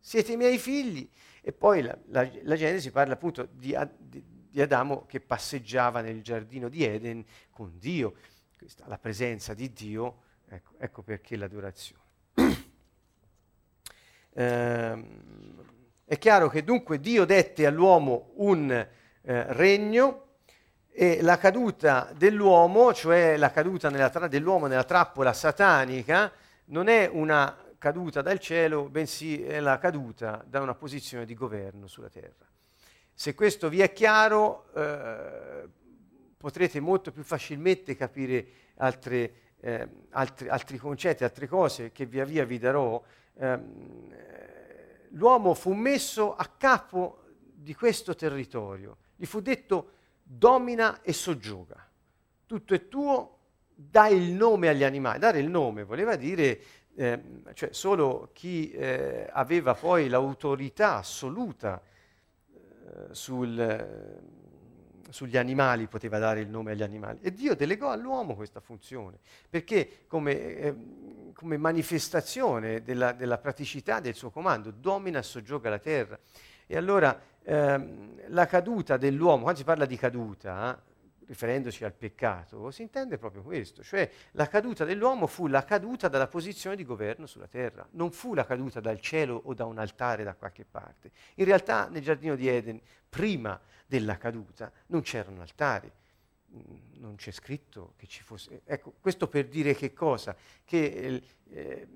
siete 0.03 0.33
i 0.33 0.37
miei 0.37 0.59
figli. 0.59 1.09
E 1.41 1.53
poi 1.53 1.83
la, 1.83 1.97
la, 2.09 2.29
la 2.43 2.57
Genesi 2.57 2.91
parla 2.91 3.15
appunto 3.15 3.49
di, 3.53 3.77
di, 3.99 4.23
di, 4.51 4.61
Adamo 4.61 5.07
che 5.07 5.21
passeggiava 5.21 6.01
nel 6.01 6.23
giardino 6.23 6.69
di 6.69 6.85
Eden 6.85 7.25
con 7.51 7.79
Dio, 7.79 8.15
Questa, 8.57 8.85
la 8.87 8.99
presenza 8.99 9.55
di 9.55 9.73
Dio, 9.73 10.23
ecco, 10.49 10.75
ecco 10.79 11.03
perché 11.03 11.37
l'adorazione. 11.37 12.03
eh, 14.35 15.05
è 16.05 16.19
chiaro 16.19 16.49
che 16.49 16.63
dunque 16.63 17.01
Dio 17.01 17.25
dette 17.25 17.67
all'uomo 17.67 18.33
un 18.37 18.71
eh, 18.71 18.89
regno 19.55 20.27
e 20.91 21.23
la 21.23 21.39
caduta 21.39 22.13
dell'uomo, 22.15 22.93
cioè 22.93 23.37
la 23.37 23.51
caduta 23.51 23.89
nella 23.89 24.11
tra- 24.11 24.29
dell'uomo 24.29 24.67
nella 24.67 24.85
trappola 24.85 25.33
satanica, 25.33 26.31
non 26.67 26.89
è 26.89 27.09
una 27.11 27.57
caduta 27.83 28.23
dal 28.23 28.39
cielo, 28.39 28.89
bensì 28.89 29.43
è 29.43 29.59
la 29.59 29.77
caduta 29.77 30.45
da 30.47 30.61
una 30.61 30.77
posizione 30.77 31.25
di 31.25 31.35
governo 31.35 31.89
sulla 31.89 32.09
terra. 32.09 32.47
Se 33.13 33.35
questo 33.35 33.69
vi 33.69 33.81
è 33.81 33.93
chiaro, 33.93 34.73
eh, 34.73 35.69
potrete 36.37 36.79
molto 36.79 37.11
più 37.11 37.25
facilmente 37.25 37.97
capire 37.97 38.47
altre, 38.77 39.33
eh, 39.59 39.89
altri, 40.11 40.47
altri, 40.47 40.79
concetti, 40.79 41.25
altre 41.25 41.49
cose 41.49 41.91
che 41.91 42.07
via 42.07 42.25
via 42.25 42.45
vi 42.45 42.61
darò. 42.61 43.03
Eh, 43.35 43.59
l'uomo 45.09 45.53
fu 45.53 45.73
messo 45.73 46.37
a 46.37 46.49
capo 46.57 47.25
di 47.53 47.75
questo 47.75 48.15
territorio, 48.15 48.99
gli 49.17 49.27
fu 49.27 49.41
detto 49.41 49.91
domina 50.23 51.03
e 51.03 51.13
soggioga, 51.13 51.85
tutto 52.47 52.75
è 52.75 52.87
tuo, 52.87 53.39
dai 53.75 54.17
il 54.17 54.35
nome 54.35 54.69
agli 54.69 54.85
animali. 54.85 55.19
Dare 55.19 55.41
il 55.41 55.49
nome 55.49 55.83
voleva 55.83 56.15
dire 56.15 56.61
eh, 56.95 57.21
cioè 57.55 57.73
solo 57.73 58.31
chi 58.33 58.71
eh, 58.71 59.29
aveva 59.31 59.75
poi 59.75 60.09
l'autorità 60.09 60.97
assoluta 60.97 61.81
eh, 62.53 63.15
sul, 63.15 64.21
sugli 65.09 65.37
animali 65.37 65.87
poteva 65.87 66.19
dare 66.19 66.41
il 66.41 66.49
nome 66.49 66.73
agli 66.73 66.83
animali. 66.83 67.21
E 67.23 67.33
Dio 67.33 67.55
delegò 67.55 67.91
all'uomo 67.91 68.35
questa 68.35 68.61
funzione, 68.61 69.19
perché 69.49 70.05
come, 70.07 70.57
ehm, 70.57 71.33
come 71.33 71.57
manifestazione 71.57 72.83
della, 72.83 73.13
della, 73.13 73.39
praticità 73.39 74.01
del 74.01 74.15
suo 74.15 74.31
comando 74.31 74.71
domina 74.71 75.19
e 75.19 75.23
soggioga 75.23 75.71
la 75.71 75.79
terra. 75.79 76.19
E 76.67 76.77
allora 76.77 77.19
ehm, 77.43 78.23
la 78.29 78.47
caduta 78.47 78.97
dell'uomo, 78.97 79.43
quando 79.43 79.59
si 79.59 79.65
parla 79.65 79.87
di 79.87 79.97
caduta, 79.97 80.83
riferendoci 81.33 81.83
al 81.83 81.95
peccato, 81.95 82.71
si 82.71 82.83
intende 82.83 83.17
proprio 83.17 83.43
questo, 83.43 83.83
cioè 83.83 84.09
la 84.33 84.47
caduta 84.49 84.85
dell'uomo 84.85 85.27
fu 85.27 85.47
la 85.47 85.65
caduta 85.65 86.09
dalla 86.09 86.29
posizione 86.29 86.77
di 86.77 86.85
governo 86.85 87.25
sulla 87.25 87.47
terra, 87.47 87.89
non 87.93 88.13
fu 88.13 88.35
la 88.35 88.45
caduta 88.45 88.81
dal 88.81 89.01
cielo 89.01 89.41
o 89.45 89.55
da 89.55 89.65
un 89.65 89.79
altare 89.79 90.25
da 90.25 90.35
qualche 90.35 90.67
parte. 90.67 91.11
In 91.37 91.47
realtà 91.47 91.89
nel 91.89 92.03
giardino 92.03 92.37
di 92.37 92.49
Eden, 92.49 92.79
prima 93.09 93.59
della 93.87 94.19
caduta, 94.19 94.71
non 94.89 95.01
c'erano 95.01 95.41
altari, 95.41 95.91
mm, 96.55 97.01
non 97.01 97.15
c'è 97.17 97.31
scritto 97.31 97.95
che 97.97 98.07
ci 98.07 98.23
fosse. 98.23 98.61
Ecco, 98.67 98.93
questo 99.01 99.27
per 99.27 99.49
dire 99.49 99.75
che 99.75 99.95
cosa? 99.95 100.37
Che 100.63 101.23
eh, 101.49 101.89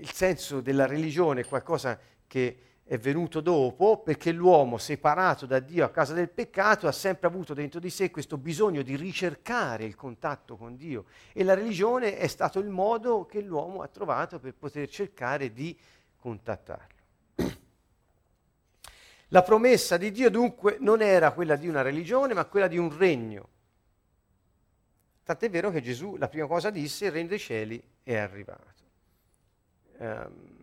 il 0.00 0.10
senso 0.10 0.60
della 0.60 0.86
religione 0.86 1.42
è 1.42 1.46
qualcosa 1.46 1.96
che 2.26 2.58
è 2.88 2.98
venuto 2.98 3.40
dopo 3.40 3.98
perché 3.98 4.30
l'uomo 4.30 4.78
separato 4.78 5.44
da 5.44 5.58
Dio 5.58 5.84
a 5.84 5.90
causa 5.90 6.14
del 6.14 6.30
peccato 6.30 6.86
ha 6.86 6.92
sempre 6.92 7.26
avuto 7.26 7.52
dentro 7.52 7.80
di 7.80 7.90
sé 7.90 8.12
questo 8.12 8.38
bisogno 8.38 8.82
di 8.82 8.94
ricercare 8.94 9.84
il 9.84 9.96
contatto 9.96 10.56
con 10.56 10.76
Dio 10.76 11.06
e 11.32 11.42
la 11.42 11.54
religione 11.54 12.16
è 12.16 12.28
stato 12.28 12.60
il 12.60 12.68
modo 12.68 13.26
che 13.26 13.40
l'uomo 13.40 13.82
ha 13.82 13.88
trovato 13.88 14.38
per 14.38 14.54
poter 14.54 14.88
cercare 14.88 15.52
di 15.52 15.76
contattarlo. 16.16 16.94
La 19.30 19.42
promessa 19.42 19.96
di 19.96 20.12
Dio 20.12 20.30
dunque 20.30 20.76
non 20.78 21.02
era 21.02 21.32
quella 21.32 21.56
di 21.56 21.66
una 21.66 21.82
religione 21.82 22.34
ma 22.34 22.44
quella 22.44 22.68
di 22.68 22.78
un 22.78 22.96
regno. 22.96 23.48
Tant'è 25.24 25.50
vero 25.50 25.72
che 25.72 25.82
Gesù 25.82 26.14
la 26.14 26.28
prima 26.28 26.46
cosa 26.46 26.70
disse, 26.70 27.06
il 27.06 27.10
regno 27.10 27.28
dei 27.30 27.40
cieli 27.40 27.82
è 28.04 28.14
arrivato. 28.14 28.84
Um, 29.98 30.55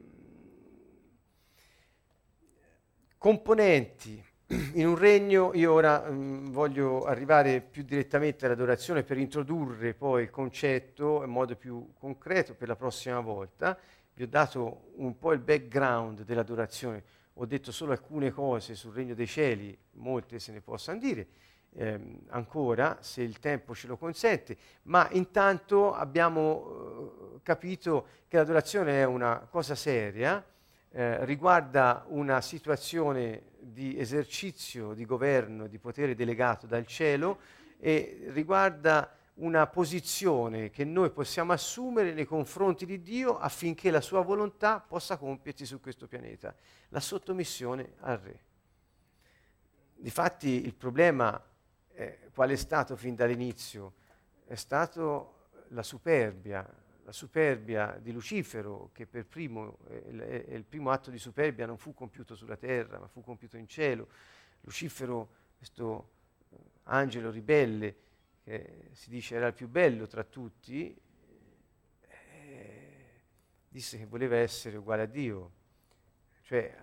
componenti. 3.24 4.22
In 4.74 4.86
un 4.86 4.98
regno, 4.98 5.54
io 5.54 5.72
ora 5.72 6.12
mh, 6.12 6.14
mm, 6.14 6.52
voglio 6.52 7.06
arrivare 7.06 7.62
più 7.62 7.84
direttamente 7.84 8.46
all'adorazione 8.46 9.04
per 9.04 9.18
introdurre 9.18 9.94
poi 9.94 10.24
il 10.24 10.30
concetto 10.30 11.24
in 11.24 11.30
modo 11.30 11.56
più 11.56 11.94
concreto 11.98 12.54
per 12.54 12.68
la 12.68 12.76
prossima 12.76 13.22
volta. 13.22 13.80
Vi 14.14 14.24
ho 14.24 14.28
dato 14.28 14.90
un 14.96 15.18
po' 15.18 15.32
il 15.32 15.40
background 15.40 16.24
dell'adorazione, 16.24 17.02
ho 17.36 17.46
detto 17.46 17.72
solo 17.72 17.94
alcune 17.94 18.30
cose 18.32 18.76
sul 18.76 18.94
regno 18.94 19.14
dei 19.14 19.26
cieli, 19.26 19.76
molte 19.92 20.38
se 20.40 20.52
ne 20.52 20.60
possano 20.60 21.00
dire. 21.00 21.28
Ehm, 21.76 22.24
ancora, 22.28 22.98
se 23.00 23.22
il 23.22 23.40
tempo 23.40 23.74
ce 23.74 23.88
lo 23.88 23.96
consente, 23.96 24.58
ma 24.84 25.08
intanto 25.12 25.94
abbiamo 25.94 27.36
eh, 27.36 27.40
capito 27.42 28.06
che 28.28 28.36
l'adorazione 28.36 29.00
è 29.00 29.06
una 29.06 29.48
cosa 29.50 29.76
seria, 29.76 30.46
eh, 30.96 31.26
riguarda 31.26 32.06
una 32.10 32.40
situazione 32.40 33.52
di 33.60 34.00
esercizio 34.00 34.94
di 34.94 35.06
governo, 35.06 35.66
di 35.66 35.80
potere 35.80 36.14
delegato 36.14 36.68
dal 36.68 36.86
cielo 36.86 37.40
e 37.80 38.26
riguarda 38.28 39.18
una 39.36 39.66
posizione 39.66 40.70
che 40.70 40.86
noi 40.86 41.10
possiamo 41.10 41.52
assumere 41.52 42.14
nei 42.14 42.26
confronti 42.26 42.86
di 42.86 43.02
Dio 43.02 43.40
affinché 43.40 43.90
la 43.90 44.02
sua 44.02 44.22
volontà 44.22 44.80
possa 44.80 45.18
compiersi 45.18 45.66
su 45.66 45.80
questo 45.80 46.08
pianeta, 46.08 46.54
la 46.90 47.00
sottomissione 47.00 47.94
al 48.02 48.18
Re. 48.20 48.40
Difatti 49.96 50.64
il 50.64 50.76
problema 50.76 51.44
eh, 51.96 52.30
qual 52.36 52.52
è 52.52 52.56
stato 52.56 52.96
fin 52.96 53.16
dall'inizio? 53.16 53.94
È 54.46 54.56
stato 54.56 55.48
la 55.70 55.82
superbia, 55.82 56.64
la 57.04 57.12
superbia 57.12 57.98
di 58.02 58.12
Lucifero, 58.12 58.90
che 58.94 59.06
per 59.06 59.26
primo, 59.26 59.80
eh, 59.90 60.46
il 60.50 60.64
primo 60.64 60.90
atto 60.92 61.12
di 61.12 61.18
superbia 61.18 61.66
non 61.66 61.78
fu 61.78 61.94
compiuto 61.94 62.36
sulla 62.36 62.56
terra, 62.56 63.00
ma 63.00 63.08
fu 63.08 63.22
compiuto 63.22 63.58
in 63.58 63.68
cielo. 63.68 64.08
Lucifero, 64.62 65.30
questo 65.58 66.10
eh, 66.50 66.56
angelo 66.84 67.30
ribelle, 67.30 67.96
che 68.44 68.90
si 68.92 69.10
dice 69.10 69.36
era 69.36 69.48
il 69.48 69.54
più 69.54 69.68
bello 69.68 70.08
tra 70.08 70.24
tutti, 70.24 70.98
eh, 72.08 72.90
disse 73.68 73.98
che 73.98 74.06
voleva 74.06 74.38
essere 74.38 74.78
uguale 74.78 75.02
a 75.04 75.08
Dio. 75.08 75.52
Cioè, 76.44 76.76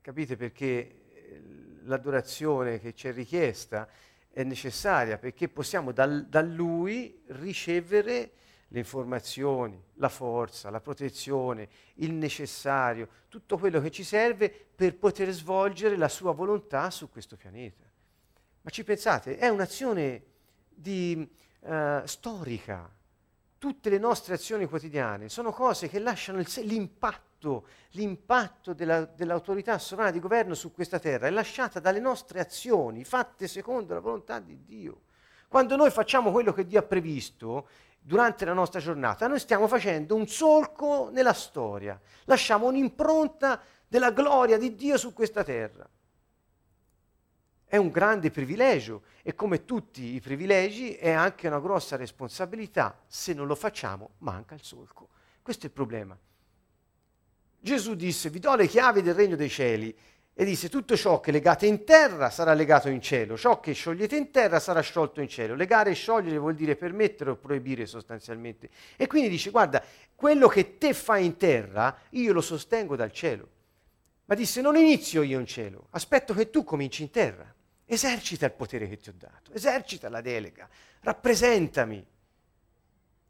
capite 0.00 0.36
perché 0.36 0.64
eh, 0.66 1.42
l'adorazione 1.82 2.80
che 2.80 2.92
ci 2.94 3.06
è 3.06 3.12
richiesta 3.12 3.88
è 4.32 4.42
necessaria, 4.42 5.18
perché 5.18 5.48
possiamo 5.48 5.92
dal, 5.92 6.26
da 6.26 6.40
Lui 6.42 7.22
ricevere 7.26 8.32
le 8.72 8.78
informazioni, 8.78 9.82
la 9.94 10.08
forza, 10.08 10.70
la 10.70 10.80
protezione, 10.80 11.68
il 11.94 12.12
necessario, 12.12 13.08
tutto 13.28 13.58
quello 13.58 13.80
che 13.80 13.90
ci 13.90 14.04
serve 14.04 14.48
per 14.48 14.96
poter 14.96 15.30
svolgere 15.30 15.96
la 15.96 16.08
sua 16.08 16.32
volontà 16.32 16.90
su 16.90 17.10
questo 17.10 17.36
pianeta. 17.36 17.84
Ma 18.62 18.70
ci 18.70 18.84
pensate, 18.84 19.38
è 19.38 19.48
un'azione 19.48 20.22
di, 20.68 21.28
uh, 21.60 22.04
storica. 22.04 22.88
Tutte 23.58 23.90
le 23.90 23.98
nostre 23.98 24.34
azioni 24.34 24.66
quotidiane 24.66 25.28
sono 25.28 25.52
cose 25.52 25.88
che 25.88 25.98
lasciano 25.98 26.38
il, 26.38 26.48
l'impatto, 26.62 27.66
l'impatto 27.90 28.72
della, 28.72 29.04
dell'autorità 29.04 29.78
sovrana 29.78 30.12
di 30.12 30.20
governo 30.20 30.54
su 30.54 30.72
questa 30.72 30.98
terra 30.98 31.26
è 31.26 31.30
lasciata 31.30 31.80
dalle 31.80 32.00
nostre 32.00 32.40
azioni 32.40 33.04
fatte 33.04 33.48
secondo 33.48 33.94
la 33.94 34.00
volontà 34.00 34.38
di 34.38 34.62
Dio. 34.64 35.02
Quando 35.48 35.74
noi 35.74 35.90
facciamo 35.90 36.30
quello 36.30 36.52
che 36.52 36.64
Dio 36.64 36.78
ha 36.78 36.84
previsto, 36.84 37.68
durante 38.00 38.44
la 38.44 38.52
nostra 38.52 38.80
giornata, 38.80 39.26
noi 39.26 39.38
stiamo 39.38 39.68
facendo 39.68 40.14
un 40.14 40.26
solco 40.26 41.10
nella 41.12 41.34
storia, 41.34 42.00
lasciamo 42.24 42.66
un'impronta 42.66 43.60
della 43.86 44.10
gloria 44.10 44.56
di 44.58 44.74
Dio 44.74 44.96
su 44.96 45.12
questa 45.12 45.44
terra. 45.44 45.88
È 47.64 47.76
un 47.76 47.90
grande 47.90 48.32
privilegio 48.32 49.02
e 49.22 49.34
come 49.34 49.64
tutti 49.64 50.14
i 50.14 50.20
privilegi 50.20 50.94
è 50.94 51.10
anche 51.10 51.46
una 51.46 51.60
grossa 51.60 51.94
responsabilità. 51.96 52.98
Se 53.06 53.32
non 53.32 53.46
lo 53.46 53.54
facciamo 53.54 54.14
manca 54.18 54.56
il 54.56 54.64
solco. 54.64 55.08
Questo 55.40 55.66
è 55.66 55.66
il 55.66 55.74
problema. 55.74 56.18
Gesù 57.60 57.94
disse, 57.94 58.28
vi 58.28 58.40
do 58.40 58.56
le 58.56 58.66
chiavi 58.66 59.02
del 59.02 59.14
regno 59.14 59.36
dei 59.36 59.48
cieli 59.48 59.96
e 60.40 60.44
disse 60.44 60.70
tutto 60.70 60.96
ciò 60.96 61.20
che 61.20 61.32
legate 61.32 61.66
in 61.66 61.84
terra 61.84 62.30
sarà 62.30 62.54
legato 62.54 62.88
in 62.88 63.02
cielo, 63.02 63.36
ciò 63.36 63.60
che 63.60 63.72
sciogliete 63.72 64.16
in 64.16 64.30
terra 64.30 64.58
sarà 64.58 64.80
sciolto 64.80 65.20
in 65.20 65.28
cielo. 65.28 65.54
Legare 65.54 65.90
e 65.90 65.94
sciogliere 65.94 66.38
vuol 66.38 66.54
dire 66.54 66.76
permettere 66.76 67.30
o 67.30 67.36
proibire 67.36 67.84
sostanzialmente. 67.84 68.70
E 68.96 69.06
quindi 69.06 69.28
dice 69.28 69.50
guarda, 69.50 69.84
quello 70.14 70.48
che 70.48 70.78
te 70.78 70.94
fai 70.94 71.26
in 71.26 71.36
terra 71.36 71.94
io 72.10 72.32
lo 72.32 72.40
sostengo 72.40 72.96
dal 72.96 73.12
cielo. 73.12 73.48
Ma 74.24 74.34
disse 74.34 74.62
non 74.62 74.76
inizio 74.76 75.22
io 75.22 75.38
in 75.38 75.46
cielo, 75.46 75.88
aspetto 75.90 76.32
che 76.32 76.48
tu 76.48 76.64
cominci 76.64 77.02
in 77.02 77.10
terra. 77.10 77.52
Esercita 77.84 78.46
il 78.46 78.52
potere 78.52 78.88
che 78.88 78.96
ti 78.96 79.08
ho 79.08 79.14
dato, 79.14 79.52
esercita 79.52 80.08
la 80.08 80.20
delega, 80.20 80.68
rappresentami. 81.00 82.06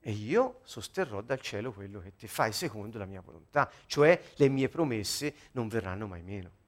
E 0.03 0.11
io 0.13 0.61
sosterrò 0.63 1.23
dal 1.23 1.41
cielo 1.41 1.73
quello 1.73 2.01
che 2.01 2.15
ti 2.15 2.29
fai 2.29 2.53
secondo 2.53 2.99
la 2.99 3.07
mia 3.07 3.21
volontà, 3.21 3.71
cioè 3.87 4.21
le 4.37 4.49
mie 4.49 4.69
promesse 4.69 5.35
non 5.53 5.69
verranno 5.69 6.07
mai 6.07 6.23
meno 6.23 6.59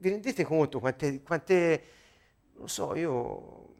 vi 0.00 0.08
rendete 0.08 0.44
conto 0.44 0.80
quante, 0.80 1.22
quante 1.22 1.82
non 2.54 2.68
so, 2.68 2.94
io 2.94 3.74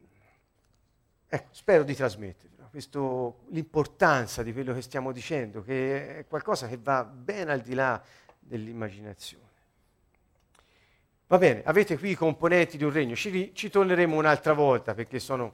ecco, 1.27 1.49
spero 1.51 1.83
di 1.83 1.95
trasmettervi 1.95 2.51
questo, 2.71 3.43
l'importanza 3.49 4.43
di 4.43 4.53
quello 4.53 4.73
che 4.73 4.81
stiamo 4.81 5.11
dicendo, 5.11 5.61
che 5.61 6.19
è 6.19 6.25
qualcosa 6.25 6.69
che 6.69 6.79
va 6.81 7.03
ben 7.03 7.49
al 7.49 7.59
di 7.59 7.73
là 7.73 8.01
dell'immaginazione. 8.39 9.49
Va 11.27 11.37
bene, 11.37 11.61
avete 11.65 11.97
qui 11.97 12.11
i 12.11 12.15
componenti 12.15 12.77
di 12.77 12.85
un 12.85 12.91
regno, 12.91 13.15
ci, 13.15 13.51
ci 13.53 13.69
torneremo 13.69 14.15
un'altra 14.15 14.53
volta 14.53 14.93
perché 14.93 15.19
sono, 15.19 15.53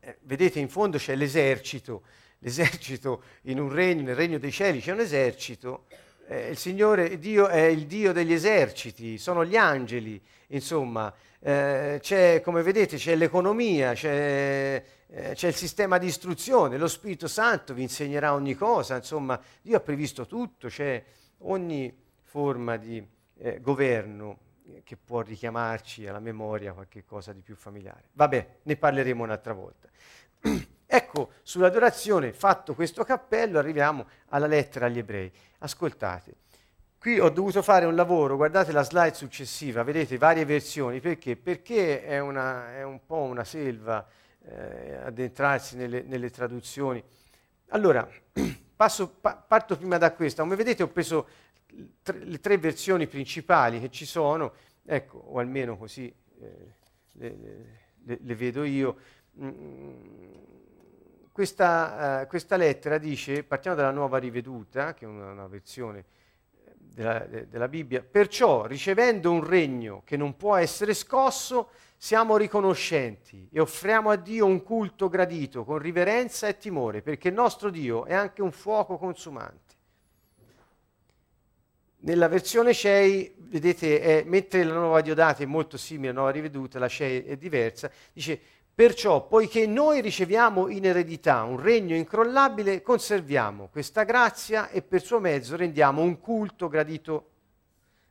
eh, 0.00 0.18
vedete 0.22 0.58
in 0.58 0.68
fondo 0.68 0.98
c'è 0.98 1.14
l'esercito, 1.16 2.02
l'esercito 2.38 3.22
in 3.42 3.58
un 3.58 3.72
regno, 3.72 4.02
nel 4.02 4.14
regno 4.14 4.38
dei 4.38 4.52
cieli 4.52 4.80
c'è 4.80 4.92
un 4.92 5.00
esercito 5.00 5.86
eh, 6.30 6.50
il 6.50 6.56
Signore 6.56 7.18
Dio 7.18 7.48
è 7.48 7.62
il 7.62 7.86
Dio 7.86 8.12
degli 8.12 8.32
eserciti, 8.32 9.18
sono 9.18 9.44
gli 9.44 9.56
angeli, 9.56 10.22
insomma, 10.48 11.12
eh, 11.40 11.98
c'è, 12.00 12.40
come 12.40 12.62
vedete 12.62 12.96
c'è 12.96 13.16
l'economia, 13.16 13.94
c'è, 13.94 14.84
eh, 15.08 15.32
c'è, 15.34 15.48
il 15.48 15.54
sistema 15.54 15.98
di 15.98 16.06
istruzione, 16.06 16.78
lo 16.78 16.86
Spirito 16.86 17.26
Santo 17.26 17.74
vi 17.74 17.82
insegnerà 17.82 18.32
ogni 18.32 18.54
cosa, 18.54 18.94
insomma, 18.94 19.40
Dio 19.60 19.76
ha 19.76 19.80
previsto 19.80 20.26
tutto, 20.26 20.68
c'è 20.68 21.02
ogni 21.38 21.92
forma 22.22 22.76
di 22.76 23.04
eh, 23.38 23.60
governo 23.60 24.38
che 24.84 24.96
può 24.96 25.22
richiamarci 25.22 26.06
alla 26.06 26.20
memoria 26.20 26.72
qualche 26.72 27.04
cosa 27.04 27.32
di 27.32 27.40
più 27.40 27.56
familiare. 27.56 28.04
Vabbè, 28.12 28.58
ne 28.62 28.76
parleremo 28.76 29.24
un'altra 29.24 29.52
volta. 29.52 29.88
Ecco, 30.92 31.34
sull'adorazione, 31.44 32.32
fatto 32.32 32.74
questo 32.74 33.04
cappello, 33.04 33.60
arriviamo 33.60 34.08
alla 34.30 34.48
lettera 34.48 34.86
agli 34.86 34.98
ebrei. 34.98 35.30
Ascoltate, 35.58 36.34
qui 36.98 37.20
ho 37.20 37.28
dovuto 37.28 37.62
fare 37.62 37.86
un 37.86 37.94
lavoro, 37.94 38.34
guardate 38.34 38.72
la 38.72 38.82
slide 38.82 39.14
successiva, 39.14 39.84
vedete 39.84 40.18
varie 40.18 40.44
versioni, 40.44 40.98
perché? 40.98 41.36
Perché 41.36 42.02
è, 42.02 42.18
una, 42.18 42.74
è 42.74 42.82
un 42.82 43.06
po' 43.06 43.20
una 43.20 43.44
selva 43.44 44.04
eh, 44.42 44.96
addentrarsi 45.04 45.76
nelle, 45.76 46.02
nelle, 46.02 46.28
traduzioni. 46.28 47.00
Allora, 47.68 48.08
passo, 48.74 49.10
pa, 49.10 49.36
parto 49.36 49.76
prima 49.76 49.96
da 49.96 50.12
questa, 50.12 50.42
come 50.42 50.56
vedete 50.56 50.82
ho 50.82 50.88
preso 50.88 51.28
tre, 52.02 52.18
le 52.18 52.40
tre 52.40 52.58
versioni 52.58 53.06
principali 53.06 53.78
che 53.78 53.90
ci 53.90 54.06
sono, 54.06 54.54
ecco, 54.84 55.18
o 55.18 55.38
almeno 55.38 55.76
così 55.76 56.12
eh, 56.40 56.74
le, 57.12 57.36
le, 58.02 58.18
le, 58.20 58.34
vedo 58.34 58.64
io. 58.64 58.96
Mm, 59.40 60.48
questa, 61.40 62.20
uh, 62.20 62.26
questa, 62.26 62.56
lettera 62.56 62.98
dice, 62.98 63.44
partiamo 63.44 63.74
dalla 63.74 63.92
nuova 63.92 64.18
riveduta, 64.18 64.92
che 64.92 65.06
è 65.06 65.08
una, 65.08 65.30
una 65.30 65.46
versione 65.46 66.04
eh, 66.66 66.74
della, 66.76 67.18
de, 67.20 67.48
della, 67.48 67.66
Bibbia, 67.66 68.02
perciò 68.02 68.66
ricevendo 68.66 69.32
un 69.32 69.42
regno 69.42 70.02
che 70.04 70.18
non 70.18 70.36
può 70.36 70.56
essere 70.56 70.92
scosso, 70.92 71.70
siamo 71.96 72.36
riconoscenti 72.36 73.48
e 73.50 73.58
offriamo 73.58 74.10
a 74.10 74.16
Dio 74.16 74.44
un 74.44 74.62
culto 74.62 75.08
gradito 75.08 75.64
con 75.64 75.78
riverenza 75.78 76.46
e 76.46 76.58
timore, 76.58 77.00
perché 77.00 77.28
il 77.28 77.34
nostro 77.34 77.70
Dio 77.70 78.04
è 78.04 78.12
anche 78.12 78.42
un 78.42 78.52
fuoco 78.52 78.98
consumante. 78.98 79.74
Nella 82.02 82.28
versione 82.28 82.74
CEI, 82.74 83.34
vedete, 83.38 84.00
è, 84.02 84.24
mentre 84.26 84.62
la 84.62 84.74
nuova 84.74 85.00
Diodata 85.00 85.42
è 85.42 85.46
molto 85.46 85.78
simile 85.78 86.10
alla 86.10 86.18
nuova 86.18 86.32
riveduta, 86.32 86.78
la 86.78 86.88
CEI 86.88 87.24
è 87.24 87.36
diversa, 87.38 87.90
dice 88.12 88.40
Perciò, 88.80 89.26
poiché 89.26 89.66
noi 89.66 90.00
riceviamo 90.00 90.70
in 90.70 90.86
eredità 90.86 91.42
un 91.42 91.60
regno 91.60 91.94
incrollabile, 91.94 92.80
conserviamo 92.80 93.68
questa 93.70 94.04
grazia 94.04 94.70
e 94.70 94.80
per 94.80 95.02
suo 95.02 95.20
mezzo 95.20 95.54
rendiamo 95.54 96.00
un 96.00 96.18
culto 96.18 96.66
gradito, 96.68 97.28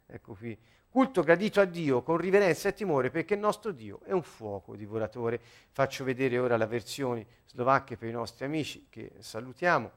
ecco 0.05 0.35
qui, 0.35 0.55
culto 0.87 1.23
gradito 1.23 1.59
a 1.59 1.65
Dio 1.65 2.03
con 2.03 2.17
riverenza 2.17 2.69
e 2.69 2.75
timore 2.75 3.09
perché 3.09 3.33
il 3.33 3.39
nostro 3.39 3.71
Dio 3.71 4.01
è 4.03 4.11
un 4.11 4.21
fuoco 4.21 4.75
divoratore. 4.75 5.41
Faccio 5.71 6.03
vedere 6.03 6.37
ora 6.37 6.55
la 6.55 6.67
versione 6.67 7.25
slovacche 7.47 7.97
per 7.97 8.07
i 8.07 8.11
nostri 8.11 8.45
amici 8.45 8.85
che 8.91 9.13
salutiamo. 9.17 9.91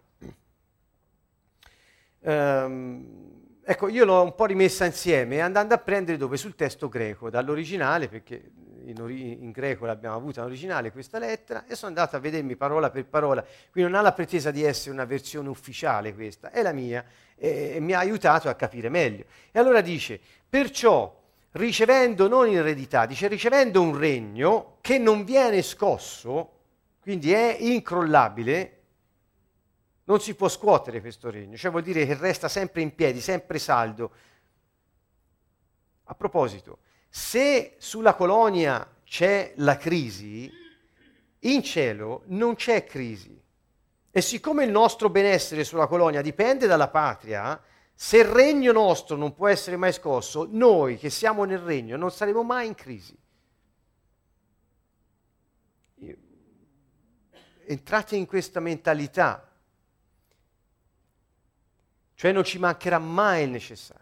Um, 2.20 3.61
ecco, 3.62 3.89
io 3.89 4.07
l'ho 4.07 4.23
un 4.23 4.35
po' 4.35 4.47
rimessa 4.47 4.87
insieme 4.87 5.43
andando 5.43 5.75
a 5.75 5.79
prendere 5.79 6.16
dove? 6.16 6.39
Sul 6.39 6.55
testo 6.55 6.89
greco, 6.89 7.29
dall'originale, 7.29 8.09
perché 8.09 8.53
in, 8.87 9.01
ori- 9.01 9.43
in 9.43 9.51
greco 9.51 9.87
l'abbiamo 9.87 10.16
avuta 10.16 10.41
in 10.41 10.47
originale 10.47 10.93
questa 10.93 11.18
lettera, 11.18 11.66
e 11.66 11.74
sono 11.74 11.89
andato 11.89 12.16
a 12.16 12.18
vedermi 12.18 12.57
parola 12.57 12.91
per 12.91 13.07
parola. 13.07 13.45
Qui 13.70 13.83
non 13.83 13.95
ha 13.95 14.01
la 14.01 14.12
pretesa 14.12 14.51
di 14.51 14.62
essere 14.62 14.91
una 14.91 15.05
versione 15.05 15.49
ufficiale 15.49 16.14
questa, 16.14 16.51
è 16.51 16.62
la 16.62 16.72
mia, 16.72 17.05
e, 17.37 17.72
e 17.74 17.80
mi 17.80 17.93
ha 17.93 17.99
aiutato 17.99 18.49
a 18.49 18.55
capire 18.55 18.89
meglio. 18.89 19.24
E 19.51 19.59
allora 19.59 19.80
dice, 19.80 20.20
perciò 20.49 21.20
ricevendo 21.53 22.28
non 22.28 22.49
in 22.49 22.57
eredità, 22.57 23.07
dice 23.07 23.28
ricevendo 23.28 23.83
un 23.83 23.97
regno 23.97 24.78
che 24.80 24.99
non 24.99 25.24
viene 25.24 25.62
scosso, 25.62 26.61
quindi 27.01 27.33
è 27.33 27.57
incrollabile, 27.59 28.78
non 30.05 30.20
si 30.20 30.35
può 30.35 30.49
scuotere 30.49 31.01
questo 31.01 31.30
regno, 31.30 31.57
cioè 31.57 31.70
vuol 31.70 31.83
dire 31.83 32.07
che 32.07 32.14
resta 32.14 32.49
sempre 32.49 32.83
in 32.83 32.95
piedi, 32.95 33.20
sempre 33.20 33.59
saldo. 33.59 34.12
A 36.05 36.14
proposito, 36.14 36.78
se 37.14 37.74
sulla 37.76 38.14
colonia 38.14 38.90
c'è 39.04 39.52
la 39.56 39.76
crisi, 39.76 40.50
in 41.40 41.62
cielo 41.62 42.22
non 42.28 42.54
c'è 42.54 42.86
crisi. 42.86 43.38
E 44.10 44.20
siccome 44.22 44.64
il 44.64 44.70
nostro 44.70 45.10
benessere 45.10 45.62
sulla 45.62 45.86
colonia 45.86 46.22
dipende 46.22 46.66
dalla 46.66 46.88
patria, 46.88 47.62
se 47.92 48.16
il 48.16 48.24
regno 48.24 48.72
nostro 48.72 49.16
non 49.16 49.34
può 49.34 49.46
essere 49.48 49.76
mai 49.76 49.92
scosso, 49.92 50.48
noi 50.50 50.96
che 50.96 51.10
siamo 51.10 51.44
nel 51.44 51.58
regno 51.58 51.98
non 51.98 52.10
saremo 52.10 52.42
mai 52.42 52.68
in 52.68 52.74
crisi. 52.74 53.14
Entrate 57.66 58.16
in 58.16 58.24
questa 58.24 58.58
mentalità, 58.60 59.52
cioè 62.14 62.32
non 62.32 62.42
ci 62.42 62.58
mancherà 62.58 62.98
mai 62.98 63.44
il 63.44 63.50
necessario 63.50 64.01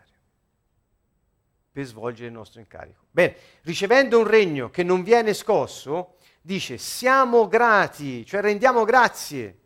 per 1.73 1.85
svolgere 1.85 2.29
il 2.29 2.33
nostro 2.33 2.61
incarico. 2.61 3.05
Bene, 3.11 3.37
ricevendo 3.63 4.19
un 4.19 4.27
regno 4.27 4.71
che 4.71 4.83
non 4.83 5.03
viene 5.03 5.35
scosso, 5.35 6.17
dice 6.41 6.79
siamo 6.79 7.47
grati, 7.49 8.25
cioè 8.27 8.41
rendiamo 8.41 8.85
grazie. 8.85 9.59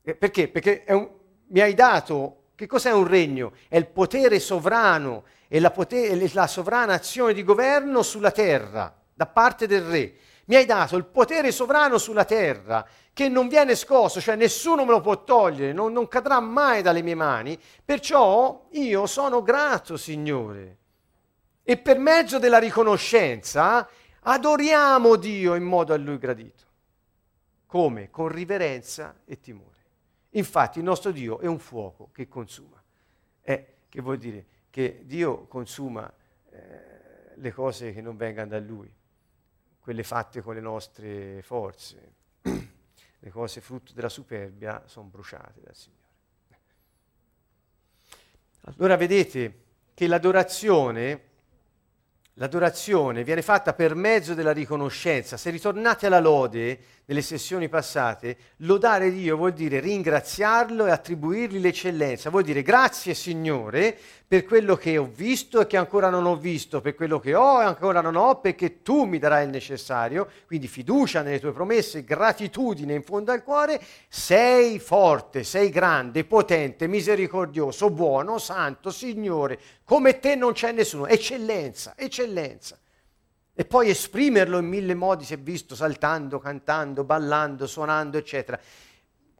Perché? 0.00 0.48
Perché 0.48 0.84
un, 0.88 1.10
mi 1.48 1.60
hai 1.60 1.74
dato 1.74 2.50
che 2.54 2.66
cos'è 2.66 2.90
un 2.90 3.06
regno? 3.06 3.52
È 3.68 3.76
il 3.76 3.86
potere 3.86 4.38
sovrano 4.40 5.24
e 5.48 5.60
la, 5.60 5.70
potere, 5.70 6.30
la 6.32 6.46
sovrana 6.46 6.94
azione 6.94 7.34
di 7.34 7.44
governo 7.44 8.02
sulla 8.02 8.30
terra 8.30 8.94
da 9.12 9.26
parte 9.26 9.66
del 9.66 9.82
re. 9.82 10.14
Mi 10.46 10.54
hai 10.54 10.64
dato 10.64 10.96
il 10.96 11.04
potere 11.04 11.50
sovrano 11.50 11.98
sulla 11.98 12.24
terra 12.24 12.86
che 13.12 13.28
non 13.28 13.48
viene 13.48 13.74
scosso, 13.74 14.20
cioè 14.20 14.36
nessuno 14.36 14.84
me 14.84 14.90
lo 14.90 15.00
può 15.00 15.24
togliere, 15.24 15.72
non, 15.72 15.92
non 15.92 16.06
cadrà 16.06 16.38
mai 16.38 16.82
dalle 16.82 17.02
mie 17.02 17.14
mani, 17.14 17.58
perciò 17.84 18.68
io 18.72 19.06
sono 19.06 19.42
grato, 19.42 19.96
Signore. 19.96 20.76
E 21.64 21.76
per 21.78 21.98
mezzo 21.98 22.38
della 22.38 22.58
riconoscenza 22.58 23.88
adoriamo 24.20 25.16
Dio 25.16 25.54
in 25.56 25.64
modo 25.64 25.92
a 25.92 25.96
Lui 25.96 26.18
gradito. 26.18 26.64
Come? 27.66 28.10
Con 28.10 28.28
riverenza 28.28 29.16
e 29.24 29.40
timore. 29.40 29.74
Infatti 30.30 30.78
il 30.78 30.84
nostro 30.84 31.10
Dio 31.10 31.40
è 31.40 31.46
un 31.46 31.58
fuoco 31.58 32.10
che 32.12 32.28
consuma. 32.28 32.80
Eh, 33.42 33.66
che 33.88 34.00
vuol 34.00 34.18
dire? 34.18 34.44
Che 34.70 35.02
Dio 35.04 35.46
consuma 35.46 36.12
eh, 36.50 36.58
le 37.34 37.52
cose 37.52 37.92
che 37.92 38.00
non 38.00 38.16
vengano 38.16 38.50
da 38.50 38.60
Lui, 38.60 38.92
quelle 39.86 40.02
fatte 40.02 40.42
con 40.42 40.54
le 40.54 40.60
nostre 40.60 41.42
forze. 41.42 42.14
le 42.42 43.30
cose 43.30 43.60
frutto 43.60 43.92
della 43.92 44.08
superbia 44.08 44.82
sono 44.86 45.06
bruciate 45.06 45.60
dal 45.60 45.76
Signore. 45.76 46.02
Allora 48.62 48.96
vedete 48.96 49.62
che 49.94 50.08
l'adorazione 50.08 51.25
L'adorazione 52.38 53.24
viene 53.24 53.40
fatta 53.40 53.72
per 53.72 53.94
mezzo 53.94 54.34
della 54.34 54.52
riconoscenza. 54.52 55.38
Se 55.38 55.48
ritornate 55.48 56.04
alla 56.04 56.20
lode 56.20 56.78
nelle 57.06 57.22
sessioni 57.22 57.70
passate, 57.70 58.36
lodare 58.58 59.10
Dio 59.10 59.38
vuol 59.38 59.54
dire 59.54 59.80
ringraziarlo 59.80 60.84
e 60.84 60.90
attribuirgli 60.90 61.58
l'eccellenza, 61.58 62.28
vuol 62.28 62.42
dire 62.42 62.60
grazie 62.60 63.14
Signore 63.14 63.96
per 64.28 64.44
quello 64.44 64.76
che 64.76 64.98
ho 64.98 65.08
visto 65.10 65.60
e 65.60 65.66
che 65.66 65.78
ancora 65.78 66.10
non 66.10 66.26
ho 66.26 66.36
visto, 66.36 66.82
per 66.82 66.94
quello 66.94 67.20
che 67.20 67.34
ho 67.34 67.62
e 67.62 67.64
ancora 67.64 68.02
non 68.02 68.16
ho, 68.16 68.40
perché 68.40 68.82
tu 68.82 69.04
mi 69.04 69.18
darai 69.18 69.44
il 69.44 69.50
necessario, 69.50 70.28
quindi 70.46 70.66
fiducia 70.66 71.22
nelle 71.22 71.40
tue 71.40 71.52
promesse, 71.52 72.04
gratitudine 72.04 72.92
in 72.92 73.02
fondo 73.02 73.32
al 73.32 73.44
cuore, 73.44 73.80
sei 74.08 74.78
forte, 74.78 75.42
sei 75.42 75.70
grande, 75.70 76.24
potente, 76.24 76.86
misericordioso, 76.88 77.88
buono, 77.88 78.38
santo, 78.38 78.90
Signore, 78.90 79.58
come 79.86 80.18
te 80.18 80.34
non 80.34 80.52
c'è 80.52 80.72
nessuno, 80.72 81.06
eccellenza, 81.06 81.92
eccellenza. 81.96 82.76
E 83.54 83.64
poi 83.64 83.88
esprimerlo 83.88 84.58
in 84.58 84.66
mille 84.66 84.94
modi, 84.94 85.24
si 85.24 85.32
è 85.32 85.38
visto, 85.38 85.76
saltando, 85.76 86.40
cantando, 86.40 87.04
ballando, 87.04 87.68
suonando, 87.68 88.18
eccetera. 88.18 88.58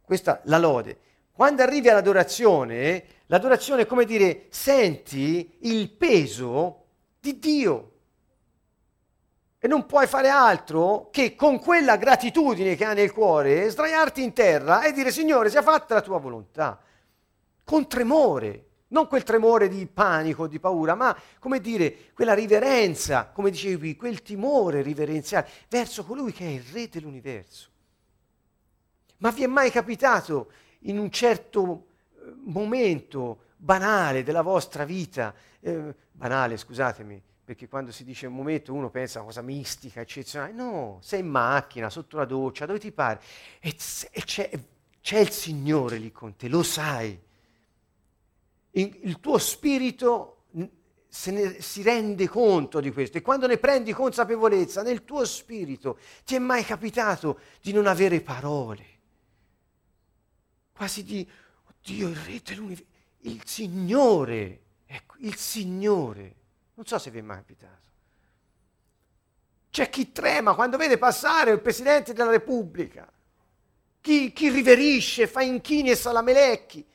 Questa 0.00 0.40
la 0.44 0.58
lode. 0.58 0.98
Quando 1.32 1.62
arrivi 1.62 1.88
all'adorazione, 1.88 3.04
l'adorazione 3.26 3.82
è 3.82 3.86
come 3.86 4.04
dire, 4.04 4.46
senti 4.50 5.56
il 5.62 5.90
peso 5.90 6.84
di 7.18 7.40
Dio. 7.40 7.92
E 9.58 9.66
non 9.66 9.84
puoi 9.84 10.06
fare 10.06 10.28
altro 10.28 11.08
che 11.10 11.34
con 11.34 11.58
quella 11.58 11.96
gratitudine 11.96 12.76
che 12.76 12.84
hai 12.84 12.94
nel 12.94 13.12
cuore 13.12 13.68
sdraiarti 13.68 14.22
in 14.22 14.32
terra 14.32 14.84
e 14.84 14.92
dire 14.92 15.10
Signore, 15.10 15.50
sia 15.50 15.62
fatta 15.62 15.94
la 15.94 16.02
tua 16.02 16.20
volontà. 16.20 16.80
Con 17.64 17.88
tremore, 17.88 18.65
non 18.88 19.08
quel 19.08 19.24
tremore 19.24 19.68
di 19.68 19.86
panico, 19.86 20.46
di 20.46 20.60
paura, 20.60 20.94
ma 20.94 21.16
come 21.38 21.60
dire, 21.60 22.12
quella 22.14 22.34
riverenza, 22.34 23.26
come 23.26 23.50
dicevi 23.50 23.96
quel 23.96 24.22
timore 24.22 24.82
riverenziale 24.82 25.48
verso 25.68 26.04
colui 26.04 26.32
che 26.32 26.46
è 26.46 26.50
il 26.50 26.64
re 26.72 26.88
dell'universo. 26.88 27.70
Ma 29.18 29.30
vi 29.30 29.42
è 29.42 29.46
mai 29.46 29.70
capitato 29.70 30.50
in 30.80 30.98
un 30.98 31.10
certo 31.10 31.86
eh, 32.14 32.32
momento 32.44 33.44
banale 33.56 34.22
della 34.22 34.42
vostra 34.42 34.84
vita, 34.84 35.34
eh, 35.60 35.94
banale 36.12 36.56
scusatemi, 36.56 37.20
perché 37.44 37.68
quando 37.68 37.90
si 37.92 38.04
dice 38.04 38.26
un 38.26 38.34
momento 38.34 38.72
uno 38.74 38.90
pensa 38.90 39.18
a 39.18 39.22
una 39.22 39.32
cosa 39.32 39.42
mistica, 39.42 40.00
eccezionale, 40.00 40.52
no, 40.52 40.98
sei 41.00 41.20
in 41.20 41.28
macchina, 41.28 41.88
sotto 41.90 42.16
la 42.18 42.24
doccia, 42.24 42.66
dove 42.66 42.78
ti 42.78 42.92
pare, 42.92 43.20
e 43.60 43.74
c'è, 43.74 44.50
c'è 45.00 45.18
il 45.18 45.30
Signore 45.30 45.96
lì 45.96 46.12
con 46.12 46.36
te, 46.36 46.48
lo 46.48 46.62
sai, 46.62 47.18
il 48.80 49.20
tuo 49.20 49.38
spirito 49.38 50.36
ne, 51.24 51.60
si 51.62 51.82
rende 51.82 52.28
conto 52.28 52.80
di 52.80 52.92
questo 52.92 53.18
e 53.18 53.22
quando 53.22 53.46
ne 53.46 53.58
prendi 53.58 53.92
consapevolezza 53.92 54.82
nel 54.82 55.04
tuo 55.04 55.24
spirito, 55.24 55.98
ti 56.24 56.34
è 56.34 56.38
mai 56.38 56.64
capitato 56.64 57.40
di 57.62 57.72
non 57.72 57.86
avere 57.86 58.20
parole? 58.20 58.84
Quasi 60.72 61.04
di, 61.04 61.26
oddio, 61.70 62.08
il 62.08 62.16
re 62.16 62.40
dell'universo, 62.44 62.84
il 63.20 63.40
Signore, 63.46 64.60
ecco, 64.84 65.14
il 65.20 65.36
Signore. 65.36 66.34
Non 66.74 66.84
so 66.84 66.98
se 66.98 67.10
vi 67.10 67.18
è 67.18 67.22
mai 67.22 67.38
capitato. 67.38 67.74
C'è 69.70 69.88
chi 69.88 70.12
trema 70.12 70.54
quando 70.54 70.76
vede 70.76 70.98
passare 70.98 71.50
il 71.50 71.60
Presidente 71.60 72.12
della 72.12 72.30
Repubblica, 72.30 73.10
chi, 74.02 74.32
chi 74.32 74.50
riverisce, 74.50 75.26
fa 75.26 75.40
inchini 75.40 75.90
e 75.90 75.96
salamelecchi 75.96 76.86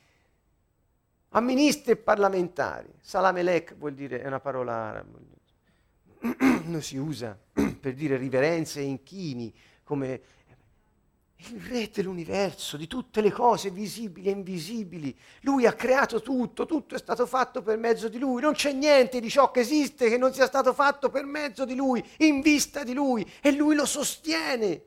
a 1.34 1.42
ministri 1.42 1.92
e 1.92 1.98
parlamentari. 1.98 2.90
Salamelec 3.00 3.76
vuol 3.76 3.94
dire, 3.94 4.22
è 4.22 4.28
una 4.28 4.40
parola 4.40 4.74
araba, 4.74 5.20
non 6.66 6.82
si 6.82 6.98
usa 6.98 7.38
per 7.80 7.94
dire 7.94 8.18
riverenze 8.18 8.80
e 8.80 8.84
inchini 8.84 9.54
come 9.84 10.22
il 11.50 11.62
re 11.62 11.90
dell'universo, 11.90 12.78
di 12.78 12.86
tutte 12.86 13.22
le 13.22 13.32
cose 13.32 13.72
visibili 13.72 14.28
e 14.28 14.32
invisibili. 14.32 15.18
Lui 15.42 15.66
ha 15.66 15.74
creato 15.74 16.22
tutto, 16.22 16.66
tutto 16.66 16.96
è 16.96 17.00
stato 17.00 17.26
fatto 17.26 17.62
per 17.62 17.78
mezzo 17.78 18.10
di 18.10 18.20
lui. 18.20 18.42
Non 18.42 18.54
c'è 18.54 18.74
niente 18.74 19.20
di 19.20 19.30
ciò 19.30 19.50
che 19.50 19.62
esiste 19.62 20.10
che 20.10 20.18
non 20.18 20.34
sia 20.34 20.46
stato 20.46 20.74
fatto 20.74 21.10
per 21.10 21.26
mezzo 21.26 21.66
di 21.66 21.76
lui, 21.76 22.04
in 22.18 22.42
vista 22.42 22.84
di 22.84 22.94
lui, 22.94 23.28
e 23.42 23.52
lui 23.52 23.74
lo 23.74 23.86
sostiene. 23.86 24.84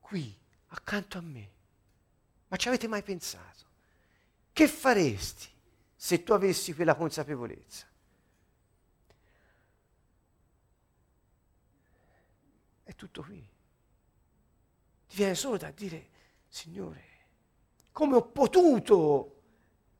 Qui, 0.00 0.36
accanto 0.68 1.18
a 1.18 1.22
me. 1.22 1.50
Ma 2.50 2.56
ci 2.56 2.66
avete 2.66 2.88
mai 2.88 3.02
pensato? 3.04 3.64
Che 4.52 4.66
faresti 4.66 5.48
se 5.94 6.24
tu 6.24 6.32
avessi 6.32 6.74
quella 6.74 6.96
consapevolezza? 6.96 7.86
È 12.82 12.94
tutto 12.96 13.22
qui. 13.22 13.48
Ti 15.06 15.16
viene 15.16 15.36
solo 15.36 15.58
da 15.58 15.70
dire, 15.70 16.08
Signore, 16.48 17.04
come 17.92 18.16
ho 18.16 18.22
potuto 18.26 19.42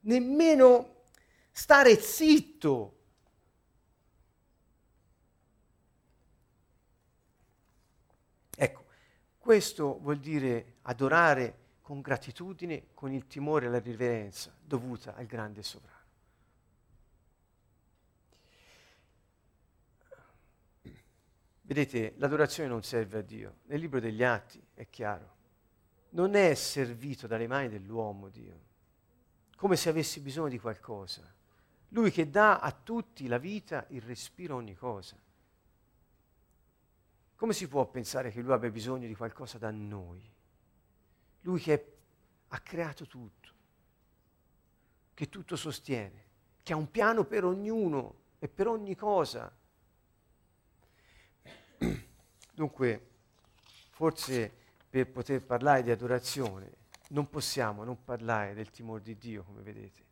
nemmeno 0.01 1.03
stare 1.53 1.97
zitto? 2.01 2.97
Ecco, 8.57 8.85
questo 9.37 9.99
vuol 9.99 10.19
dire 10.19 10.79
adorare 10.81 11.59
con 11.91 11.99
gratitudine, 11.99 12.85
con 12.93 13.11
il 13.11 13.27
timore 13.27 13.65
e 13.65 13.69
la 13.69 13.79
riverenza 13.79 14.49
dovuta 14.63 15.13
al 15.13 15.25
grande 15.25 15.61
sovrano. 15.61 15.99
Vedete, 21.63 22.13
l'adorazione 22.15 22.69
non 22.69 22.81
serve 22.81 23.17
a 23.17 23.21
Dio. 23.21 23.57
Nel 23.63 23.81
libro 23.81 23.99
degli 23.99 24.23
Atti 24.23 24.65
è 24.73 24.87
chiaro. 24.89 25.35
Non 26.11 26.35
è 26.35 26.53
servito 26.53 27.27
dalle 27.27 27.47
mani 27.47 27.67
dell'uomo 27.67 28.29
Dio, 28.29 28.59
come 29.57 29.75
se 29.75 29.89
avesse 29.89 30.21
bisogno 30.21 30.47
di 30.47 30.59
qualcosa. 30.59 31.29
Lui 31.89 32.09
che 32.09 32.29
dà 32.29 32.59
a 32.59 32.71
tutti 32.71 33.27
la 33.27 33.37
vita, 33.37 33.85
il 33.89 34.01
respiro, 34.01 34.55
ogni 34.55 34.75
cosa. 34.75 35.21
Come 37.35 37.51
si 37.51 37.67
può 37.67 37.85
pensare 37.85 38.31
che 38.31 38.39
lui 38.39 38.53
abbia 38.53 38.71
bisogno 38.71 39.07
di 39.07 39.15
qualcosa 39.15 39.57
da 39.57 39.71
noi? 39.71 40.30
Lui 41.41 41.59
che 41.59 41.93
ha 42.47 42.59
creato 42.59 43.05
tutto, 43.07 43.49
che 45.13 45.29
tutto 45.29 45.55
sostiene, 45.55 46.25
che 46.63 46.73
ha 46.73 46.77
un 46.77 46.89
piano 46.91 47.25
per 47.25 47.45
ognuno 47.45 48.15
e 48.39 48.47
per 48.47 48.67
ogni 48.67 48.95
cosa. 48.95 49.51
Dunque, 52.53 53.09
forse 53.91 54.51
per 54.89 55.09
poter 55.09 55.43
parlare 55.43 55.83
di 55.83 55.91
adorazione 55.91 56.79
non 57.11 57.29
possiamo 57.29 57.83
non 57.83 58.03
parlare 58.03 58.53
del 58.53 58.69
timore 58.69 59.01
di 59.01 59.17
Dio, 59.17 59.43
come 59.43 59.61
vedete, 59.61 60.05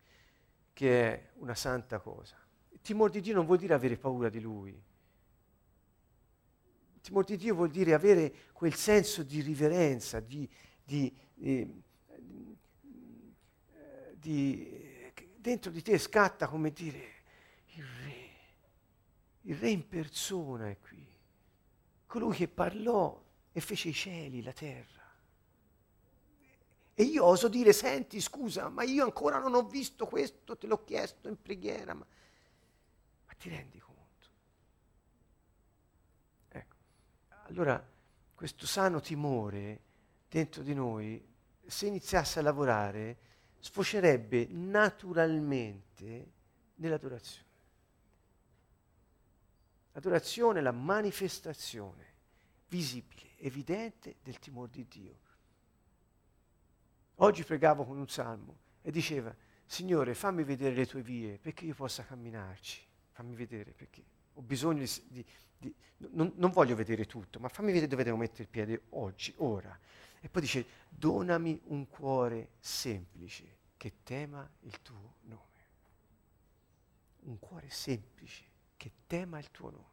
che 0.74 1.14
è 1.14 1.30
una 1.36 1.56
santa 1.56 2.00
cosa. 2.00 2.38
Il 2.70 2.82
timore 2.82 3.12
di 3.12 3.22
Dio 3.22 3.36
non 3.36 3.46
vuol 3.46 3.58
dire 3.58 3.74
avere 3.74 3.98
paura 3.98 4.30
di 4.30 4.40
Lui. 4.40 4.72
Il 6.94 7.02
timore 7.02 7.26
di 7.26 7.38
Dio 7.38 7.56
vuol 7.56 7.70
dire 7.70 7.94
avere 7.94 8.34
quel 8.52 8.74
senso 8.74 9.24
di 9.24 9.42
riverenza, 9.42 10.20
di, 10.20 10.50
di, 10.90 11.16
di, 11.36 11.84
di 14.16 15.12
dentro 15.38 15.70
di 15.70 15.84
te 15.84 16.00
scatta 16.00 16.48
come 16.48 16.72
dire 16.72 17.24
il 17.76 17.84
re, 18.04 18.30
il 19.42 19.56
re 19.56 19.70
in 19.70 19.88
persona 19.88 20.68
è 20.68 20.80
qui, 20.80 21.06
colui 22.08 22.36
che 22.36 22.48
parlò 22.48 23.24
e 23.52 23.62
fece 23.62 23.90
i 23.90 23.94
cieli, 23.94 24.42
la 24.42 24.52
terra. 24.52 24.98
E 26.96 27.04
io 27.04 27.24
oso 27.24 27.48
dire, 27.48 27.72
senti, 27.72 28.20
scusa, 28.20 28.68
ma 28.68 28.84
io 28.84 29.06
ancora 29.06 29.38
non 29.38 29.54
ho 29.54 29.62
visto 29.64 30.08
questo, 30.08 30.58
te 30.58 30.68
l'ho 30.68 30.84
chiesto 30.84 31.30
in 31.30 31.40
preghiera, 31.40 31.94
ma, 31.94 32.06
ma 33.26 33.34
ti 33.38 33.48
rendi 33.48 33.80
conto? 33.80 34.28
Ecco, 36.50 36.76
allora 37.46 37.82
questo 38.34 38.66
sano 38.66 39.00
timore 39.00 39.88
dentro 40.30 40.64
di 40.64 40.74
noi, 40.74 41.26
se 41.66 41.88
iniziasse 41.88 42.40
a 42.40 42.44
lavorare, 42.44 43.18
sfocerebbe 43.60 44.48
naturalmente 44.50 46.32
nell'adorazione. 46.76 47.48
L'adorazione 49.94 50.60
è 50.60 50.62
la 50.62 50.72
manifestazione 50.72 52.06
visibile, 52.68 53.32
evidente 53.38 54.18
del 54.22 54.40
timore 54.40 54.70
di 54.72 54.86
Dio 54.88 55.28
Oggi 57.22 57.44
pregavo 57.44 57.84
con 57.84 57.98
un 57.98 58.08
salmo 58.08 58.58
e 58.82 58.92
diceva, 58.92 59.36
Signore, 59.66 60.14
fammi 60.14 60.44
vedere 60.44 60.74
le 60.74 60.86
tue 60.86 61.02
vie 61.02 61.38
perché 61.38 61.66
io 61.66 61.74
possa 61.74 62.04
camminarci. 62.04 62.82
Fammi 63.12 63.36
vedere 63.36 63.72
perché 63.72 64.04
ho 64.34 64.42
bisogno 64.42 64.86
di... 65.10 65.26
di, 65.58 65.76
non, 66.12 66.32
non, 66.36 66.52
voglio 66.52 66.76
vedere 66.76 67.06
tutto, 67.06 67.40
ma 67.40 67.50
fammi 67.50 67.74
vedere 67.74 67.88
dove 67.88 68.06
devo 68.06 68.16
mettere 68.16 68.44
il 68.44 68.48
piede 68.48 68.84
oggi, 68.92 69.34
ora. 69.38 69.78
E 70.22 70.30
poi 70.30 70.42
dice, 70.42 70.66
donami 70.90 71.60
un 71.66 71.88
cuore 71.88 72.52
semplice 72.60 73.58
che 73.78 74.04
tema 74.04 74.50
il 74.62 74.82
tuo 74.82 75.16
nome. 75.22 75.48
Un 77.22 77.40
cuore 77.40 77.70
semplice 77.70 78.44
che 78.76 78.92
tema 79.08 79.40
il 79.40 79.50
tuo 79.52 79.70
nome. 79.70 79.88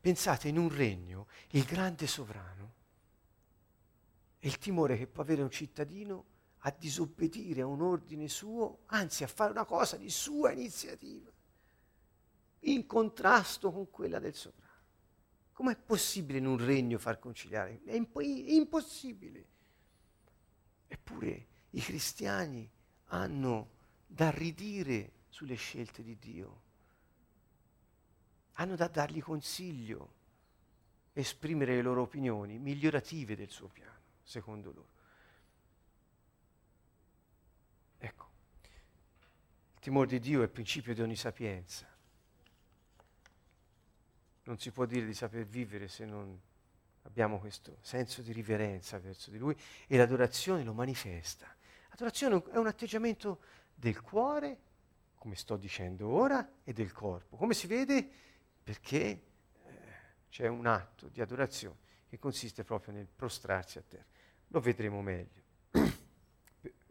Pensate 0.00 0.48
in 0.48 0.58
un 0.58 0.68
regno, 0.68 1.26
il 1.50 1.64
grande 1.64 2.06
sovrano 2.06 2.74
è 4.38 4.48
il 4.48 4.58
timore 4.58 4.96
che 4.96 5.08
può 5.08 5.24
avere 5.24 5.42
un 5.42 5.50
cittadino 5.50 6.24
a 6.58 6.70
disobbedire 6.70 7.62
a 7.62 7.66
un 7.66 7.82
ordine 7.82 8.28
suo, 8.28 8.82
anzi 8.86 9.24
a 9.24 9.28
fare 9.28 9.50
una 9.50 9.64
cosa 9.64 9.96
di 9.96 10.08
sua 10.08 10.52
iniziativa, 10.52 11.30
in 12.60 12.86
contrasto 12.86 13.72
con 13.72 13.90
quella 13.90 14.20
del 14.20 14.34
sovrano. 14.34 14.65
Com'è 15.56 15.74
possibile 15.74 16.36
in 16.38 16.44
un 16.44 16.58
regno 16.58 16.98
far 16.98 17.18
conciliare? 17.18 17.80
È, 17.86 17.94
imp- 17.94 18.20
impossibile. 18.20 19.46
Eppure 20.86 21.46
i 21.70 21.80
cristiani 21.80 22.70
hanno 23.04 23.70
da 24.06 24.30
ridire 24.30 25.12
sulle 25.30 25.54
scelte 25.54 26.02
di 26.02 26.18
Dio, 26.18 26.60
hanno 28.56 28.76
da 28.76 28.86
dargli 28.88 29.22
consiglio, 29.22 30.12
esprimere 31.14 31.74
le 31.74 31.80
loro 31.80 32.02
opinioni 32.02 32.58
migliorative 32.58 33.34
del 33.34 33.48
suo 33.48 33.68
piano 33.68 34.00
secondo 34.24 34.72
loro. 34.72 34.90
Ecco, 37.96 38.28
il 39.72 39.80
timore 39.80 40.06
di 40.08 40.20
Dio 40.20 40.40
è 40.40 40.44
il 40.44 40.50
principio 40.50 40.92
di 40.92 41.00
ogni 41.00 41.16
sapienza. 41.16 41.95
Non 44.46 44.58
si 44.58 44.70
può 44.70 44.84
dire 44.84 45.04
di 45.04 45.14
saper 45.14 45.44
vivere 45.44 45.88
se 45.88 46.04
non 46.04 46.40
abbiamo 47.02 47.38
questo 47.38 47.78
senso 47.80 48.22
di 48.22 48.32
riverenza 48.32 48.98
verso 48.98 49.30
di 49.30 49.38
Lui 49.38 49.56
e 49.86 49.96
l'adorazione 49.96 50.62
lo 50.62 50.72
manifesta. 50.72 51.52
L'adorazione 51.90 52.42
è 52.52 52.56
un 52.56 52.68
atteggiamento 52.68 53.40
del 53.74 54.00
cuore, 54.00 54.58
come 55.16 55.34
sto 55.34 55.56
dicendo 55.56 56.08
ora, 56.08 56.48
e 56.62 56.72
del 56.72 56.92
corpo. 56.92 57.36
Come 57.36 57.54
si 57.54 57.66
vede? 57.66 58.08
Perché 58.62 58.96
eh, 58.96 59.22
c'è 60.30 60.46
un 60.46 60.66
atto 60.66 61.08
di 61.08 61.20
adorazione 61.20 61.78
che 62.08 62.18
consiste 62.18 62.62
proprio 62.62 62.94
nel 62.94 63.08
prostrarsi 63.08 63.78
a 63.78 63.82
terra. 63.82 64.04
Lo 64.48 64.60
vedremo 64.60 65.02
meglio. 65.02 65.42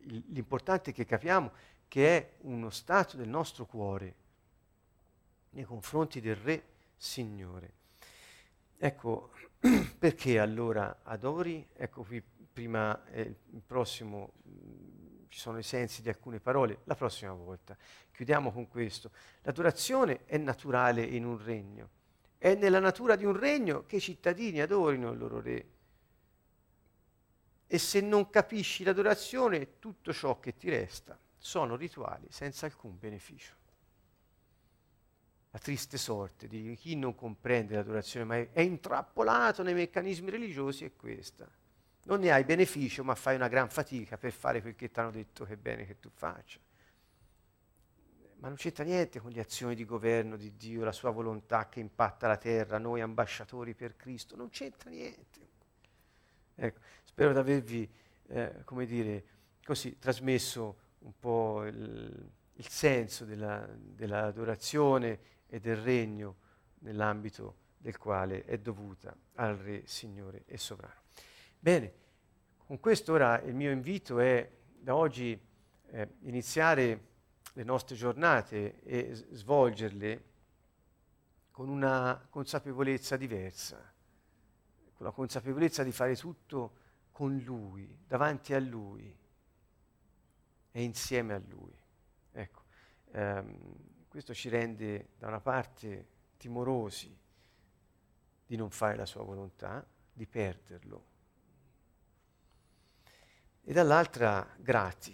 L'importante 0.03 0.91
è 0.91 0.93
che 0.93 1.06
capiamo 1.06 1.51
che 1.88 2.18
è 2.18 2.34
uno 2.41 2.70
stato 2.70 3.16
del 3.16 3.30
nostro 3.30 3.66
cuore 3.66 4.16
nei 5.51 5.64
confronti 5.64 6.20
del 6.20 6.36
Re 6.36 6.74
Signore. 6.96 7.74
Ecco, 8.78 9.32
perché 9.98 10.39
allora 10.39 11.00
adori? 11.04 11.68
Ecco 11.74 12.04
qui 12.04 12.22
prima, 12.22 13.06
eh, 13.08 13.36
il 13.52 13.62
prossimo, 13.66 14.34
mh, 14.43 15.28
ci 15.28 15.39
sono 15.39 15.58
i 15.58 15.64
sensi 15.64 16.02
di 16.02 16.10
alcune 16.10 16.39
parole, 16.39 16.80
la 16.86 16.96
prossima 16.96 17.34
volta. 17.34 17.76
Chiudiamo 18.12 18.52
con 18.52 18.68
questo. 18.68 19.12
L'adorazione 19.41 20.26
è 20.26 20.38
naturale 20.38 21.04
in 21.04 21.26
un 21.26 21.43
regno. 21.43 21.89
È 22.38 22.56
nella 22.56 22.80
natura 22.80 23.16
di 23.16 23.26
un 23.26 23.38
regno 23.38 23.86
che 23.86 23.98
i 23.98 24.02
cittadini 24.02 24.62
adorino 24.62 25.12
il 25.12 25.18
loro 25.18 25.41
re 25.41 25.74
e 27.68 27.78
se 27.78 28.00
non 28.00 28.30
capisci 28.30 28.84
l'adorazione, 28.84 29.80
tutto 29.80 30.14
ciò 30.14 30.39
che 30.39 30.56
ti 30.56 30.70
resta 30.70 31.18
sono 31.38 31.76
rituali 31.76 32.28
senza 32.30 32.66
alcun 32.66 32.98
beneficio. 32.98 33.54
La 35.56 35.62
triste 35.62 35.97
sorte 35.97 36.49
di 36.49 36.76
chi 36.76 36.97
non 36.97 37.16
comprende 37.16 37.76
l'adorazione 37.76 38.26
ma 38.26 38.36
è 38.36 38.60
intrappolato 38.60 39.64
nei 39.64 39.74
meccanismi 39.74 40.30
religiosi 40.30 40.84
è 40.84 40.93
questa. 40.93 41.49
Non 42.08 42.20
ne 42.20 42.30
hai 42.30 42.43
beneficio, 42.43 43.06
ma 43.06 43.16
fai 43.16 43.36
una 43.36 43.47
gran 43.47 43.70
fatica 43.70 44.18
per 44.18 44.34
fare 44.34 44.60
quel 44.60 44.76
che 44.76 44.91
ti 44.91 44.99
hanno 44.99 45.12
detto 45.12 45.45
che 45.45 45.53
è 45.53 45.56
bene 45.56 45.86
che 45.86 45.97
tu 45.97 46.10
faccia. 46.10 46.60
Ma 48.39 48.49
non 48.49 48.58
c'entra 48.58 48.84
niente 48.84 49.22
con 49.22 49.32
le 49.32 49.39
azioni 49.39 49.76
di 49.76 49.86
governo 49.86 50.36
di 50.36 50.58
Dio, 50.58 50.84
la 50.84 50.91
sua 50.91 51.12
volontà 51.12 51.70
che 51.70 51.80
impatta 51.80 52.28
la 52.28 52.36
terra, 52.36 52.78
noi 52.78 52.99
ambasciatori 52.99 53.74
per 53.76 53.95
Cristo, 53.95 54.36
non 54.36 54.49
c'entra 54.49 54.89
niente. 54.89 55.39
Ecco, 56.53 56.80
spero 57.06 57.32
di 57.32 57.39
avervi, 57.39 57.89
eh, 58.28 58.62
come 58.66 58.86
dire, 58.86 59.24
così 59.64 59.97
trasmesso 59.99 60.80
un 60.99 61.14
po' 61.18 61.64
il, 61.64 62.30
il 62.56 62.68
senso 62.68 63.24
della, 63.24 63.66
dell'adorazione 63.74 65.34
e 65.48 65.60
del 65.60 65.78
regno 65.78 66.36
nell'ambito 66.80 67.64
del 67.78 67.98
quale 67.98 68.46
è 68.46 68.58
dovuta 68.58 69.16
al 69.36 69.56
Re, 69.58 69.86
Signore 69.86 70.43
e 70.46 70.58
Sovrano. 70.58 71.02
Bene, 71.60 71.93
con 72.58 72.80
questo 72.80 73.14
ora 73.14 73.39
il 73.41 73.54
mio 73.54 73.72
invito 73.72 74.20
è 74.20 74.50
da 74.80 74.96
oggi 74.96 75.39
eh, 75.88 76.10
iniziare 76.22 77.14
le 77.54 77.64
nostre 77.64 77.96
giornate 77.96 78.82
e 78.82 79.14
svolgerle 79.14 80.24
con 81.52 81.70
una 81.70 82.26
consapevolezza 82.30 83.16
diversa 83.18 83.93
con 84.96 85.06
la 85.06 85.12
consapevolezza 85.12 85.84
di 85.84 85.91
fare 85.91 86.16
tutto 86.16 86.84
con 87.12 87.38
Lui, 87.39 88.04
davanti 88.08 88.54
a 88.54 88.60
Lui 88.60 89.16
e 90.72 90.82
insieme 90.82 91.34
a 91.34 91.41
Lui. 91.46 91.78
Ecco, 92.32 92.64
ehm, 93.12 93.93
questo 94.16 94.34
ci 94.34 94.47
rende 94.47 95.09
da 95.18 95.28
una 95.28 95.41
parte 95.41 96.07
timorosi 96.38 97.13
di 98.45 98.55
non 98.55 98.70
fare 98.70 98.95
la 98.95 99.05
sua 99.05 99.24
volontà, 99.24 99.86
di 100.13 100.26
perderlo, 100.26 101.05
e 103.61 103.74
dall'altra 103.74 104.55
grati, 104.57 105.13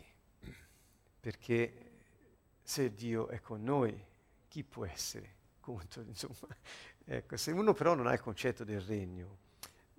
perché 1.20 1.92
se 2.62 2.94
Dio 2.94 3.30
è 3.30 3.42
con 3.42 3.64
noi, 3.64 4.00
chi 4.48 4.64
può 4.64 4.86
essere 4.86 5.34
contro? 5.60 6.04
Insomma, 6.04 6.56
ecco, 7.04 7.38
se 7.38 7.52
uno 7.52 7.74
però 7.74 7.96
non 7.96 8.06
ha 8.06 8.14
il 8.14 8.22
concetto 8.22 8.64
del 8.64 8.82
regno, 8.82 9.40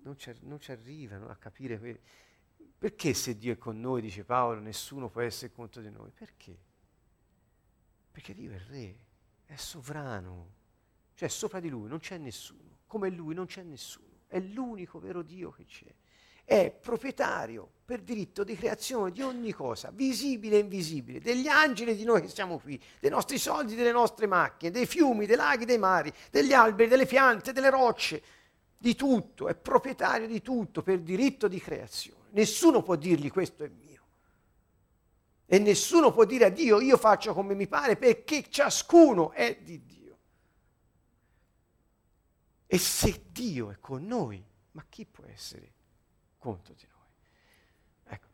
non 0.03 0.17
ci, 0.17 0.33
non 0.43 0.61
ci 0.61 0.71
arrivano 0.71 1.27
a 1.27 1.35
capire 1.35 1.77
que- 1.77 1.99
perché 2.77 3.13
se 3.13 3.37
Dio 3.37 3.51
è 3.51 3.57
con 3.57 3.81
noi, 3.81 4.01
dice 4.01 4.23
Paolo, 4.23 4.61
nessuno 4.61 5.09
può 5.09 5.19
essere 5.19 5.51
contro 5.51 5.81
di 5.81 5.91
noi. 5.91 6.09
Perché? 6.11 6.71
Perché 8.13 8.35
Dio 8.35 8.51
è 8.51 8.61
re, 8.69 8.95
è 9.47 9.55
sovrano, 9.55 10.51
cioè 11.15 11.27
sopra 11.27 11.59
di 11.59 11.67
lui 11.67 11.89
non 11.89 11.97
c'è 11.97 12.19
nessuno, 12.19 12.81
come 12.85 13.09
lui 13.09 13.33
non 13.33 13.47
c'è 13.47 13.63
nessuno, 13.63 14.19
è 14.27 14.39
l'unico 14.39 14.99
vero 14.99 15.23
Dio 15.23 15.49
che 15.49 15.65
c'è. 15.65 15.91
È 16.45 16.69
proprietario 16.69 17.67
per 17.83 18.01
diritto 18.01 18.43
di 18.43 18.55
creazione 18.55 19.11
di 19.11 19.23
ogni 19.23 19.51
cosa, 19.51 19.89
visibile 19.91 20.57
e 20.57 20.59
invisibile, 20.59 21.19
degli 21.19 21.47
angeli 21.47 21.95
di 21.95 22.03
noi 22.03 22.21
che 22.21 22.27
siamo 22.27 22.59
qui, 22.59 22.79
dei 22.99 23.09
nostri 23.09 23.39
soldi, 23.39 23.73
delle 23.73 23.91
nostre 23.91 24.27
macchine, 24.27 24.69
dei 24.69 24.85
fiumi, 24.85 25.25
dei 25.25 25.35
laghi, 25.35 25.65
dei 25.65 25.79
mari, 25.79 26.13
degli 26.29 26.53
alberi, 26.53 26.89
delle 26.89 27.07
piante, 27.07 27.51
delle 27.51 27.71
rocce, 27.71 28.21
di 28.77 28.93
tutto, 28.93 29.47
è 29.47 29.55
proprietario 29.55 30.27
di 30.27 30.41
tutto 30.43 30.83
per 30.83 30.99
diritto 30.99 31.47
di 31.47 31.59
creazione. 31.59 32.27
Nessuno 32.31 32.83
può 32.83 32.95
dirgli 32.95 33.31
questo 33.31 33.63
è 33.63 33.69
mio. 33.69 33.92
E 35.53 35.59
nessuno 35.59 36.11
può 36.11 36.25
dire 36.25 36.45
a 36.45 36.49
Dio 36.49 36.81
io 36.81 36.97
faccio 36.97 37.31
come 37.35 37.53
mi 37.53 37.67
pare 37.67 37.95
perché 37.95 38.49
ciascuno 38.49 39.29
è 39.33 39.59
di 39.61 39.85
Dio. 39.85 40.17
E 42.65 42.79
se 42.79 43.25
Dio 43.29 43.69
è 43.69 43.77
con 43.79 44.03
noi, 44.03 44.43
ma 44.71 44.83
chi 44.89 45.05
può 45.05 45.25
essere 45.27 45.71
contro 46.39 46.73
di 46.73 46.87
noi. 46.91 48.15
Ecco, 48.15 48.27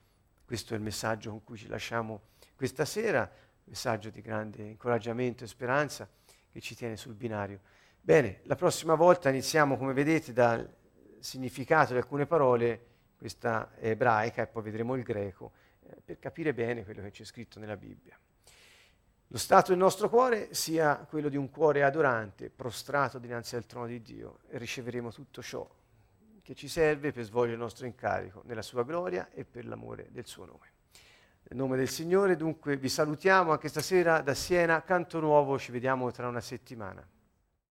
questo 0.46 0.74
è 0.74 0.78
il 0.78 0.82
messaggio 0.82 1.32
con 1.32 1.44
cui 1.44 1.58
ci 1.58 1.68
lasciamo 1.68 2.22
questa 2.56 2.86
sera, 2.86 3.30
messaggio 3.66 4.10
di 4.12 4.22
grande 4.22 4.64
incoraggiamento 4.64 5.44
e 5.44 5.48
speranza 5.48 6.08
che 6.50 6.62
ci 6.62 6.74
tiene 6.74 6.96
sul 6.96 7.16
binario. 7.16 7.60
Bene, 8.00 8.40
la 8.44 8.56
prossima 8.56 8.96
volta 8.96 9.28
iniziamo, 9.28 9.76
come 9.76 9.92
vedete, 9.92 10.32
dal 10.32 10.74
significato 11.20 11.92
di 11.92 12.00
alcune 12.00 12.26
parole, 12.26 12.86
questa 13.18 13.74
ebraica 13.78 14.44
e 14.44 14.48
poi 14.48 14.64
vedremo 14.64 14.96
il 14.96 15.04
greco, 15.04 15.52
per 16.04 16.20
capire 16.20 16.54
bene 16.54 16.84
quello 16.84 17.02
che 17.02 17.12
c'è 17.12 17.24
scritto 17.24 17.60
nella 17.60 17.78
Bibbia. 17.78 18.18
Lo 19.32 19.38
stato 19.38 19.70
del 19.70 19.78
nostro 19.78 20.10
cuore 20.10 20.54
sia 20.56 21.06
quello 21.08 21.30
di 21.30 21.38
un 21.38 21.52
cuore 21.52 21.84
adorante, 21.84 22.50
prostrato 22.50 23.20
dinanzi 23.20 23.56
al 23.56 23.66
trono 23.66 23.86
di 23.86 24.02
Dio 24.02 24.40
e 24.50 24.58
riceveremo 24.58 25.12
tutto 25.12 25.44
ciò 25.44 25.70
che 26.42 26.56
ci 26.56 26.68
serve 26.68 27.12
per 27.12 27.26
svolgere 27.26 27.54
il 27.54 27.62
nostro 27.62 27.86
incarico 27.86 28.42
nella 28.46 28.64
sua 28.64 28.84
gloria 28.84 29.30
e 29.30 29.46
per 29.46 29.68
l'amore 29.68 30.08
del 30.10 30.26
suo 30.26 30.46
nome. 30.46 30.72
Nel 31.44 31.60
nome 31.60 31.78
del 31.78 31.90
Signore 31.90 32.36
dunque 32.36 32.76
vi 32.76 32.90
salutiamo 32.90 33.52
anche 33.52 33.68
stasera 33.68 34.22
da 34.22 34.34
Siena, 34.34 34.82
Canto 34.84 35.20
Nuovo, 35.20 35.60
ci 35.60 35.72
vediamo 35.72 36.10
tra 36.10 36.28
una 36.28 36.42
settimana. 36.42 37.08